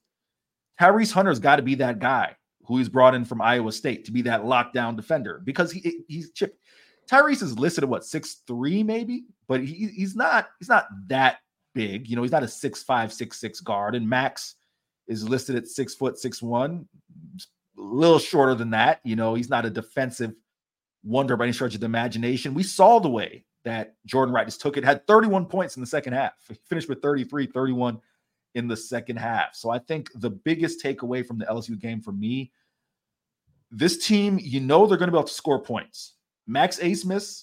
Tyrese 0.81 1.13
Hunter's 1.13 1.39
got 1.39 1.57
to 1.57 1.63
be 1.63 1.77
that 1.77 1.99
guy 1.99 2.37
who 2.67 2.79
he's 2.79 2.89
brought 2.89 3.15
in 3.15 3.25
from 3.25 3.41
Iowa 3.41 3.73
State 3.73 4.05
to 4.07 4.13
be 4.13 4.23
that 4.23 4.43
lockdown 4.43 4.97
defender 4.97 5.41
because 5.45 5.73
he 5.73 6.05
he's 6.09 6.33
chipped. 6.33 6.59
Tyrese 7.11 7.43
is 7.43 7.59
listed 7.59 7.85
at 7.85 7.91
what 7.91 8.05
six 8.05 8.43
three 8.47 8.83
maybe, 8.83 9.25
but 9.47 9.61
he, 9.61 9.89
he's 9.89 10.17
not 10.17 10.49
he's 10.59 10.69
not 10.69 10.87
that 11.07 11.39
big. 11.75 12.09
You 12.09 12.17
know, 12.17 12.23
he's 12.23 12.33
not 12.33 12.43
a 12.43 12.49
six 12.49 12.83
five 12.83 13.13
six 13.13 13.39
six 13.41 13.61
guard, 13.61 13.95
and 13.95 14.09
Max 14.09 14.57
is 15.07 15.29
listed 15.29 15.57
at 15.57 15.69
six 15.69 15.95
foot 15.95 16.19
six 16.19 16.43
one, 16.43 16.89
a 17.79 17.81
little 17.81 18.19
shorter 18.19 18.55
than 18.55 18.71
that. 18.71 19.01
You 19.05 19.17
know, 19.17 19.35
he's 19.35 19.51
not 19.51 19.65
a 19.65 19.71
defensive 19.71 20.35
wonder 21.05 21.37
by 21.37 21.45
any 21.45 21.53
stretch 21.53 21.75
of 21.75 21.81
the 21.81 21.87
imagination. 21.87 22.55
We 22.55 22.65
saw 22.65 22.99
the 22.99 23.09
way 23.09 23.45
that 23.67 23.97
Jordan 24.07 24.33
Wright 24.33 24.47
just 24.47 24.61
took 24.61 24.77
it, 24.77 24.85
had 24.85 25.05
31 25.09 25.47
points 25.47 25.77
in 25.77 25.81
the 25.81 25.87
second 25.89 26.13
half, 26.13 26.35
he 26.49 26.55
finished 26.69 26.89
with 26.89 27.03
33, 27.03 27.47
31 27.47 28.01
in 28.55 28.69
the 28.69 28.77
second 28.77 29.17
half. 29.17 29.57
So 29.57 29.71
I 29.71 29.81
think 29.81 30.09
the 30.15 30.31
biggest 30.31 30.83
takeaway 30.83 31.27
from 31.27 31.37
the 31.37 31.47
LSU 31.47 31.77
game 31.79 32.01
for 32.01 32.13
me, 32.13 32.53
this 33.73 34.07
team, 34.07 34.39
you 34.41 34.61
know, 34.61 34.87
they're 34.87 34.97
going 34.97 35.09
to 35.09 35.13
be 35.13 35.19
able 35.19 35.27
to 35.27 35.35
score 35.35 35.61
points. 35.61 36.13
Max 36.47 36.79
Abmas, 36.79 37.43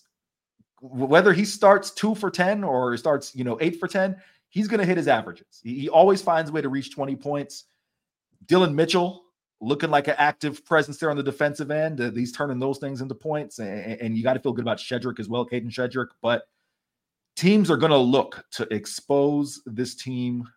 whether 0.80 1.34
he 1.34 1.44
starts 1.44 1.92
two 1.92 2.16
for 2.16 2.32
10 2.32 2.64
or 2.64 2.96
starts, 2.96 3.36
you 3.36 3.44
know, 3.44 3.58
eight 3.60 3.78
for 3.78 3.90
10, 3.90 4.16
he's 4.48 4.70
going 4.70 4.80
to 4.80 4.86
hit 4.86 4.96
his 4.96 5.10
averages. 5.10 5.60
He 5.62 5.90
always 5.90 6.22
finds 6.22 6.50
a 6.50 6.54
way 6.54 6.62
to 6.62 6.70
reach 6.70 6.96
20 6.96 7.18
points. 7.18 7.66
Dillon 8.46 8.74
Mitchell, 8.74 9.24
looking 9.64 9.90
like 9.90 10.08
an 10.08 10.16
active 10.18 10.66
presence 10.66 10.98
there 10.98 11.10
on 11.10 11.18
the 11.18 11.24
defensive 11.24 11.72
end. 11.72 12.02
Uh, 12.02 12.12
he's 12.12 12.32
turning 12.32 12.60
those 12.60 12.78
things 12.78 13.02
into 13.02 13.16
points, 13.16 13.60
and, 13.60 14.00
and 14.02 14.18
you 14.18 14.24
got 14.24 14.34
to 14.34 14.40
feel 14.40 14.54
good 14.54 14.64
about 14.64 14.78
Shedrick 14.78 15.20
as 15.20 15.30
well, 15.30 15.46
Kadin 15.46 15.70
Shedrick. 15.70 16.08
But 16.22 16.44
teams 17.36 17.72
are 17.72 17.78
going 17.78 17.92
to 17.92 17.98
look 17.98 18.44
to 18.52 18.72
expose 18.74 19.62
this 19.66 19.96
team 19.96 20.48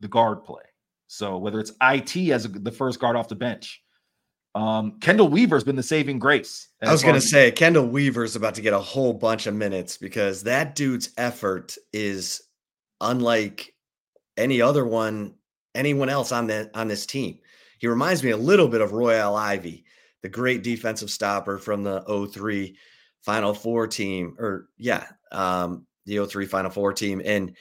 the 0.00 0.08
guard 0.08 0.44
play. 0.44 0.62
So 1.08 1.38
whether 1.38 1.60
it's 1.60 1.72
IT 1.82 2.16
as 2.30 2.50
the 2.50 2.72
first 2.72 2.98
guard 2.98 3.16
off 3.16 3.28
the 3.28 3.36
bench, 3.36 3.82
um, 4.54 4.92
Chendall 5.00 5.30
Weaver's 5.30 5.64
been 5.64 5.76
the 5.76 5.82
saving 5.82 6.18
grace. 6.18 6.68
I 6.82 6.90
was 6.90 7.02
going 7.02 7.14
to 7.14 7.20
say 7.20 7.50
Kendall 7.50 7.86
Weaver's 7.86 8.36
about 8.36 8.54
to 8.54 8.62
get 8.62 8.72
a 8.72 8.78
whole 8.78 9.12
bunch 9.12 9.46
of 9.46 9.54
minutes 9.54 9.98
because 9.98 10.44
that 10.44 10.74
dude's 10.74 11.10
effort 11.18 11.76
is 11.92 12.42
unlike 13.00 13.74
any 14.38 14.62
other 14.62 14.84
one, 14.86 15.34
anyone 15.74 16.08
else 16.08 16.32
on 16.32 16.46
the 16.46 16.70
on 16.74 16.88
this 16.88 17.04
team. 17.04 17.38
He 17.78 17.86
reminds 17.86 18.22
me 18.22 18.30
a 18.30 18.36
little 18.36 18.68
bit 18.68 18.80
of 18.80 18.92
Royal 18.92 19.34
Ivey, 19.34 19.84
the 20.22 20.28
great 20.28 20.62
defensive 20.62 21.10
stopper 21.10 21.58
from 21.58 21.82
the 21.82 22.28
03 22.32 22.76
Final 23.22 23.54
Four 23.54 23.86
team, 23.86 24.36
or 24.38 24.68
yeah, 24.78 25.06
um, 25.32 25.86
the 26.06 26.24
03 26.24 26.46
Final 26.46 26.70
Four 26.70 26.92
team. 26.92 27.20
And 27.24 27.56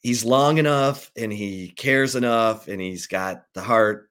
he's 0.00 0.24
long 0.24 0.58
enough 0.58 1.10
and 1.16 1.32
he 1.32 1.68
cares 1.68 2.16
enough 2.16 2.68
and 2.68 2.80
he's 2.80 3.06
got 3.06 3.44
the 3.54 3.60
heart 3.60 4.10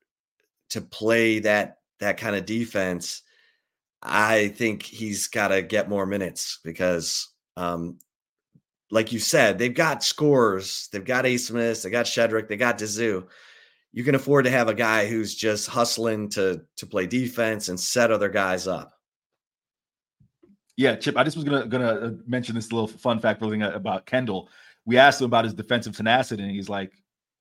to 0.69 0.81
play 0.81 1.39
that 1.39 1.77
that 1.99 2.17
kind 2.17 2.35
of 2.35 2.45
defense. 2.45 3.23
I 4.01 4.49
think 4.49 4.83
he's 4.83 5.27
got 5.27 5.49
to 5.49 5.61
get 5.61 5.89
more 5.89 6.05
minutes 6.05 6.59
because 6.63 7.27
um, 7.57 7.97
like 8.91 9.11
you 9.11 9.19
said, 9.19 9.57
they've 9.57 9.73
got 9.73 10.03
scores, 10.03 10.87
they've 10.91 11.03
got 11.03 11.25
A. 11.25 11.37
Smith, 11.37 11.83
they 11.83 11.89
got 11.89 12.05
Shedrick, 12.05 12.47
they 12.47 12.55
got 12.55 12.77
Disu. 12.77 13.27
You 13.91 14.03
can 14.03 14.15
afford 14.15 14.45
to 14.45 14.51
have 14.51 14.67
a 14.67 14.73
guy 14.73 15.07
who's 15.07 15.33
just 15.33 15.67
hustling 15.67 16.29
to 16.29 16.61
to 16.77 16.85
play 16.85 17.07
defense 17.07 17.69
and 17.69 17.79
set 17.79 18.11
other 18.11 18.29
guys 18.29 18.67
up. 18.67 18.93
Yeah, 20.77 20.95
Chip. 20.95 21.17
I 21.17 21.23
just 21.23 21.35
was 21.35 21.43
gonna 21.43 21.65
gonna 21.67 21.93
uh, 21.93 22.11
mention 22.27 22.55
this 22.55 22.71
little 22.71 22.87
fun 22.87 23.19
fact 23.19 23.41
thing 23.41 23.63
about 23.63 24.05
Chendall. 24.05 24.47
We 24.85 24.97
asked 24.97 25.21
him 25.21 25.25
about 25.25 25.45
his 25.45 25.53
defensive 25.53 25.95
tenacity, 25.95 26.43
and 26.43 26.51
he's 26.51 26.69
like, 26.69 26.93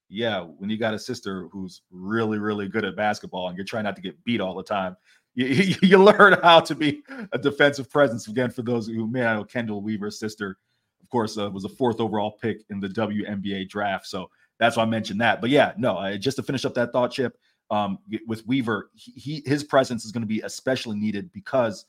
"Yeah, 0.08 0.40
when 0.40 0.70
you 0.70 0.78
got 0.78 0.94
a 0.94 0.98
sister 0.98 1.48
who's 1.52 1.82
really 1.90 2.38
really 2.38 2.68
good 2.68 2.84
at 2.84 2.96
basketball, 2.96 3.48
and 3.48 3.56
you're 3.56 3.66
trying 3.66 3.84
not 3.84 3.96
to 3.96 4.02
get 4.02 4.22
beat 4.24 4.40
all 4.40 4.54
the 4.54 4.62
time, 4.62 4.96
you, 5.34 5.46
you, 5.82 5.98
learn 6.02 6.38
how 6.42 6.60
to 6.60 6.74
be 6.74 7.02
a 7.32 7.38
defensive 7.38 7.90
presence." 7.90 8.26
Again, 8.26 8.50
for 8.50 8.62
those 8.62 8.86
who 8.88 9.06
may 9.06 9.20
not 9.20 9.36
know, 9.36 9.44
Chendall 9.44 9.82
Weaver's 9.82 10.18
sister 10.18 10.58
of 11.08 11.10
course, 11.10 11.38
uh, 11.38 11.50
was 11.50 11.64
a 11.64 11.70
fourth 11.70 12.00
overall 12.00 12.32
pick 12.32 12.64
in 12.68 12.80
the 12.80 12.88
WNBA 12.88 13.66
draft. 13.70 14.06
So 14.06 14.30
that's 14.58 14.76
why 14.76 14.82
I 14.82 14.86
mentioned 14.86 15.20
that. 15.20 15.40
But 15.40 15.50
yeah, 15.50 15.72
no, 15.76 15.96
uh, 15.96 16.16
just 16.16 16.36
to 16.36 16.42
finish 16.42 16.64
up 16.64 16.74
that 16.74 16.92
thought, 16.92 17.12
Chip, 17.12 17.36
um, 17.70 17.98
with 18.26 18.46
Weaver, 18.46 18.90
he, 18.94 19.42
his 19.44 19.62
presence 19.62 20.04
is 20.04 20.12
going 20.12 20.22
to 20.22 20.26
be 20.26 20.40
especially 20.40 20.98
needed 20.98 21.30
because 21.32 21.84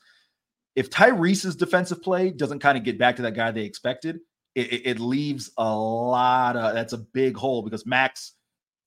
if 0.76 0.90
Tyrese's 0.90 1.56
defensive 1.56 2.02
play 2.02 2.30
doesn't 2.30 2.60
kind 2.60 2.78
of 2.78 2.84
get 2.84 2.98
back 2.98 3.16
to 3.16 3.22
that 3.22 3.34
guy 3.34 3.50
they 3.50 3.64
expected, 3.64 4.20
it, 4.54 4.86
it, 4.86 5.00
leaves 5.00 5.50
a 5.58 5.74
lot 5.74 6.56
of 6.56 6.74
that's 6.74 6.92
a 6.92 6.98
big 6.98 7.36
hole 7.36 7.62
because 7.62 7.86
Max, 7.86 8.32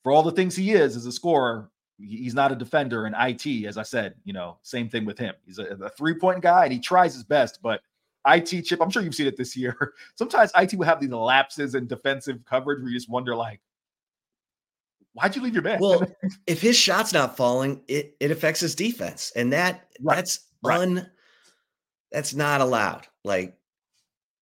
for 0.04 0.12
all 0.12 0.24
the 0.24 0.32
things 0.32 0.56
he 0.56 0.74
is 0.74 0.96
as 0.96 1.06
a 1.06 1.12
scorer, 1.12 1.72
he's 1.98 2.34
not 2.34 2.52
a 2.52 2.56
defender 2.56 3.08
in 3.08 3.14
IT. 3.18 3.66
As 3.66 3.78
I 3.78 3.84
said, 3.84 4.16
you 4.24 4.34
know, 4.34 4.58
same 4.62 4.90
thing 4.90 5.06
with 5.06 5.18
him. 5.18 5.34
He's 5.46 5.60
a, 5.60 5.66
a 5.66 5.90
three 5.90 6.16
point 6.16 6.42
guy 6.42 6.66
and 6.66 6.74
he 6.74 6.80
tries 6.80 7.14
his 7.14 7.24
best, 7.24 7.60
but 7.62 7.82
IT 8.28 8.64
chip. 8.64 8.82
I'm 8.82 8.90
sure 8.90 9.02
you've 9.02 9.16
seen 9.16 9.28
it 9.28 9.38
this 9.38 9.56
year. 9.56 9.94
Sometimes 10.16 10.52
IT 10.56 10.74
will 10.74 10.86
have 10.86 11.00
these 11.00 11.10
lapses 11.10 11.76
in 11.76 11.88
defensive 11.88 12.44
coverage 12.46 12.80
where 12.82 12.90
you 12.90 12.98
just 12.98 13.10
wonder, 13.10 13.36
like, 13.36 13.60
why'd 15.14 15.36
you 15.36 15.42
leave 15.42 15.54
your 15.54 15.64
man? 15.64 15.80
Well, 15.80 16.06
if 16.48 16.62
his 16.62 16.76
shot's 16.76 17.14
not 17.14 17.38
falling, 17.38 17.82
it 17.88 18.16
it 18.20 18.32
affects 18.32 18.60
his 18.60 18.76
defense, 18.76 19.32
and 19.36 19.54
that 19.54 19.88
right. 20.02 20.16
that's 20.16 20.40
right. 20.64 20.80
un 20.80 21.10
that's 22.12 22.34
not 22.34 22.62
allowed. 22.62 23.08
Like, 23.24 23.58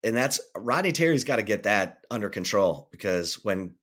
and 0.04 0.16
that's 0.16 0.40
Rodney 0.58 0.92
Terry's 0.92 1.24
got 1.24 1.38
to 1.38 1.44
get 1.44 1.64
that 1.64 2.00
under 2.10 2.30
control 2.30 2.90
because 2.92 3.36
when 3.46 3.76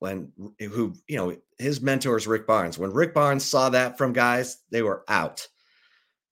when 0.00 0.32
who 0.58 0.94
you 1.08 1.16
know 1.16 1.36
his 1.58 1.80
mentor 1.80 2.16
is 2.16 2.26
Rick 2.26 2.46
Barnes. 2.46 2.78
When 2.78 2.92
Rick 2.92 3.14
Barnes 3.14 3.44
saw 3.44 3.70
that 3.70 3.98
from 3.98 4.12
guys, 4.12 4.58
they 4.70 4.82
were 4.82 5.04
out. 5.08 5.46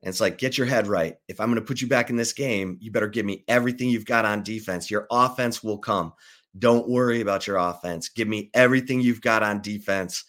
And 0.03 0.11
it's 0.11 0.21
like, 0.21 0.39
get 0.39 0.57
your 0.57 0.67
head 0.67 0.87
right. 0.87 1.17
If 1.27 1.41
I'm 1.41 1.49
going 1.49 1.61
to 1.61 1.67
put 1.67 1.81
you 1.81 1.89
back 1.89 2.09
in 2.09 2.17
this 2.17 2.33
game, 2.33 2.79
you 2.81 2.93
better 2.93 3.09
give 3.09 3.27
me 3.27 3.45
everything 3.49 3.91
you've 3.91 4.05
got 4.05 4.25
on 4.25 4.45
defense. 4.45 4.91
Your 4.91 5.07
offense 5.11 5.63
will 5.63 5.79
come. 5.79 6.13
Don't 6.59 6.89
worry 6.89 7.21
about 7.21 7.47
your 7.47 7.57
offense. 7.57 8.09
Give 8.09 8.29
me 8.29 8.51
everything 8.55 9.01
you've 9.01 9.21
got 9.21 9.43
on 9.43 9.63
defense. 9.63 10.25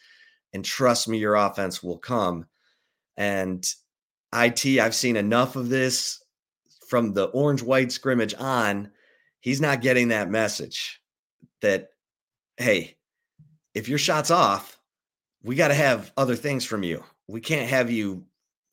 And 0.54 0.64
trust 0.66 1.08
me, 1.08 1.18
your 1.18 1.36
offense 1.36 1.82
will 1.82 1.98
come. 1.98 2.46
And 3.18 3.66
IT, 4.34 4.80
I've 4.80 4.96
seen 4.96 5.16
enough 5.16 5.56
of 5.56 5.70
this 5.70 6.22
from 6.88 7.14
the 7.14 7.26
orange 7.26 7.62
white 7.62 7.92
scrimmage 7.92 8.34
on. 8.38 8.92
He's 9.40 9.62
not 9.62 9.82
getting 9.82 10.10
that 10.10 10.30
message 10.30 11.02
that, 11.62 11.90
hey, 12.58 12.98
if 13.74 13.88
your 13.88 14.00
shot's 14.00 14.32
off, 14.32 14.80
we 15.44 15.56
got 15.56 15.70
to 15.70 15.74
have 15.74 16.12
other 16.18 16.36
things 16.36 16.66
from 16.66 16.84
you. 16.84 17.04
We 17.28 17.42
can't 17.42 17.70
have 17.70 17.90
you 17.90 18.26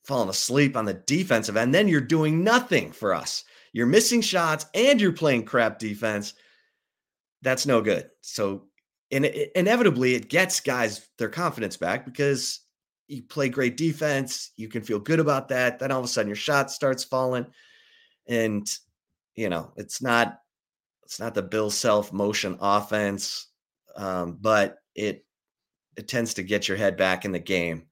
falling 0.03 0.29
asleep 0.29 0.77
on 0.77 0.85
the 0.85 0.93
defensive 0.93 1.57
end, 1.57 1.75
then 1.75 1.87
you're 1.87 1.99
doing 1.99 2.41
nothing 2.43 2.91
for 2.91 3.13
us. 3.13 3.43
You're 3.73 3.85
missing 3.85 4.21
shots 4.21 4.65
and 4.73 5.01
you're 5.01 5.11
playing 5.11 5.43
crap 5.43 5.79
defense. 5.79 6.33
That's 7.41 7.65
no 7.65 7.81
good. 7.81 8.09
So, 8.21 8.67
in, 9.09 9.25
inevitably, 9.55 10.15
it 10.15 10.29
gets 10.29 10.59
guys 10.59 11.07
their 11.17 11.29
confidence 11.29 11.77
back 11.77 12.05
because 12.05 12.61
you 13.07 13.23
play 13.23 13.47
great 13.49 13.77
defense. 13.77 14.51
You 14.57 14.67
can 14.67 14.81
feel 14.81 14.99
good 14.99 15.19
about 15.19 15.49
that. 15.49 15.79
Then 15.79 15.91
all 15.91 15.99
of 15.99 16.05
a 16.05 16.07
sudden, 16.07 16.27
your 16.27 16.35
shot 16.35 16.71
starts 16.71 17.03
falling, 17.03 17.45
and 18.27 18.67
you 19.35 19.49
know 19.49 19.71
it's 19.77 20.01
not 20.01 20.39
it's 21.03 21.19
not 21.19 21.33
the 21.33 21.43
Bill 21.43 21.69
Self 21.69 22.11
motion 22.11 22.57
offense, 22.59 23.47
um, 23.95 24.37
but 24.41 24.77
it 24.95 25.25
it 25.95 26.07
tends 26.07 26.33
to 26.35 26.43
get 26.43 26.67
your 26.67 26.77
head 26.77 26.97
back 26.97 27.23
in 27.23 27.31
the 27.31 27.39
game 27.39 27.87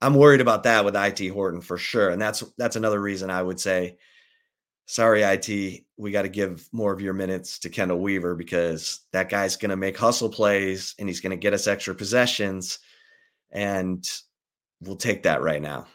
I'm 0.00 0.14
worried 0.14 0.40
about 0.40 0.64
that 0.64 0.84
with 0.84 0.96
IT 0.96 1.26
Horton 1.28 1.60
for 1.60 1.78
sure. 1.78 2.10
And 2.10 2.20
that's 2.20 2.44
that's 2.58 2.76
another 2.76 3.00
reason 3.00 3.30
I 3.30 3.42
would 3.42 3.58
say, 3.58 3.96
sorry, 4.86 5.22
IT, 5.22 5.84
we 5.96 6.10
got 6.10 6.22
to 6.22 6.28
give 6.28 6.68
more 6.72 6.92
of 6.92 7.00
your 7.00 7.12
minutes 7.12 7.58
to 7.60 7.70
Chendall 7.70 7.98
Weaver 7.98 8.34
because 8.34 9.00
that 9.12 9.28
guy's 9.28 9.56
going 9.56 9.70
to 9.70 9.76
make 9.76 9.96
hustle 9.96 10.28
plays 10.28 10.94
and 10.98 11.08
he's 11.08 11.20
going 11.20 11.30
to 11.30 11.36
get 11.36 11.52
us 11.52 11.66
extra 11.66 11.94
possessions. 11.94 12.78
And 13.50 14.08
we'll 14.80 14.96
take 14.96 15.24
that 15.24 15.42
right 15.42 15.60
now. 15.60 15.86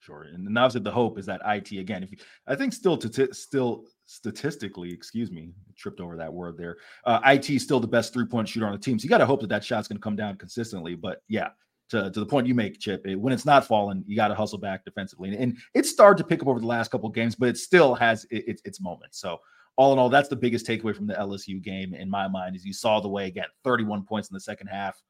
Sure. 0.00 0.22
And 0.22 0.44
now 0.44 0.68
said 0.68 0.84
the 0.84 0.90
hope 0.90 1.18
is 1.18 1.26
that 1.26 1.42
IT 1.44 1.72
again, 1.72 2.02
if 2.02 2.10
you, 2.10 2.18
I 2.46 2.54
think 2.54 2.72
still 2.72 2.96
to 2.96 3.08
t- 3.08 3.32
still 3.32 3.84
statistically, 4.06 4.92
excuse 4.92 5.30
me, 5.30 5.52
tripped 5.76 6.00
over 6.00 6.16
that 6.16 6.32
word 6.32 6.56
there. 6.56 6.78
Uh, 7.04 7.20
IT 7.26 7.48
is 7.50 7.62
still 7.62 7.80
the 7.80 7.86
best 7.86 8.12
three 8.12 8.24
point 8.24 8.48
shooter 8.48 8.66
on 8.66 8.72
the 8.72 8.78
team. 8.78 8.98
So 8.98 9.04
you 9.04 9.10
got 9.10 9.18
to 9.18 9.26
hope 9.26 9.40
that 9.42 9.50
that 9.50 9.64
shot's 9.64 9.88
going 9.88 9.98
to 9.98 10.02
come 10.02 10.16
down 10.16 10.36
consistently. 10.36 10.94
But 10.94 11.22
yeah, 11.28 11.50
to, 11.90 12.10
to 12.10 12.20
the 12.20 12.26
point 12.26 12.46
you 12.46 12.54
make, 12.54 12.78
Chip. 12.78 13.06
It, 13.06 13.16
when 13.16 13.32
it's 13.32 13.44
not 13.44 13.66
falling, 13.66 14.04
you 14.06 14.16
got 14.16 14.28
to 14.28 14.34
hustle 14.34 14.58
back 14.58 14.84
defensively, 14.84 15.34
and, 15.34 15.56
and 15.74 15.86
started 15.86 16.22
to 16.22 16.26
pick 16.26 16.42
up 16.42 16.48
over 16.48 16.60
the 16.60 16.66
last 16.66 16.90
couple 16.90 17.08
games, 17.08 17.34
but 17.34 17.48
it 17.48 17.58
still 17.58 17.94
has 17.94 18.24
it, 18.30 18.44
it, 18.48 18.60
its 18.64 18.80
moments. 18.80 19.20
So 19.20 19.38
all 19.76 19.92
in 19.92 19.98
all, 19.98 20.08
that's 20.08 20.28
the 20.28 20.36
biggest 20.36 20.66
takeaway 20.66 20.94
from 20.94 21.06
the 21.06 21.14
LSU 21.14 21.62
game 21.62 21.94
in 21.94 22.08
my 22.08 22.28
mind. 22.28 22.56
Is 22.56 22.64
you 22.64 22.72
saw 22.72 23.00
the 23.00 23.08
way 23.08 23.26
again, 23.26 23.46
31 23.64 24.04
points 24.04 24.28
in 24.30 24.34
the 24.34 24.40
second 24.40 24.68
half 24.68 25.00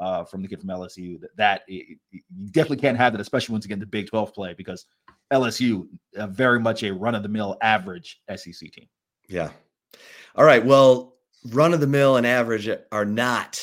uh, 0.00 0.24
from 0.24 0.42
the 0.42 0.48
kid 0.48 0.60
from 0.60 0.68
LSU. 0.68 1.20
That, 1.20 1.36
that 1.36 1.62
it, 1.68 1.98
you 2.10 2.20
definitely 2.50 2.78
can't 2.78 2.96
have 2.96 3.12
that, 3.12 3.20
especially 3.20 3.52
once 3.54 3.64
again 3.64 3.80
the 3.80 3.86
Big 3.86 4.08
12 4.08 4.32
play 4.34 4.54
because 4.54 4.86
LSU 5.32 5.86
uh, 6.16 6.26
very 6.26 6.60
much 6.60 6.82
a 6.82 6.92
run 6.92 7.14
of 7.14 7.22
the 7.22 7.28
mill 7.28 7.56
average 7.62 8.20
SEC 8.34 8.70
team. 8.72 8.88
Yeah. 9.28 9.50
All 10.36 10.44
right. 10.44 10.64
Well, 10.64 11.16
run 11.50 11.74
of 11.74 11.80
the 11.80 11.86
mill 11.86 12.16
and 12.16 12.26
average 12.26 12.68
are 12.92 13.04
not 13.04 13.60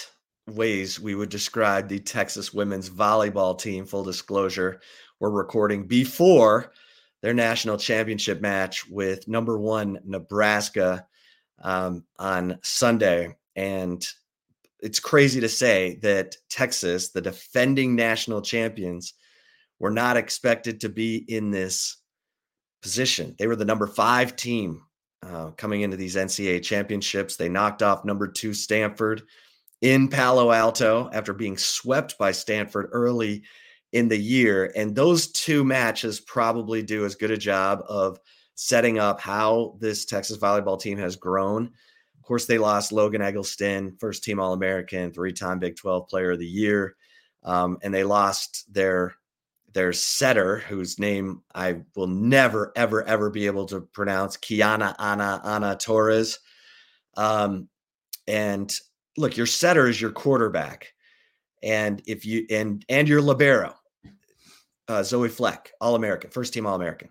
ways 0.48 1.00
we 1.00 1.16
would 1.16 1.30
describe 1.30 1.88
the 1.88 2.00
Texas 2.00 2.54
women's 2.54 2.90
volleyball 2.90 3.60
team. 3.60 3.86
Full 3.86 4.04
disclosure, 4.04 4.82
we're 5.20 5.30
recording 5.32 5.88
before 5.88 6.72
their 7.22 7.34
national 7.34 7.78
championship 7.78 8.42
match 8.42 8.88
with 8.88 9.28
number 9.28 9.58
one 9.58 10.00
Nebraska 10.06 11.06
um, 11.62 12.04
on 12.20 12.60
Sunday. 12.62 13.36
And 13.56 14.06
it's 14.82 15.00
crazy 15.00 15.40
to 15.42 15.50
say 15.50 15.98
that 16.04 16.36
Texas, 16.50 17.10
the 17.10 17.22
defending 17.22 17.96
national 17.96 18.42
champions, 18.42 19.14
were 19.80 19.92
not 19.92 20.18
expected 20.18 20.82
to 20.82 20.90
be 20.90 21.18
in 21.28 21.50
this 21.50 21.98
position. 22.82 23.36
They 23.40 23.48
were 23.48 23.56
the 23.56 23.66
number 23.66 23.88
five 23.88 24.36
team 24.36 24.84
uh, 25.24 25.52
coming 25.52 25.82
into 25.82 25.98
these 25.98 26.16
NCAA 26.16 26.62
championships. 26.64 27.36
They 27.36 27.50
knocked 27.50 27.82
off 27.82 28.06
number 28.06 28.28
two 28.28 28.54
Stanford 28.54 29.24
in 29.86 30.08
Palo 30.08 30.52
Alto 30.52 31.12
after 31.14 31.32
being 31.32 31.60
swept 31.60 32.18
by 32.18 32.32
Stanford 32.32 32.90
early 32.92 33.44
in 33.92 34.08
the 34.08 34.18
year. 34.18 34.74
And 34.76 34.96
those 34.96 35.32
two 35.32 35.64
matches 35.64 36.20
probably 36.20 36.82
do 36.82 37.06
as 37.06 37.14
good 37.14 37.30
a 37.30 37.38
job 37.38 37.84
of 37.88 38.18
setting 38.56 38.98
up 38.98 39.22
how 39.22 39.78
this 39.80 40.04
Texas 40.06 40.40
volleyball 40.40 40.82
team 40.82 40.98
has 40.98 41.16
grown. 41.16 41.66
Of 42.18 42.24
course, 42.24 42.48
they 42.48 42.58
lost 42.58 42.94
Logan 42.94 43.22
Eggleston, 43.22 43.96
first 44.00 44.24
team 44.24 44.40
All 44.40 44.54
American, 44.54 45.14
three 45.14 45.34
time 45.34 45.60
Big 45.60 45.76
12 45.76 46.08
player 46.08 46.32
of 46.32 46.40
the 46.40 46.48
year. 46.48 46.96
Um, 47.44 47.78
and 47.84 47.94
they 47.94 48.04
lost 48.04 48.74
their 48.74 49.14
their 49.72 49.94
setter, 49.94 50.58
whose 50.58 50.98
name 50.98 51.44
I 51.54 51.82
will 51.96 52.08
never, 52.08 52.72
ever, 52.76 53.04
ever 53.04 53.30
be 53.30 53.46
able 53.46 53.68
to 53.68 53.82
pronounce, 53.82 54.36
Kiana 54.36 54.96
Ana 54.98 55.42
Ana 55.44 55.76
Torres. 55.76 56.40
Um, 57.16 57.70
and 58.28 58.76
look, 59.18 59.38
your 59.38 59.46
setter 59.46 59.88
is 59.88 60.00
your 60.00 60.12
quarterback. 60.12 60.94
And 61.64 62.02
if 62.06 62.26
you 62.26 62.46
and 62.50 62.86
and 62.90 63.08
your 63.08 63.22
libero, 63.22 63.74
uh, 64.88 65.04
Zoe 65.04 65.30
Fleck, 65.30 65.72
All 65.82 65.96
American, 65.96 66.30
first 66.30 66.54
team 66.54 66.66
All 66.66 66.76
American. 66.76 67.10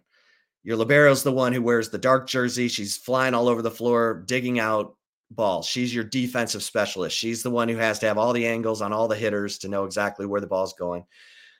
Your 0.63 0.77
libero 0.77 1.13
is 1.13 1.23
the 1.23 1.33
one 1.33 1.53
who 1.53 1.61
wears 1.61 1.91
the 1.91 1.99
dark 1.99 2.27
jersey. 2.27 2.69
She's 2.69 2.97
flying 2.97 3.35
all 3.35 3.49
over 3.49 3.61
the 3.61 3.71
floor, 3.71 4.23
digging 4.27 4.59
out 4.59 4.97
balls. 5.31 5.67
She's 5.67 5.95
your 5.95 6.05
defensive 6.05 6.63
specialist. 6.63 7.17
She's 7.17 7.43
the 7.43 7.51
one 7.51 7.69
who 7.69 7.77
has 7.77 7.99
to 7.99 8.07
have 8.07 8.17
all 8.17 8.33
the 8.33 8.47
angles 8.47 8.81
on 8.81 8.93
all 8.93 9.09
the 9.09 9.17
hitters 9.17 9.59
to 9.59 9.69
know 9.69 9.85
exactly 9.85 10.25
where 10.25 10.41
the 10.41 10.47
ball's 10.47 10.73
going. 10.73 11.05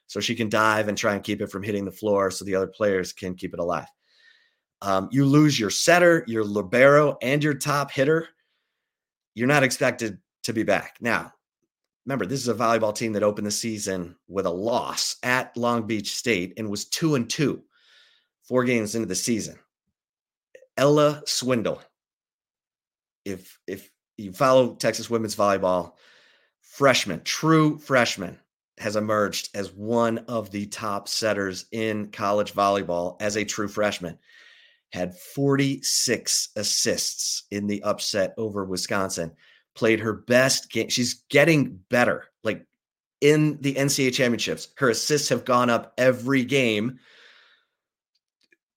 So 0.07 0.21
she 0.21 0.35
can 0.35 0.49
dive 0.49 0.89
and 0.89 0.97
try 0.97 1.15
and 1.15 1.23
keep 1.23 1.43
it 1.43 1.51
from 1.51 1.63
hitting 1.63 1.85
the 1.85 1.91
floor 1.91 2.31
so 2.31 2.45
the 2.45 2.55
other 2.55 2.67
players 2.67 3.13
can 3.13 3.35
keep 3.35 3.53
it 3.53 3.61
alive. 3.61 3.89
Um, 4.81 5.09
you 5.11 5.25
lose 5.25 5.59
your 5.59 5.71
setter, 5.71 6.25
your 6.27 6.45
libero, 6.45 7.17
and 7.23 7.43
your 7.43 7.55
top 7.55 7.91
hitter. 7.91 8.29
You're 9.35 9.49
not 9.49 9.63
expected 9.63 10.19
to 10.45 10.53
be 10.53 10.63
back. 10.63 10.97
Now, 11.01 11.33
remember, 12.07 12.27
this 12.27 12.41
is 12.41 12.49
a 12.49 12.55
volleyball 12.55 12.95
team 12.95 13.13
that 13.15 13.23
opened 13.23 13.47
the 13.47 13.53
season 13.53 14.17
with 14.29 14.47
a 14.47 14.51
loss 14.51 15.17
at 15.23 15.57
Long 15.57 15.87
Beach 15.87 16.15
State 16.15 16.55
and 16.57 16.71
was 16.71 16.85
two 16.85 17.15
and 17.15 17.29
two, 17.29 17.63
four 18.43 18.65
games 18.65 18.95
into 18.95 19.07
the 19.07 19.15
season. 19.15 19.59
Ella 20.77 21.23
Swindle. 21.27 21.81
If 23.25 23.59
if 23.67 23.91
you 24.17 24.33
follow 24.33 24.75
Texas 24.75 25.09
women's 25.09 25.37
volleyball, 25.37 25.95
freshman, 26.61 27.23
true 27.25 27.79
freshman, 27.79 28.39
has 28.79 28.97
emerged 28.97 29.51
as 29.55 29.73
one 29.73 30.19
of 30.29 30.51
the 30.51 30.67
top 30.67 31.09
setters 31.09 31.67
in 31.73 32.11
college 32.11 32.53
volleyball 32.53 33.17
as 33.21 33.37
a 33.37 33.45
true 33.45 33.69
freshman. 33.69 34.19
Had 34.93 35.17
46 35.17 36.51
assists 36.57 37.45
in 37.51 37.67
the 37.67 37.83
upset 37.83 38.35
over 38.37 38.65
Wisconsin 38.65 39.33
played 39.75 40.01
her 40.01 40.13
best 40.13 40.71
game. 40.71 40.89
She's 40.89 41.23
getting 41.29 41.81
better. 41.91 42.27
Like 42.43 42.65
in 43.21 43.61
the 43.61 43.75
NCAA 43.75 44.13
championships, 44.13 44.69
her 44.77 44.91
assists 44.91 45.29
have 45.29 45.45
gone 45.45 45.71
up 45.71 45.95
every 45.99 46.45
game, 46.45 46.99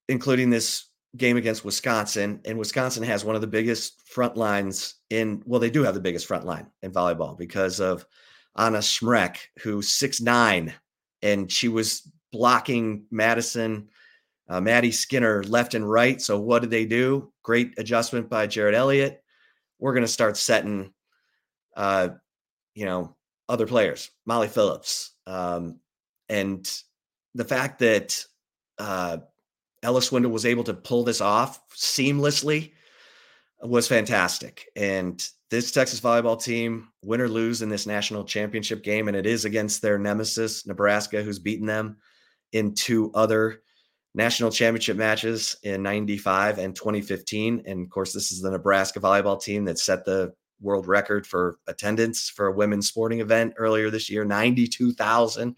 including 0.09 0.49
this 0.49 0.85
game 1.15 1.37
against 1.37 1.65
Wisconsin. 1.65 2.41
And 2.45 2.57
Wisconsin 2.57 3.03
has 3.03 3.25
one 3.25 3.35
of 3.35 3.41
the 3.41 3.47
biggest 3.47 4.07
front 4.07 4.37
lines 4.37 4.95
in, 5.09 5.41
well, 5.45 5.59
they 5.59 5.69
do 5.69 5.83
have 5.83 5.93
the 5.93 6.01
biggest 6.01 6.27
front 6.27 6.45
line 6.45 6.67
in 6.81 6.91
volleyball 6.91 7.37
because 7.37 7.79
of 7.79 8.05
Anna 8.55 8.79
Smrek, 8.79 9.37
who's 9.59 9.89
six 9.89 10.19
nine, 10.19 10.73
and 11.21 11.51
she 11.51 11.67
was 11.67 12.11
blocking 12.31 13.05
Madison, 13.11 13.89
uh, 14.49 14.59
Maddie 14.59 14.91
Skinner 14.91 15.43
left 15.43 15.75
and 15.75 15.89
right. 15.89 16.21
So 16.21 16.39
what 16.39 16.61
did 16.61 16.71
they 16.71 16.85
do? 16.85 17.31
Great 17.43 17.73
adjustment 17.77 18.29
by 18.29 18.47
Jerritt 18.47 18.73
Elliott 18.73 19.23
we're 19.79 19.93
going 19.93 20.05
to 20.05 20.07
start 20.07 20.37
setting, 20.37 20.93
uh, 21.75 22.09
you 22.73 22.85
know, 22.85 23.15
other 23.49 23.67
players, 23.67 24.11
Molly 24.25 24.47
Phillips, 24.47 25.11
um, 25.25 25.79
and 26.29 26.69
the 27.35 27.45
fact 27.45 27.79
that 27.79 28.25
uh, 28.79 29.17
Ella 29.83 30.01
Swindle 30.01 30.31
was 30.31 30.45
able 30.45 30.63
to 30.65 30.73
pull 30.73 31.03
this 31.03 31.21
off 31.21 31.61
seamlessly 31.69 32.73
was 33.61 33.87
fantastic. 33.87 34.67
And 34.75 35.25
this 35.49 35.71
Texas 35.71 35.99
volleyball 35.99 36.41
team, 36.41 36.89
win 37.03 37.21
or 37.21 37.29
lose 37.29 37.61
in 37.61 37.69
this 37.69 37.87
national 37.87 38.25
championship 38.25 38.83
game, 38.83 39.07
and 39.07 39.15
it 39.15 39.25
is 39.25 39.45
against 39.45 39.81
their 39.81 39.97
nemesis, 39.97 40.67
Nebraska, 40.67 41.23
who's 41.23 41.39
beaten 41.39 41.65
them 41.65 41.97
in 42.51 42.73
two 42.73 43.11
other 43.13 43.61
national 44.17 44.49
championship 44.49 44.97
matches 44.97 45.55
in 45.61 45.83
95 45.83 46.57
and 46.57 46.75
2015. 46.75 47.61
And 47.67 47.83
of 47.83 47.89
course, 47.91 48.13
this 48.13 48.31
is 48.31 48.41
the 48.41 48.49
Nebraska 48.49 48.99
volleyball 48.99 49.41
team 49.41 49.63
that 49.65 49.77
set 49.77 50.05
the 50.05 50.33
world 50.59 50.87
record 50.87 51.27
for 51.27 51.59
attendance 51.67 52.27
for 52.27 52.47
a 52.47 52.51
women's 52.51 52.87
sporting 52.87 53.19
event 53.19 53.53
earlier 53.57 53.91
this 53.91 54.09
year. 54.09 54.25
92,000 54.25 55.55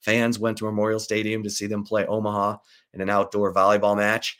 fans 0.00 0.40
went 0.40 0.58
to 0.58 0.64
Memorial 0.64 0.98
Stadium 0.98 1.44
to 1.44 1.50
see 1.50 1.68
them 1.68 1.84
play 1.84 2.04
Omaha 2.04 2.56
in 2.94 3.00
an 3.00 3.10
outdoor 3.10 3.54
volleyball 3.54 3.96
match. 3.96 4.36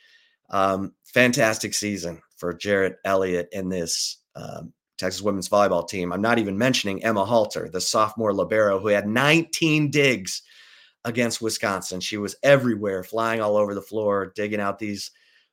Um, 0.50 0.92
fantastic 1.04 1.72
season 1.72 2.20
for 2.38 2.52
Jerritt 2.52 2.96
Elliott 3.04 3.48
and 3.54 3.70
this 3.70 4.18
um, 4.34 4.72
Texas 4.98 5.22
women's 5.22 5.48
volleyball 5.48 5.88
team. 5.88 6.12
I'm 6.12 6.20
not 6.20 6.40
even 6.40 6.58
mentioning 6.58 7.04
Emma 7.04 7.24
Halter, 7.24 7.68
the 7.68 7.80
sophomore 7.80 8.34
libero 8.34 8.80
who 8.80 8.88
had 8.88 9.06
19 9.06 9.92
digs 9.92 10.42
against 11.04 11.40
Wisconsin. 11.40 12.00
She 12.00 12.16
was 12.16 12.36
everywhere, 12.42 13.02
flying 13.02 13.40
all 13.40 13.56
over 13.56 13.74
the 13.74 13.82
floor, 13.82 14.32
digging 14.34 14.60
out 14.60 14.78
these 14.78 15.10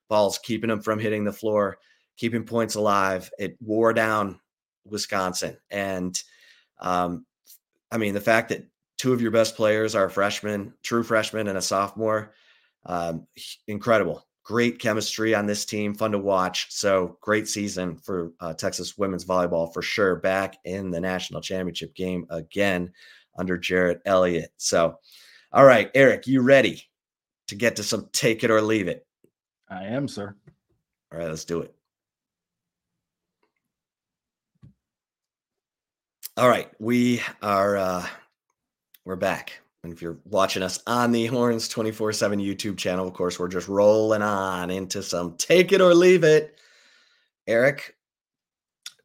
balls, 0.10 0.38
keeping 0.38 0.70
them 0.70 0.82
from 0.82 1.00
hitting 1.00 1.24
the 1.24 1.34
floor, 1.34 1.78
keeping 2.18 2.44
points 2.44 2.76
alive. 2.76 3.30
It 3.40 3.58
wore 3.62 3.94
down 3.94 4.40
Wisconsin. 4.86 5.58
And 5.70 6.18
um, 6.80 7.26
I 7.92 7.98
mean, 7.98 8.14
the 8.14 8.22
fact 8.22 8.50
that 8.50 8.66
two 8.98 9.14
of 9.14 9.22
your 9.22 9.32
best 9.32 9.56
players 9.56 9.96
are 9.96 10.10
freshmen, 10.10 10.74
true 10.84 11.04
freshmen, 11.04 11.48
and 11.48 11.58
a 11.58 11.62
sophomore, 11.62 12.34
um, 12.86 13.28
incredible. 13.68 14.26
Great 14.44 14.80
chemistry 14.80 15.36
on 15.36 15.46
this 15.46 15.66
team, 15.66 15.94
fun 15.94 16.14
to 16.14 16.18
watch. 16.18 16.68
So 16.70 17.18
great 17.22 17.50
season 17.50 17.98
for 17.98 18.32
uh, 18.40 18.54
Texas 18.54 18.98
women's 18.98 19.26
volleyball 19.26 19.74
for 19.74 19.82
sure. 19.82 20.16
Back 20.16 20.58
in 20.64 20.90
the 20.90 21.02
national 21.02 21.42
championship 21.42 21.94
game 21.96 22.26
again 22.30 22.92
under 23.38 23.58
Jerritt 23.58 24.00
Elliott. 24.06 24.52
So 24.56 25.00
all 25.52 25.66
right, 25.66 25.90
Eric, 25.94 26.28
you 26.28 26.42
ready 26.42 26.84
to 27.48 27.56
get 27.56 27.76
to 27.78 27.84
some 27.84 28.10
take 28.12 28.44
it 28.44 28.52
or 28.52 28.62
leave 28.62 28.88
it? 28.88 29.06
I 29.70 29.86
am, 29.86 30.08
sir. 30.08 30.36
All 31.12 31.20
right, 31.20 31.28
let's 31.28 31.46
do 31.46 31.62
it. 31.62 31.74
All 36.36 36.50
right, 36.50 36.70
we 36.80 37.22
are 37.42 37.78
uh 37.78 38.06
we're 39.06 39.16
back. 39.16 39.60
And 39.84 39.94
if 39.94 40.02
you're 40.02 40.18
watching 40.26 40.62
us 40.62 40.84
on 40.86 41.12
the 41.12 41.26
Horns 41.28 41.70
24/7 41.70 42.44
YouTube 42.44 42.78
channel, 42.78 43.08
of 43.08 43.14
course, 43.14 43.40
we're 43.40 43.48
just 43.48 43.68
rolling 43.68 44.22
on 44.22 44.70
into 44.70 45.02
some 45.02 45.36
take 45.38 45.72
it 45.72 45.82
or 45.82 45.96
leave 45.96 46.24
it. 46.24 46.60
Eric, 47.48 47.96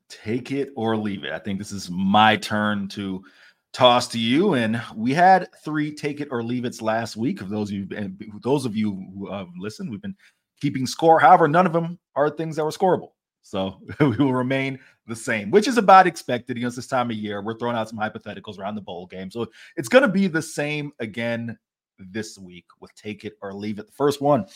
take 0.08 0.50
it 0.50 0.72
or 0.76 0.96
leave 0.96 1.24
it. 1.24 1.32
I 1.32 1.38
think 1.38 1.58
this 1.58 1.72
is 1.72 1.88
my 1.90 2.36
turn 2.36 2.88
to 2.88 3.24
toss 3.72 4.08
to 4.08 4.18
you. 4.18 4.54
And 4.54 4.80
we 4.94 5.14
had 5.14 5.48
three 5.64 5.94
take 5.94 6.20
it 6.20 6.28
or 6.30 6.42
leave 6.42 6.64
it's 6.64 6.82
last 6.82 7.16
week. 7.16 7.40
Of 7.40 7.48
those 7.48 7.70
of 7.70 7.76
you, 7.76 7.88
and 7.96 8.22
those 8.42 8.64
of 8.64 8.76
you 8.76 8.92
who 9.14 9.28
uh, 9.28 9.46
listen, 9.56 9.90
we've 9.90 10.02
been 10.02 10.16
keeping 10.60 10.86
score. 10.86 11.18
However, 11.18 11.48
none 11.48 11.66
of 11.66 11.72
them 11.72 11.98
are 12.14 12.30
things 12.30 12.56
that 12.56 12.64
were 12.64 12.70
scoreable. 12.70 13.10
So 13.42 13.80
we 14.00 14.16
will 14.16 14.34
remain 14.34 14.78
the 15.06 15.16
same, 15.16 15.50
which 15.50 15.66
is 15.66 15.76
about 15.76 16.06
expected. 16.06 16.56
You 16.56 16.62
know, 16.62 16.68
it's 16.68 16.76
this 16.76 16.86
time 16.86 17.10
of 17.10 17.16
year. 17.16 17.42
We're 17.42 17.58
throwing 17.58 17.76
out 17.76 17.88
some 17.88 17.98
hypotheticals 17.98 18.58
around 18.58 18.76
the 18.76 18.82
bowl 18.82 19.06
game. 19.06 19.30
So 19.30 19.48
it's 19.76 19.88
going 19.88 20.02
to 20.02 20.08
be 20.08 20.28
the 20.28 20.42
same 20.42 20.92
again 21.00 21.58
this 21.98 22.38
week 22.38 22.66
with 22.80 22.94
take 22.94 23.24
it 23.24 23.36
or 23.42 23.52
leave 23.52 23.78
it. 23.78 23.86
The 23.86 23.92
first 23.92 24.20
one, 24.20 24.46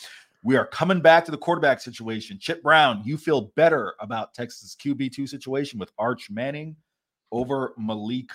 we 0.43 0.55
are 0.55 0.65
coming 0.65 1.01
back 1.01 1.25
to 1.25 1.31
the 1.31 1.37
quarterback 1.37 1.81
situation. 1.81 2.37
Chip 2.39 2.63
Brown, 2.63 3.01
you 3.03 3.17
feel 3.17 3.51
better 3.55 3.95
about 3.99 4.33
Texas 4.33 4.75
QB2 4.81 5.27
situation 5.27 5.79
with 5.79 5.91
Arch 5.97 6.29
Manning 6.29 6.75
over 7.31 7.73
Maalik 7.79 8.29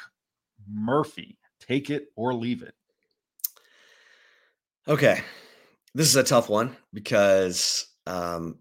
Murphy. 0.69 1.39
Take 1.61 1.91
it 1.91 2.09
or 2.17 2.35
leave 2.35 2.63
it. 2.63 2.75
Okay. 4.89 5.23
This 5.95 6.09
is 6.09 6.17
a 6.17 6.25
tough 6.25 6.49
one 6.49 6.77
because 6.93 7.87
um, 8.07 8.59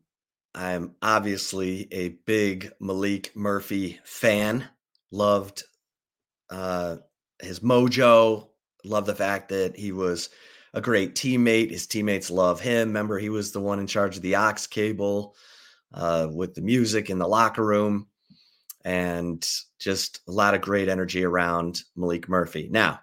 I'm 0.53 0.95
obviously 1.01 1.87
a 1.91 2.09
big 2.25 2.71
Maalik 2.81 3.35
Murphy 3.35 3.99
fan. 4.03 4.67
Loved 5.11 5.63
uh, 6.49 6.97
his 7.41 7.61
mojo. 7.61 8.49
Loved 8.83 9.07
the 9.07 9.15
fact 9.15 9.49
that 9.49 9.77
he 9.77 9.91
was 9.91 10.29
a 10.73 10.81
great 10.81 11.15
teammate. 11.15 11.71
His 11.71 11.87
teammates 11.87 12.29
love 12.29 12.59
him. 12.59 12.89
Remember, 12.89 13.17
he 13.17 13.29
was 13.29 13.51
the 13.51 13.61
one 13.61 13.79
in 13.79 13.87
charge 13.87 14.17
of 14.17 14.21
the 14.21 14.35
aux 14.35 14.55
cable 14.69 15.35
uh, 15.93 16.27
with 16.31 16.53
the 16.53 16.61
music 16.61 17.09
in 17.09 17.17
the 17.17 17.27
locker 17.27 17.65
room 17.65 18.07
and 18.85 19.47
just 19.79 20.21
a 20.27 20.31
lot 20.31 20.53
of 20.53 20.61
great 20.61 20.89
energy 20.89 21.23
around 21.23 21.81
Maalik 21.97 22.27
Murphy. 22.27 22.67
Now, 22.71 22.99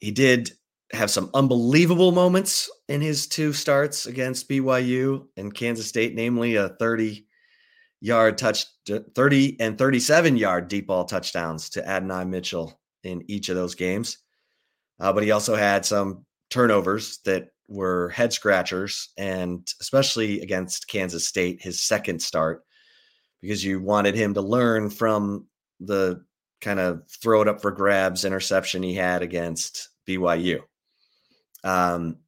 he 0.00 0.10
did 0.10 0.52
have 0.92 1.10
some 1.10 1.30
unbelievable 1.32 2.12
moments 2.12 2.70
in 2.88 3.00
his 3.00 3.26
two 3.26 3.52
starts 3.52 4.06
against 4.06 4.48
BYU 4.48 5.26
and 5.36 5.54
Kansas 5.54 5.88
State, 5.88 6.14
namely 6.14 6.56
a 6.56 6.70
30 6.70 7.26
yard 8.00 8.36
touch, 8.36 8.66
30 8.86 9.60
and 9.60 9.78
37 9.78 10.36
yard 10.36 10.68
deep 10.68 10.88
ball 10.88 11.04
touchdowns 11.04 11.70
to 11.70 11.88
Adonai 11.88 12.24
Mitchell 12.24 12.78
in 13.04 13.22
each 13.28 13.48
of 13.48 13.56
those 13.56 13.74
games. 13.74 14.18
Uh, 15.00 15.12
but 15.12 15.22
he 15.22 15.30
also 15.30 15.56
had 15.56 15.86
some 15.86 16.24
turnovers 16.50 17.18
that 17.24 17.48
were 17.68 18.10
head 18.10 18.32
scratchers, 18.32 19.08
and 19.16 19.66
especially 19.80 20.40
against 20.42 20.88
Kansas 20.88 21.26
State, 21.26 21.62
his 21.62 21.82
second 21.82 22.20
start 22.20 22.62
because 23.42 23.62
you 23.62 23.80
wanted 23.80 24.14
him 24.14 24.34
to 24.34 24.40
learn 24.40 24.88
from 24.88 25.46
the 25.80 26.24
kind 26.60 26.78
of 26.78 27.02
throw 27.08 27.42
it 27.42 27.48
up 27.48 27.60
for 27.60 27.72
grabs 27.72 28.24
interception 28.24 28.82
he 28.82 28.94
had 28.94 29.20
against 29.20 29.88
BYU. 30.08 30.60
Um, 31.64 32.18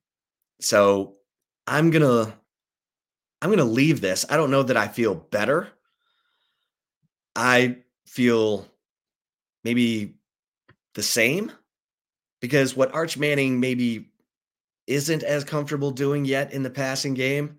so 0.61 1.15
I'm 1.67 1.91
gonna 1.91 2.35
I'm 3.41 3.51
gonna 3.51 3.65
leave 3.65 4.01
this. 4.01 4.27
I 4.29 4.37
don't 4.37 4.51
know 4.51 4.65
that 4.65 4.77
I 4.77 4.89
feel 4.89 5.15
better. 5.15 5.69
I 7.37 7.79
feel 8.07 8.67
maybe 9.63 10.15
the 10.95 11.03
same 11.03 11.51
because 12.41 12.77
what 12.77 12.95
Arch 12.95 13.17
Manning 13.17 13.61
maybe 13.61 14.11
isn't 14.87 15.23
as 15.23 15.45
comfortable 15.45 15.91
doing 15.91 16.25
yet 16.25 16.53
in 16.53 16.63
the 16.63 16.71
passing 16.71 17.15
game 17.15 17.59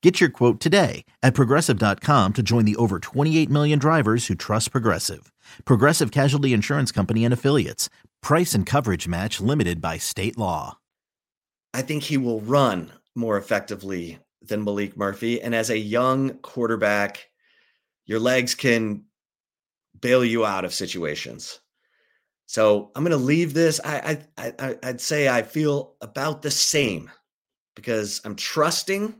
Get 0.00 0.20
your 0.20 0.30
quote 0.30 0.60
today 0.60 1.04
at 1.22 1.34
progressive.com 1.34 2.32
to 2.34 2.42
join 2.42 2.64
the 2.64 2.76
over 2.76 3.00
28 3.00 3.50
million 3.50 3.78
drivers 3.78 4.26
who 4.28 4.36
trust 4.36 4.70
Progressive. 4.70 5.32
Progressive 5.64 6.12
Casualty 6.12 6.52
Insurance 6.52 6.92
Company 6.92 7.24
and 7.24 7.34
Affiliates. 7.34 7.90
Price 8.22 8.54
and 8.54 8.64
coverage 8.64 9.08
match 9.08 9.40
limited 9.40 9.80
by 9.80 9.98
state 9.98 10.38
law. 10.38 10.78
I 11.74 11.82
think 11.82 12.04
he 12.04 12.16
will 12.16 12.40
run 12.40 12.92
more 13.16 13.36
effectively 13.36 14.20
than 14.40 14.64
Maalik 14.64 14.96
Murphy. 14.96 15.42
And 15.42 15.52
as 15.52 15.68
a 15.68 15.78
young 15.78 16.34
quarterback, 16.38 17.28
your 18.06 18.20
legs 18.20 18.54
can 18.54 19.04
bail 20.00 20.24
you 20.24 20.46
out 20.46 20.64
of 20.64 20.72
situations. 20.72 21.58
So 22.46 22.92
I'm 22.94 23.02
going 23.02 23.18
to 23.18 23.24
leave 23.24 23.52
this. 23.52 23.80
I, 23.84 24.18
I, 24.38 24.52
I, 24.58 24.78
I'd 24.84 25.00
say 25.00 25.28
I 25.28 25.42
feel 25.42 25.96
about 26.00 26.42
the 26.42 26.52
same 26.52 27.10
because 27.74 28.20
I'm 28.24 28.36
trusting 28.36 29.14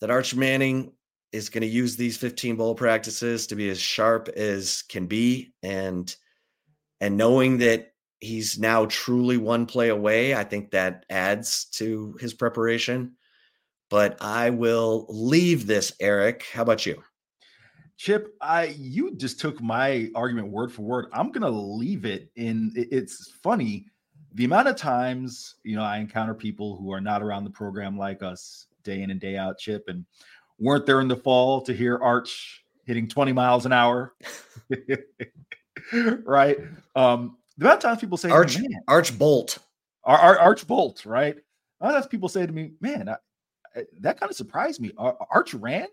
that 0.00 0.10
Arch 0.10 0.34
Manning 0.34 0.92
is 1.32 1.48
going 1.48 1.62
to 1.62 1.68
use 1.68 1.96
these 1.96 2.16
15 2.16 2.56
bowl 2.56 2.74
practices 2.74 3.46
to 3.46 3.56
be 3.56 3.68
as 3.68 3.80
sharp 3.80 4.28
as 4.28 4.82
can 4.82 5.06
be 5.06 5.52
and 5.62 6.14
and 7.00 7.16
knowing 7.16 7.58
that 7.58 7.92
he's 8.20 8.58
now 8.58 8.86
truly 8.86 9.36
one 9.36 9.66
play 9.66 9.90
away 9.90 10.34
i 10.34 10.42
think 10.42 10.70
that 10.70 11.04
adds 11.10 11.66
to 11.66 12.16
his 12.20 12.34
preparation. 12.34 13.12
But 13.90 14.18
i 14.20 14.50
will 14.50 15.06
leave 15.08 15.66
this 15.66 15.92
eric. 16.00 16.46
How 16.52 16.62
about 16.62 16.86
you? 16.86 17.02
Chip 17.96 18.34
i 18.40 18.66
you 18.78 19.14
just 19.16 19.40
took 19.40 19.60
my 19.60 20.10
argument 20.14 20.48
word 20.48 20.72
for 20.72 20.82
word. 20.82 21.06
I'm 21.12 21.30
gonna 21.30 21.50
leave 21.50 22.04
it 22.04 22.30
in 22.36 22.72
it's 22.74 23.32
funny 23.42 23.86
the 24.34 24.44
amount 24.44 24.68
of 24.68 24.76
times 24.76 25.56
you 25.64 25.76
know 25.76 25.82
i 25.82 25.98
encounter 25.98 26.34
people 26.34 26.76
who 26.76 26.92
are 26.92 27.00
not 27.00 27.22
around 27.22 27.44
the 27.44 27.50
program 27.50 27.98
like 27.98 28.22
us 28.22 28.66
day 28.88 29.02
in 29.02 29.10
and 29.10 29.20
day 29.20 29.36
out, 29.36 29.58
Chip, 29.58 29.84
and 29.88 30.04
weren't 30.58 30.86
there 30.86 31.00
in 31.00 31.08
the 31.08 31.16
fall 31.16 31.60
to 31.62 31.72
hear 31.72 31.98
Arch 31.98 32.64
hitting 32.84 33.06
20 33.06 33.32
miles 33.32 33.66
an 33.66 33.72
hour. 33.72 34.14
right. 36.24 36.58
Um, 36.96 37.36
the 37.58 37.66
amount 37.66 37.76
of 37.76 37.82
times 37.82 38.00
people 38.00 38.16
say 38.16 38.30
Arch, 38.30 38.58
me, 38.58 38.68
Arch 38.88 39.16
Bolt. 39.18 39.58
Ar- 40.04 40.18
Ar- 40.18 40.38
Arch 40.38 40.66
Bolt, 40.66 41.04
right? 41.04 41.36
A 41.80 41.84
lot 41.84 41.94
of 41.94 42.02
times 42.02 42.06
people 42.06 42.28
say 42.28 42.46
to 42.46 42.52
me, 42.52 42.72
man, 42.80 43.08
I, 43.08 43.16
I, 43.76 43.84
that 44.00 44.18
kind 44.18 44.30
of 44.30 44.36
surprised 44.36 44.80
me. 44.80 44.92
Ar- 44.96 45.18
Arch 45.30 45.54
ran? 45.54 45.86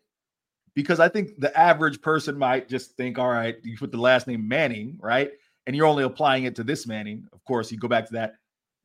Because 0.73 0.99
I 0.99 1.09
think 1.09 1.39
the 1.39 1.57
average 1.57 2.01
person 2.01 2.37
might 2.37 2.67
just 2.67 2.95
think, 2.97 3.17
all 3.17 3.29
right, 3.29 3.55
you 3.63 3.77
put 3.77 3.91
the 3.91 3.97
last 3.97 4.27
name 4.27 4.47
Manning, 4.47 4.97
right? 5.01 5.31
And 5.67 5.75
you're 5.75 5.87
only 5.87 6.03
applying 6.03 6.43
it 6.43 6.55
to 6.55 6.63
this 6.63 6.85
Manning. 6.87 7.27
Of 7.33 7.43
course, 7.45 7.71
you 7.71 7.77
go 7.77 7.87
back 7.87 8.05
to 8.07 8.13
that 8.13 8.35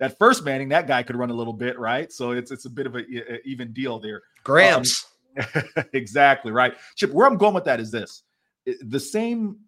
that 0.00 0.18
first 0.18 0.44
Manning, 0.44 0.70
that 0.70 0.88
guy 0.88 1.02
could 1.02 1.14
run 1.14 1.30
a 1.30 1.34
little 1.34 1.52
bit, 1.52 1.78
right? 1.78 2.10
So 2.10 2.32
it's 2.32 2.50
it's 2.50 2.64
a 2.64 2.70
bit 2.70 2.86
of 2.86 2.96
a, 2.96 3.00
a 3.00 3.38
even 3.44 3.72
deal 3.72 4.00
there. 4.00 4.22
Grams. 4.42 5.06
Um, 5.38 5.64
exactly 5.92 6.50
right. 6.50 6.74
Chip, 6.96 7.12
where 7.12 7.26
I'm 7.26 7.36
going 7.36 7.54
with 7.54 7.64
that 7.64 7.78
is 7.78 7.90
this: 7.90 8.24
the 8.80 8.98
same, 8.98 9.58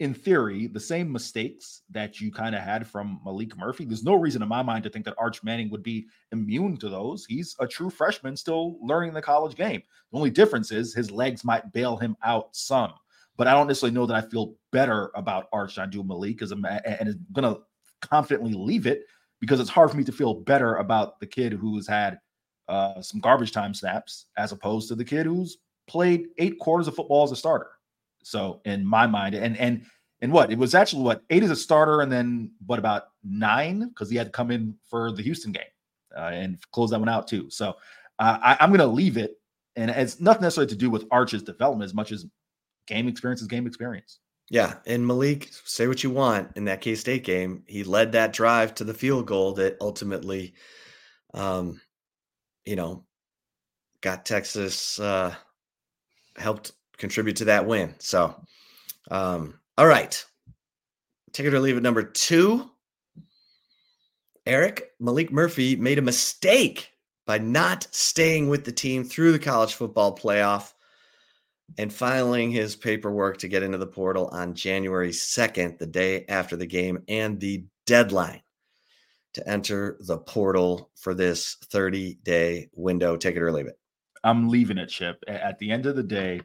in 0.00 0.14
theory, 0.14 0.66
the 0.66 0.80
same 0.80 1.12
mistakes 1.12 1.82
that 1.90 2.20
you 2.20 2.32
kind 2.32 2.54
of 2.54 2.62
had 2.62 2.86
from 2.86 3.20
Maalik 3.24 3.56
Murphy. 3.56 3.84
There's 3.84 4.02
no 4.02 4.14
reason 4.14 4.42
in 4.42 4.48
my 4.48 4.62
mind 4.62 4.82
to 4.84 4.90
think 4.90 5.04
that 5.04 5.14
Arch 5.18 5.44
Manning 5.44 5.70
would 5.70 5.82
be 5.82 6.06
immune 6.32 6.78
to 6.78 6.88
those. 6.88 7.26
He's 7.26 7.54
a 7.60 7.68
true 7.68 7.90
freshman, 7.90 8.36
still 8.36 8.78
learning 8.82 9.12
the 9.12 9.22
college 9.22 9.56
game. 9.56 9.82
The 10.10 10.16
only 10.16 10.30
difference 10.30 10.72
is 10.72 10.94
his 10.94 11.10
legs 11.10 11.44
might 11.44 11.70
bail 11.72 11.98
him 11.98 12.16
out 12.24 12.48
some. 12.56 12.94
But 13.36 13.46
I 13.46 13.52
don't 13.52 13.68
necessarily 13.68 13.94
know 13.94 14.06
that 14.06 14.16
I 14.16 14.26
feel 14.26 14.54
better 14.70 15.10
about 15.14 15.48
Arch 15.52 15.76
than 15.76 15.84
I 15.84 15.86
do 15.86 16.02
Maalik, 16.02 16.28
because 16.32 16.50
I'm 16.50 16.64
and 16.64 17.08
is 17.08 17.16
going 17.32 17.54
to 17.54 17.60
confidently 18.00 18.54
leave 18.54 18.86
it 18.86 19.04
because 19.40 19.60
it's 19.60 19.70
hard 19.70 19.90
for 19.90 19.96
me 19.96 20.04
to 20.04 20.12
feel 20.12 20.34
better 20.34 20.76
about 20.76 21.18
the 21.20 21.26
kid 21.26 21.52
who's 21.52 21.86
had 21.86 22.18
uh, 22.68 23.00
some 23.02 23.20
garbage 23.20 23.52
time 23.52 23.74
snaps 23.74 24.26
as 24.36 24.52
opposed 24.52 24.88
to 24.88 24.94
the 24.94 25.04
kid 25.04 25.26
who's 25.26 25.58
played 25.88 26.28
eight 26.38 26.58
quarters 26.58 26.86
of 26.86 26.94
football 26.94 27.24
as 27.24 27.32
a 27.32 27.36
starter. 27.36 27.70
So 28.22 28.60
in 28.64 28.84
my 28.86 29.06
mind, 29.06 29.34
and 29.34 29.56
and 29.56 29.84
and 30.20 30.32
what 30.32 30.52
it 30.52 30.58
was 30.58 30.74
actually 30.74 31.02
what 31.02 31.22
eight 31.30 31.42
as 31.42 31.50
a 31.50 31.56
starter, 31.56 32.02
and 32.02 32.12
then 32.12 32.52
what 32.66 32.78
about 32.78 33.08
nine 33.24 33.88
because 33.88 34.10
he 34.10 34.16
had 34.16 34.26
to 34.26 34.32
come 34.32 34.50
in 34.50 34.76
for 34.88 35.10
the 35.10 35.22
Houston 35.22 35.52
game 35.52 35.62
uh, 36.16 36.30
and 36.32 36.58
close 36.70 36.90
that 36.90 37.00
one 37.00 37.08
out 37.08 37.26
too. 37.26 37.48
So 37.50 37.76
uh, 38.18 38.38
I, 38.42 38.56
I'm 38.60 38.70
going 38.70 38.80
to 38.80 38.86
leave 38.86 39.16
it, 39.16 39.40
and 39.76 39.90
it's 39.90 40.20
nothing 40.20 40.42
necessarily 40.42 40.70
to 40.70 40.76
do 40.76 40.90
with 40.90 41.06
Arch's 41.10 41.42
development 41.42 41.88
as 41.88 41.94
much 41.94 42.12
as 42.12 42.26
game 42.86 43.08
experience 43.08 43.40
is 43.40 43.48
game 43.48 43.66
experience. 43.66 44.20
Yeah, 44.52 44.74
and 44.84 45.04
Maalik, 45.04 45.48
say 45.64 45.86
what 45.86 46.02
you 46.02 46.10
want 46.10 46.56
in 46.56 46.64
that 46.64 46.80
K 46.80 46.96
State 46.96 47.22
game, 47.22 47.62
he 47.68 47.84
led 47.84 48.12
that 48.12 48.32
drive 48.32 48.74
to 48.74 48.84
the 48.84 48.92
field 48.92 49.26
goal 49.26 49.52
that 49.54 49.76
ultimately, 49.80 50.54
um, 51.32 51.80
you 52.64 52.74
know, 52.74 53.04
got 54.00 54.26
Texas 54.26 54.98
uh, 54.98 55.32
helped 56.36 56.72
contribute 56.96 57.36
to 57.36 57.44
that 57.44 57.64
win. 57.64 57.94
So, 58.00 58.34
um, 59.08 59.60
all 59.78 59.86
right, 59.86 60.22
take 61.32 61.46
it 61.46 61.54
or 61.54 61.60
leave 61.60 61.76
it. 61.76 61.82
Number 61.84 62.02
two, 62.02 62.68
Eric 64.46 64.90
Maalik 65.00 65.30
Murphy 65.30 65.76
made 65.76 65.98
a 65.98 66.02
mistake 66.02 66.90
by 67.24 67.38
not 67.38 67.86
staying 67.92 68.48
with 68.48 68.64
the 68.64 68.72
team 68.72 69.04
through 69.04 69.30
the 69.30 69.38
college 69.38 69.74
football 69.74 70.16
playoff 70.16 70.72
and 71.78 71.92
filing 71.92 72.50
his 72.50 72.76
paperwork 72.76 73.38
to 73.38 73.48
get 73.48 73.62
into 73.62 73.78
the 73.78 73.86
portal 73.86 74.28
on 74.32 74.54
January 74.54 75.10
2nd, 75.10 75.78
the 75.78 75.86
day 75.86 76.24
after 76.28 76.56
the 76.56 76.66
game, 76.66 77.02
and 77.08 77.38
the 77.40 77.64
deadline 77.86 78.42
to 79.34 79.48
enter 79.48 79.96
the 80.00 80.18
portal 80.18 80.90
for 80.96 81.14
this 81.14 81.56
30 81.66 82.18
day 82.22 82.68
window. 82.74 83.16
Take 83.16 83.36
it 83.36 83.42
or 83.42 83.52
leave 83.52 83.66
it. 83.66 83.78
I'm 84.24 84.48
leaving 84.48 84.78
it, 84.78 84.88
Chip. 84.88 85.22
At 85.26 85.58
the 85.58 85.70
end 85.70 85.86
of 85.86 85.96
the 85.96 86.02
day, 86.02 86.40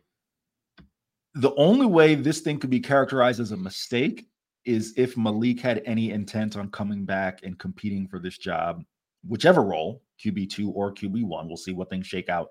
the 1.34 1.54
only 1.56 1.86
way 1.86 2.16
this 2.16 2.40
thing 2.40 2.60
could 2.60 2.70
be 2.70 2.80
characterized 2.80 3.40
as 3.40 3.52
a 3.52 3.58
mistake 3.58 4.28
is 4.64 4.94
if 4.98 5.16
Maalik 5.16 5.60
had 5.60 5.82
any 5.86 6.12
intent 6.12 6.56
on 6.56 6.70
coming 6.70 7.06
back 7.06 7.42
and 7.44 7.60
competing 7.60 8.08
for 8.08 8.20
this 8.20 8.38
job, 8.38 8.84
whichever 9.28 9.62
role, 9.62 10.02
QB2 10.24 10.72
or 10.74 10.94
QB1. 10.94 11.48
We'll 11.48 11.58
see 11.58 11.74
what 11.74 11.90
things 11.90 12.08
shake 12.08 12.30
out 12.30 12.50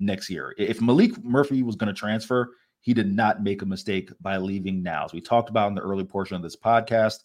next 0.00 0.30
year. 0.30 0.54
If 0.58 0.80
Maalik 0.80 1.22
Murphy 1.24 1.62
was 1.62 1.76
going 1.76 1.92
to 1.92 1.98
transfer, 1.98 2.50
he 2.80 2.94
did 2.94 3.12
not 3.14 3.42
make 3.42 3.62
a 3.62 3.66
mistake 3.66 4.10
by 4.20 4.36
leaving 4.36 4.82
now. 4.82 5.04
As 5.04 5.12
we 5.12 5.20
talked 5.20 5.50
about 5.50 5.68
in 5.68 5.74
the 5.74 5.82
early 5.82 6.04
portion 6.04 6.36
of 6.36 6.42
this 6.42 6.56
podcast, 6.56 7.24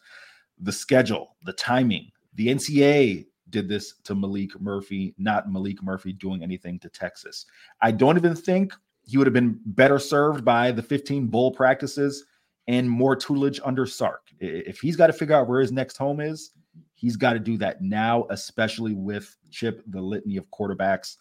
the 0.59 0.71
schedule, 0.71 1.36
the 1.45 1.53
timing, 1.53 2.11
the 2.36 2.47
NCAA 2.47 3.26
did 3.49 3.69
this 3.69 3.95
to 4.03 4.15
Maalik 4.15 4.59
Murphy, 4.59 5.13
not 5.17 5.47
Maalik 5.47 5.82
Murphy 5.82 6.13
doing 6.13 6.43
anything 6.43 6.80
to 6.80 6.89
Texas. 6.89 7.45
I 7.82 7.91
don't 7.91 8.17
even 8.17 8.36
think 8.36 8.74
he 9.05 9.17
would 9.17 9.28
have 9.28 9.34
been 9.34 9.59
better 9.65 9.99
served 9.99 10.43
by 10.43 10.71
the 10.71 10.82
15 10.82 11.28
bowl 11.28 11.51
practices 11.51 12.26
and 12.67 12.89
more 12.89 13.15
tutelage 13.15 13.59
under 13.63 13.86
Sark. 13.86 14.30
If 14.39 14.80
he's 14.80 14.95
got 14.95 15.07
to 15.07 15.13
figure 15.13 15.36
out 15.36 15.47
where 15.47 15.59
his 15.59 15.71
next 15.71 15.97
home 15.97 16.19
is, 16.19 16.51
he's 16.95 17.17
got 17.17 17.34
to 17.34 17.39
do 17.39 17.57
that 17.57 17.82
now, 17.82 18.26
especially 18.30 18.93
with 18.93 19.36
Chip, 19.51 19.84
the 19.88 20.01
litany 20.01 20.38
of 20.38 20.49
quarterbacks 20.49 21.17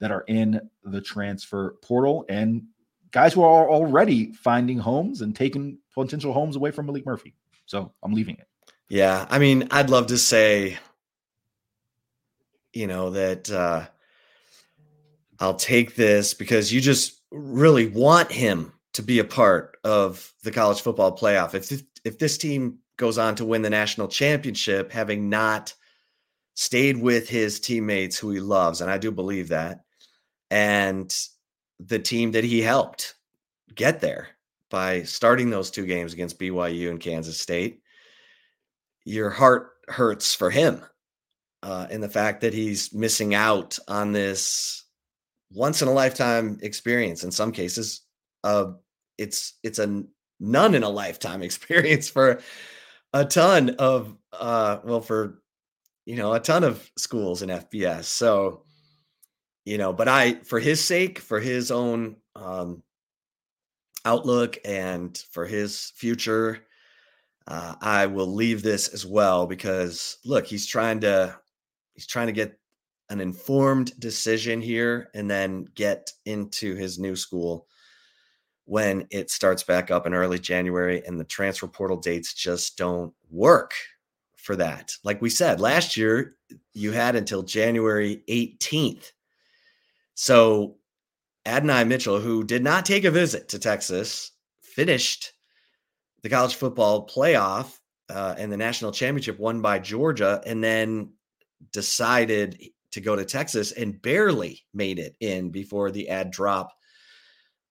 that 0.00 0.10
are 0.10 0.24
in 0.28 0.60
the 0.84 1.00
transfer 1.00 1.76
portal 1.82 2.24
and 2.28 2.62
guys 3.10 3.32
who 3.32 3.42
are 3.42 3.68
already 3.70 4.32
finding 4.32 4.78
homes 4.78 5.22
and 5.22 5.34
taking 5.34 5.78
potential 5.94 6.32
homes 6.32 6.56
away 6.56 6.70
from 6.70 6.86
Maalik 6.86 7.06
Murphy. 7.06 7.34
So 7.66 7.92
I'm 8.02 8.12
leaving 8.12 8.36
it. 8.36 8.46
Yeah. 8.88 9.26
I 9.28 9.38
mean, 9.38 9.68
I'd 9.70 9.90
love 9.90 10.06
to 10.08 10.18
say, 10.18 10.78
you 12.72 12.86
know, 12.86 13.10
that 13.10 13.50
uh, 13.50 13.86
I'll 15.40 15.54
take 15.54 15.94
this 15.94 16.34
because 16.34 16.72
you 16.72 16.80
just 16.80 17.20
really 17.30 17.88
want 17.88 18.32
him 18.32 18.72
to 18.94 19.02
be 19.02 19.18
a 19.18 19.24
part 19.24 19.76
of 19.84 20.32
the 20.42 20.50
college 20.50 20.80
football 20.80 21.16
playoff. 21.16 21.54
If 21.54 21.82
if 22.04 22.18
this 22.18 22.38
team 22.38 22.78
goes 22.96 23.18
on 23.18 23.34
to 23.36 23.44
win 23.44 23.62
the 23.62 23.70
national 23.70 24.08
championship, 24.08 24.90
having 24.90 25.28
not 25.28 25.74
stayed 26.54 26.96
with 26.96 27.28
his 27.28 27.60
teammates 27.60 28.18
who 28.18 28.30
he 28.30 28.40
loves, 28.40 28.80
and 28.80 28.90
I 28.90 28.98
do 28.98 29.10
believe 29.10 29.48
that, 29.48 29.84
and 30.50 31.14
the 31.80 31.98
team 31.98 32.32
that 32.32 32.44
he 32.44 32.60
helped 32.60 33.14
get 33.74 34.00
there 34.00 34.28
by 34.70 35.02
starting 35.02 35.50
those 35.50 35.70
two 35.70 35.86
games 35.86 36.12
against 36.12 36.38
BYU 36.38 36.90
and 36.90 37.00
Kansas 37.00 37.40
State, 37.40 37.80
your 39.04 39.30
heart 39.30 39.70
hurts 39.88 40.34
for 40.34 40.50
him 40.50 40.82
uh, 41.62 41.86
in 41.90 42.00
the 42.00 42.08
fact 42.08 42.40
that 42.42 42.52
he's 42.52 42.92
missing 42.92 43.34
out 43.34 43.78
on 43.88 44.12
this 44.12 44.84
once 45.52 45.82
in 45.82 45.88
a 45.88 45.92
lifetime 45.92 46.58
experience. 46.62 47.24
In 47.24 47.30
some 47.30 47.52
cases, 47.52 48.02
uh, 48.44 48.72
it's 49.16 49.54
it's 49.62 49.78
a 49.78 50.04
none 50.40 50.74
in 50.74 50.82
a 50.82 50.88
lifetime 50.88 51.42
experience 51.48 52.08
for 52.08 52.40
a 53.12 53.24
ton 53.24 53.70
of 53.78 54.14
uh, 54.32 54.78
well 54.84 55.00
for 55.00 55.42
you 56.04 56.16
know 56.16 56.34
a 56.34 56.40
ton 56.40 56.64
of 56.64 56.90
schools 56.96 57.42
in 57.42 57.48
FBS. 57.48 58.04
So 58.04 58.64
you 59.68 59.76
know, 59.76 59.92
but 59.92 60.08
I 60.08 60.36
for 60.44 60.58
his 60.58 60.82
sake, 60.82 61.18
for 61.18 61.40
his 61.40 61.70
own 61.70 62.16
um, 62.34 62.82
outlook 64.06 64.56
and 64.64 65.16
for 65.30 65.44
his 65.44 65.92
future. 65.94 66.60
Uh, 67.46 67.74
I 67.80 68.06
will 68.06 68.26
leave 68.26 68.62
this 68.62 68.88
as 68.88 69.04
well 69.04 69.46
because 69.46 70.16
look, 70.24 70.46
he's 70.46 70.66
trying 70.66 71.00
to 71.00 71.38
he's 71.92 72.06
trying 72.06 72.28
to 72.28 72.32
get 72.32 72.58
an 73.10 73.20
informed 73.20 73.98
decision 74.00 74.62
here 74.62 75.10
and 75.14 75.30
then 75.30 75.66
get 75.74 76.12
into 76.24 76.74
his 76.74 76.98
new 76.98 77.14
school 77.14 77.66
when 78.64 79.06
it 79.10 79.30
starts 79.30 79.62
back 79.62 79.90
up 79.90 80.06
in 80.06 80.14
early 80.14 80.38
January 80.38 81.02
and 81.06 81.20
the 81.20 81.24
transfer 81.24 81.68
portal 81.68 81.96
dates 81.98 82.32
just 82.32 82.78
don't 82.78 83.12
work 83.30 83.74
for 84.36 84.56
that. 84.56 84.94
Like 85.04 85.20
we 85.20 85.28
said, 85.28 85.60
last 85.60 85.94
year 85.94 86.36
you 86.72 86.92
had 86.92 87.16
until 87.16 87.42
January 87.42 88.22
18th. 88.30 89.12
So 90.20 90.78
Adonai 91.46 91.84
Mitchell, 91.84 92.18
who 92.18 92.42
did 92.42 92.64
not 92.64 92.84
take 92.84 93.04
a 93.04 93.10
visit 93.10 93.50
to 93.50 93.58
Texas, 93.60 94.32
finished 94.60 95.32
the 96.24 96.28
college 96.28 96.56
football 96.56 97.06
playoff 97.06 97.78
uh, 98.10 98.34
and 98.36 98.50
the 98.50 98.56
national 98.56 98.90
championship 98.90 99.38
won 99.38 99.62
by 99.62 99.78
Georgia, 99.78 100.42
and 100.44 100.62
then 100.62 101.12
decided 101.72 102.60
to 102.90 103.00
go 103.00 103.14
to 103.14 103.24
Texas 103.24 103.70
and 103.70 104.02
barely 104.02 104.66
made 104.74 104.98
it 104.98 105.14
in 105.20 105.50
before 105.50 105.92
the 105.92 106.08
ad 106.08 106.32
drop 106.32 106.72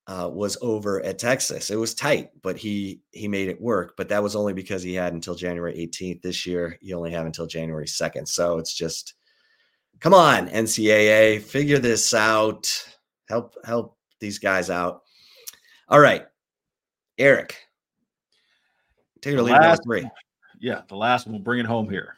uh, 0.06 0.30
was 0.32 0.56
over 0.62 1.04
at 1.04 1.18
Texas. 1.18 1.68
It 1.68 1.76
was 1.76 1.94
tight, 1.94 2.30
but 2.42 2.56
he 2.56 3.02
he 3.10 3.28
made 3.28 3.50
it 3.50 3.60
work. 3.60 3.92
But 3.94 4.08
that 4.08 4.22
was 4.22 4.34
only 4.34 4.54
because 4.54 4.82
he 4.82 4.94
had 4.94 5.12
until 5.12 5.34
January 5.34 5.74
18th. 5.74 6.22
This 6.22 6.46
year, 6.46 6.78
you 6.80 6.96
only 6.96 7.10
have 7.10 7.26
until 7.26 7.46
January 7.46 7.86
2nd. 7.86 8.26
So 8.26 8.56
it's 8.56 8.72
just, 8.72 9.12
come 10.00 10.14
on, 10.14 10.48
NCAA, 10.48 11.40
figure 11.42 11.78
this 11.78 12.14
out. 12.14 12.68
Help 13.28 13.54
help 13.64 13.96
these 14.20 14.38
guys 14.38 14.70
out. 14.70 15.02
All 15.88 16.00
right, 16.00 16.26
Eric, 17.18 17.56
take 19.20 19.34
it 19.34 19.38
or 19.38 19.42
leave 19.42 19.60
number 19.60 19.82
three. 19.82 20.08
Yeah, 20.60 20.82
the 20.88 20.96
last 20.96 21.26
one. 21.26 21.34
We'll 21.34 21.42
bring 21.42 21.60
it 21.60 21.66
home 21.66 21.88
here. 21.88 22.16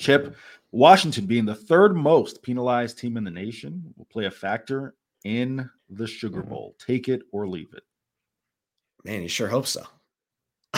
Chip, 0.00 0.36
Washington 0.72 1.26
being 1.26 1.44
the 1.44 1.54
third 1.54 1.94
most 1.94 2.42
penalized 2.42 2.98
team 2.98 3.16
in 3.16 3.24
the 3.24 3.30
nation 3.30 3.94
will 3.96 4.06
play 4.06 4.26
a 4.26 4.30
factor 4.30 4.94
in 5.24 5.68
the 5.88 6.06
Sugar 6.06 6.40
mm-hmm. 6.40 6.50
Bowl. 6.50 6.76
Take 6.84 7.08
it 7.08 7.22
or 7.32 7.46
leave 7.46 7.72
it. 7.74 7.82
Man, 9.04 9.22
you 9.22 9.28
sure 9.28 9.48
hope 9.48 9.66
so. 9.66 9.84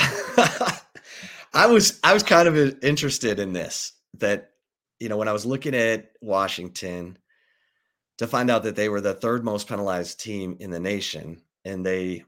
I 1.55 1.67
was 1.67 1.99
I 2.05 2.13
was 2.13 2.23
kind 2.23 2.49
of 2.49 2.85
interested 2.85 3.39
in 3.39 3.53
this 3.53 3.93
that 4.19 4.51
you 5.01 5.09
know 5.09 5.17
when 5.17 5.29
I 5.29 5.33
was 5.33 5.47
looking 5.47 5.75
at 5.75 6.13
Washington 6.21 7.19
to 8.19 8.27
find 8.27 8.51
out 8.51 8.63
that 8.65 8.77
they 8.77 8.89
were 8.89 9.01
the 9.01 9.15
third 9.15 9.45
most 9.45 9.69
penalized 9.69 10.21
team 10.21 10.57
in 10.61 10.71
the 10.71 10.81
nation 10.81 11.43
and 11.65 11.85
they 11.85 12.25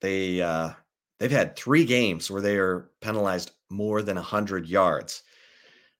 they 0.00 0.42
uh 0.42 0.70
they've 1.18 1.30
had 1.30 1.56
3 1.56 1.84
games 1.84 2.30
where 2.30 2.42
they 2.42 2.56
are 2.56 2.90
penalized 3.00 3.52
more 3.70 4.02
than 4.02 4.16
100 4.16 4.66
yards 4.66 5.22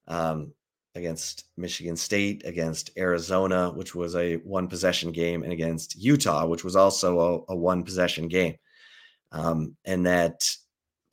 um 0.09 0.53
against 0.97 1.47
Michigan 1.57 1.97
State, 1.97 2.43
against 2.45 2.91
Arizona, 2.97 3.71
which 3.71 3.95
was 3.95 4.15
a 4.15 4.37
one 4.37 4.69
possession 4.69 5.11
game, 5.13 5.43
and 5.43 5.53
against 5.53 5.97
Utah, 5.97 6.47
which 6.47 6.65
was 6.65 6.77
also 6.77 7.45
a, 7.49 7.53
a 7.53 7.57
one 7.57 7.83
possession 7.83 8.29
game. 8.29 8.55
Um, 9.33 9.77
and 9.85 10.07
that 10.07 10.49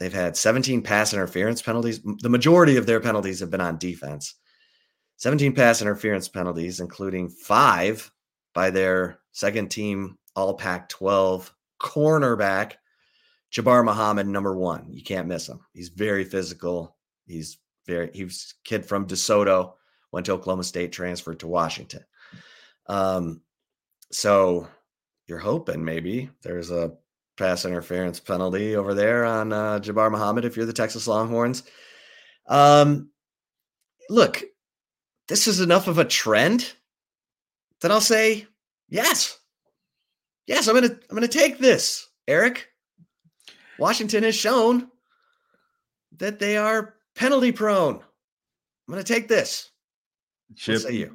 they've 0.02 0.12
had 0.12 0.36
17 0.36 0.82
pass 0.82 1.14
interference 1.14 1.62
penalties. 1.62 2.02
The 2.22 2.30
majority 2.30 2.78
of 2.78 2.88
their 2.88 3.00
penalties 3.00 3.40
have 3.40 3.52
been 3.52 3.62
on 3.62 3.78
defense. 3.78 4.34
17 5.18 5.54
pass 5.54 5.80
interference 5.80 6.28
penalties, 6.28 6.80
including 6.80 7.30
five 7.30 8.12
by 8.56 8.72
their 8.72 9.20
second 9.32 9.70
team 9.70 10.18
All 10.36 10.56
Pac 10.56 10.90
12 10.90 11.54
cornerback, 11.80 12.74
Jabbar 13.54 13.86
Muhammad, 13.86 14.28
number 14.28 14.58
one. 14.58 14.88
You 14.90 15.04
can't 15.04 15.28
miss 15.28 15.48
him. 15.48 15.60
He's 15.72 15.90
very 15.90 16.24
physical. 16.24 16.98
He's 17.28 17.60
very 17.86 18.10
he 18.12 18.24
was 18.24 18.56
kid 18.64 18.84
from 18.84 19.06
DeSoto, 19.06 19.74
went 20.12 20.26
to 20.26 20.32
Oklahoma 20.32 20.64
State, 20.64 20.92
transferred 20.92 21.42
to 21.42 21.48
Washington. 21.48 22.04
Um, 22.88 23.42
so 24.12 24.68
you're 25.28 25.38
hoping 25.38 25.86
maybe 25.86 26.32
there's 26.42 26.72
a 26.72 26.94
pass 27.38 27.66
interference 27.66 28.20
penalty 28.20 28.76
over 28.76 28.94
there 28.94 29.26
on 29.26 29.54
uh, 29.54 29.80
Jabbar 29.80 30.12
Muhammad 30.12 30.46
if 30.46 30.56
you're 30.56 30.66
the 30.66 30.74
Texas 30.74 31.08
Longhorns. 31.08 31.64
Um, 32.48 33.10
look, 34.10 34.44
this 35.28 35.48
is 35.48 35.62
enough 35.62 35.88
of 35.88 35.98
a 35.98 36.06
trend 36.06 36.74
that 37.82 37.92
I'll 37.92 38.02
say 38.02 38.48
yes. 38.90 39.40
Yes, 40.48 40.68
I'm 40.68 40.76
gonna 40.76 40.98
I'm 41.10 41.16
gonna 41.16 41.28
take 41.28 41.60
this, 41.60 42.08
Eric. 42.28 42.68
Washington 43.78 44.24
has 44.24 44.36
shown 44.36 44.90
that 46.18 46.40
they 46.40 46.58
are 46.58 46.96
penalty 47.16 47.52
prone. 47.52 47.96
I'm 47.96 48.94
going 48.94 49.04
to 49.04 49.14
take 49.14 49.28
this. 49.28 49.72
Chip, 50.56 50.84
you? 50.92 51.12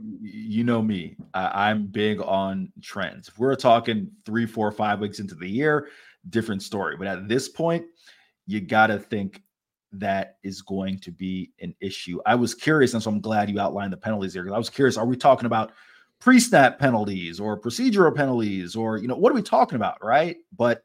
You 0.47 0.64
know 0.64 0.82
me. 0.82 1.16
I, 1.34 1.70
I'm 1.70 1.86
big 1.86 2.20
on 2.20 2.72
trends. 2.82 3.28
If 3.28 3.38
we're 3.38 3.55
talking 3.57 4.11
three, 4.24 4.47
four, 4.47 4.70
five 4.72 5.01
weeks 5.01 5.18
into 5.18 5.34
the 5.34 5.49
year, 5.49 5.88
different 6.30 6.62
story. 6.62 6.97
But 6.97 7.07
at 7.07 7.28
this 7.28 7.49
point, 7.49 7.84
you 8.47 8.61
got 8.61 8.88
to 8.88 8.99
think 8.99 9.42
that 9.92 10.36
is 10.42 10.62
going 10.62 10.99
to 11.01 11.11
be 11.11 11.53
an 11.61 11.74
issue. 11.80 12.20
I 12.26 12.34
was 12.34 12.55
curious, 12.55 12.94
and 12.94 13.03
so 13.03 13.11
I'm 13.11 13.20
glad 13.20 13.51
you 13.51 13.61
outlined 13.61 13.92
the 13.92 13.97
penalties 13.97 14.34
here 14.34 14.42
because 14.42 14.55
I 14.55 14.59
was 14.59 14.70
curious. 14.70 14.97
Are 14.97 15.07
we 15.07 15.16
talking 15.16 15.47
about 15.47 15.72
pre-snap 16.20 16.78
penalties 16.78 17.40
or 17.40 17.61
procedural 17.61 18.14
penalties, 18.14 18.76
or 18.76 18.99
you 18.99 19.09
know, 19.09 19.16
what 19.16 19.32
are 19.32 19.34
we 19.34 19.42
talking 19.42 19.76
about, 19.76 20.03
right? 20.03 20.36
But 20.57 20.82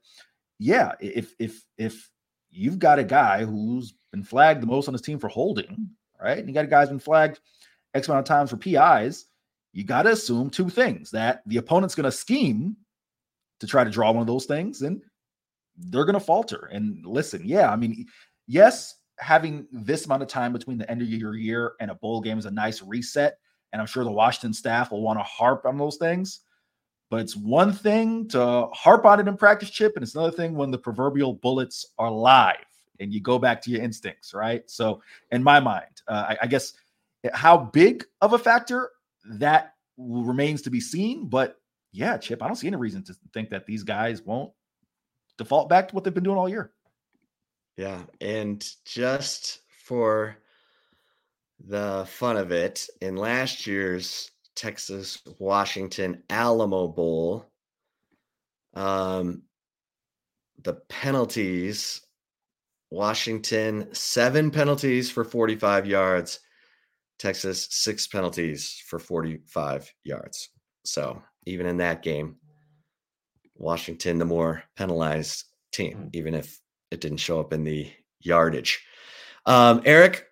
yeah, 0.59 0.93
if 0.99 1.34
if 1.39 1.64
if 1.78 2.09
you've 2.49 2.80
got 2.80 2.99
a 2.99 3.03
guy 3.03 3.45
who's 3.45 3.93
been 4.12 4.24
flagged 4.24 4.62
the 4.62 4.68
most 4.68 4.88
on 4.88 4.93
his 4.93 5.01
team 5.01 5.20
for 5.20 5.30
holding, 5.30 5.89
right? 6.22 6.38
And 6.38 6.47
you 6.47 6.53
got 6.53 6.66
a 6.66 6.68
guy's 6.68 6.89
been 6.89 6.99
flagged 6.99 7.39
X 7.93 8.07
amount 8.07 8.20
of 8.20 8.26
times 8.26 8.49
for 8.49 8.57
PIs. 8.57 9.26
You 9.74 9.84
got 9.84 10.03
to 10.03 10.11
assume 10.11 10.49
two 10.49 10.69
things 10.69 11.11
that 11.11 11.41
the 11.45 11.57
opponent's 11.57 11.95
going 11.95 12.05
to 12.05 12.11
scheme 12.11 12.76
to 13.59 13.67
try 13.67 13.84
to 13.84 13.89
draw 13.89 14.11
one 14.11 14.22
of 14.22 14.28
those 14.28 14.45
things 14.45 14.82
and 14.82 15.01
they're 15.78 16.05
going 16.05 16.13
to 16.13 16.19
falter. 16.19 16.69
And 16.72 17.05
listen, 17.05 17.41
yeah, 17.45 17.72
I 17.72 17.76
mean, 17.76 18.05
yes, 18.47 18.95
having 19.19 19.67
this 19.72 20.05
amount 20.05 20.24
of 20.24 20.28
time 20.28 20.51
between 20.51 20.78
the 20.78 20.89
end 20.89 21.01
of 21.01 21.07
your 21.07 21.36
year 21.36 21.74
and 21.80 21.91
a 21.91 21.95
bowl 21.95 22.22
game 22.22 22.38
is 22.38 22.45
a 22.45 22.51
nice 22.51 22.82
reset. 22.82 23.38
And 23.72 23.82
I'm 23.82 23.88
sure 23.88 24.03
the 24.03 24.11
Washington 24.11 24.53
staff 24.53 24.91
will 24.91 25.01
want 25.01 25.19
to 25.19 25.24
harp 25.24 25.65
on 25.65 25.78
those 25.78 25.97
things. 25.97 26.41
But 27.09 27.22
it's 27.22 27.36
one 27.36 27.74
thing 27.74 28.28
to 28.30 28.67
harp 28.74 29.05
on 29.05 29.19
it 29.19 29.28
in 29.28 29.38
practice, 29.38 29.69
Chip, 29.69 29.93
and 29.95 30.03
it's 30.03 30.15
another 30.15 30.32
thing 30.32 30.55
when 30.55 30.72
the 30.72 30.78
proverbial 30.78 31.34
bullets 31.34 31.86
are 31.97 32.09
live 32.09 32.55
and 33.01 33.13
you 33.13 33.19
go 33.19 33.38
back 33.38 33.61
to 33.61 33.72
your 33.72 33.82
instincts, 33.82 34.34
right? 34.34 34.69
So, 34.69 35.01
in 35.32 35.43
my 35.43 35.59
mind, 35.59 36.01
uh, 36.07 36.28
I, 36.30 36.38
I, 36.43 36.47
guess 36.47 36.74
how 37.34 37.57
big 37.57 38.05
of 38.22 38.32
a 38.32 38.38
factor 38.38 38.91
that 39.26 39.74
remains 39.97 40.63
to 40.63 40.69
be 40.69 40.80
seen. 40.80 41.28
But 41.28 41.57
yeah, 41.91 42.17
Chip, 42.17 42.41
I 42.41 42.47
don't 42.47 42.55
see 42.55 42.67
any 42.67 42.78
reason 42.78 43.03
to 43.03 43.15
think 43.34 43.49
that 43.49 43.65
these 43.65 43.84
guys 43.84 44.22
won't 44.22 44.51
default 45.38 45.69
back 45.69 45.88
to 45.88 45.95
what 45.95 46.03
they've 46.03 46.13
been 46.13 46.24
doing 46.24 46.38
all 46.38 46.49
year. 46.49 46.72
Yeah, 47.78 48.01
and 48.19 48.67
just 48.86 49.61
for 49.86 50.38
the 51.67 52.05
fun 52.09 52.38
of 52.38 52.51
it, 52.51 52.88
in 53.01 53.15
last 53.15 53.65
year's 53.67 54.32
Texas 54.55 55.19
Washington 55.39 56.24
Alamo 56.30 56.88
Bowl, 56.88 57.45
um, 58.74 59.43
the 60.63 60.74
penalties. 60.89 62.01
Washington, 62.91 63.88
seven 63.93 64.51
penalties 64.51 65.09
for 65.09 65.24
45 65.24 65.88
yards. 65.88 66.39
Texas, 67.22 67.67
six 67.69 68.07
penalties 68.07 68.82
for 68.88 68.97
45 68.97 69.93
yards. 70.03 70.49
So 70.84 71.22
even 71.45 71.67
in 71.67 71.78
that 71.78 72.01
game, 72.01 72.38
Washington, 73.55 74.17
the 74.17 74.26
more 74.26 74.63
penalized 74.76 75.43
team, 75.72 76.09
even 76.13 76.34
if 76.34 76.59
it 76.89 76.99
didn't 76.99 77.19
show 77.19 77.39
up 77.39 77.53
in 77.53 77.63
the 77.63 77.91
yardage. 78.22 78.84
Um, 79.45 79.84
Eric, 79.86 80.26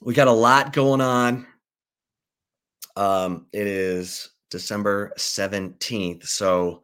we 0.00 0.12
got 0.12 0.26
a 0.26 0.32
lot 0.32 0.72
going 0.72 1.00
on. 1.00 1.46
Um, 2.96 3.46
it 3.52 3.68
is 3.68 4.28
December 4.50 5.12
17th. 5.16 6.26
So 6.26 6.82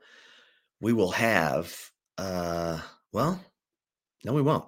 we 0.80 0.92
will 0.92 1.10
have, 1.10 1.76
uh, 2.18 2.78
well, 3.12 3.44
no, 4.24 4.32
we 4.32 4.42
won't. 4.42 4.64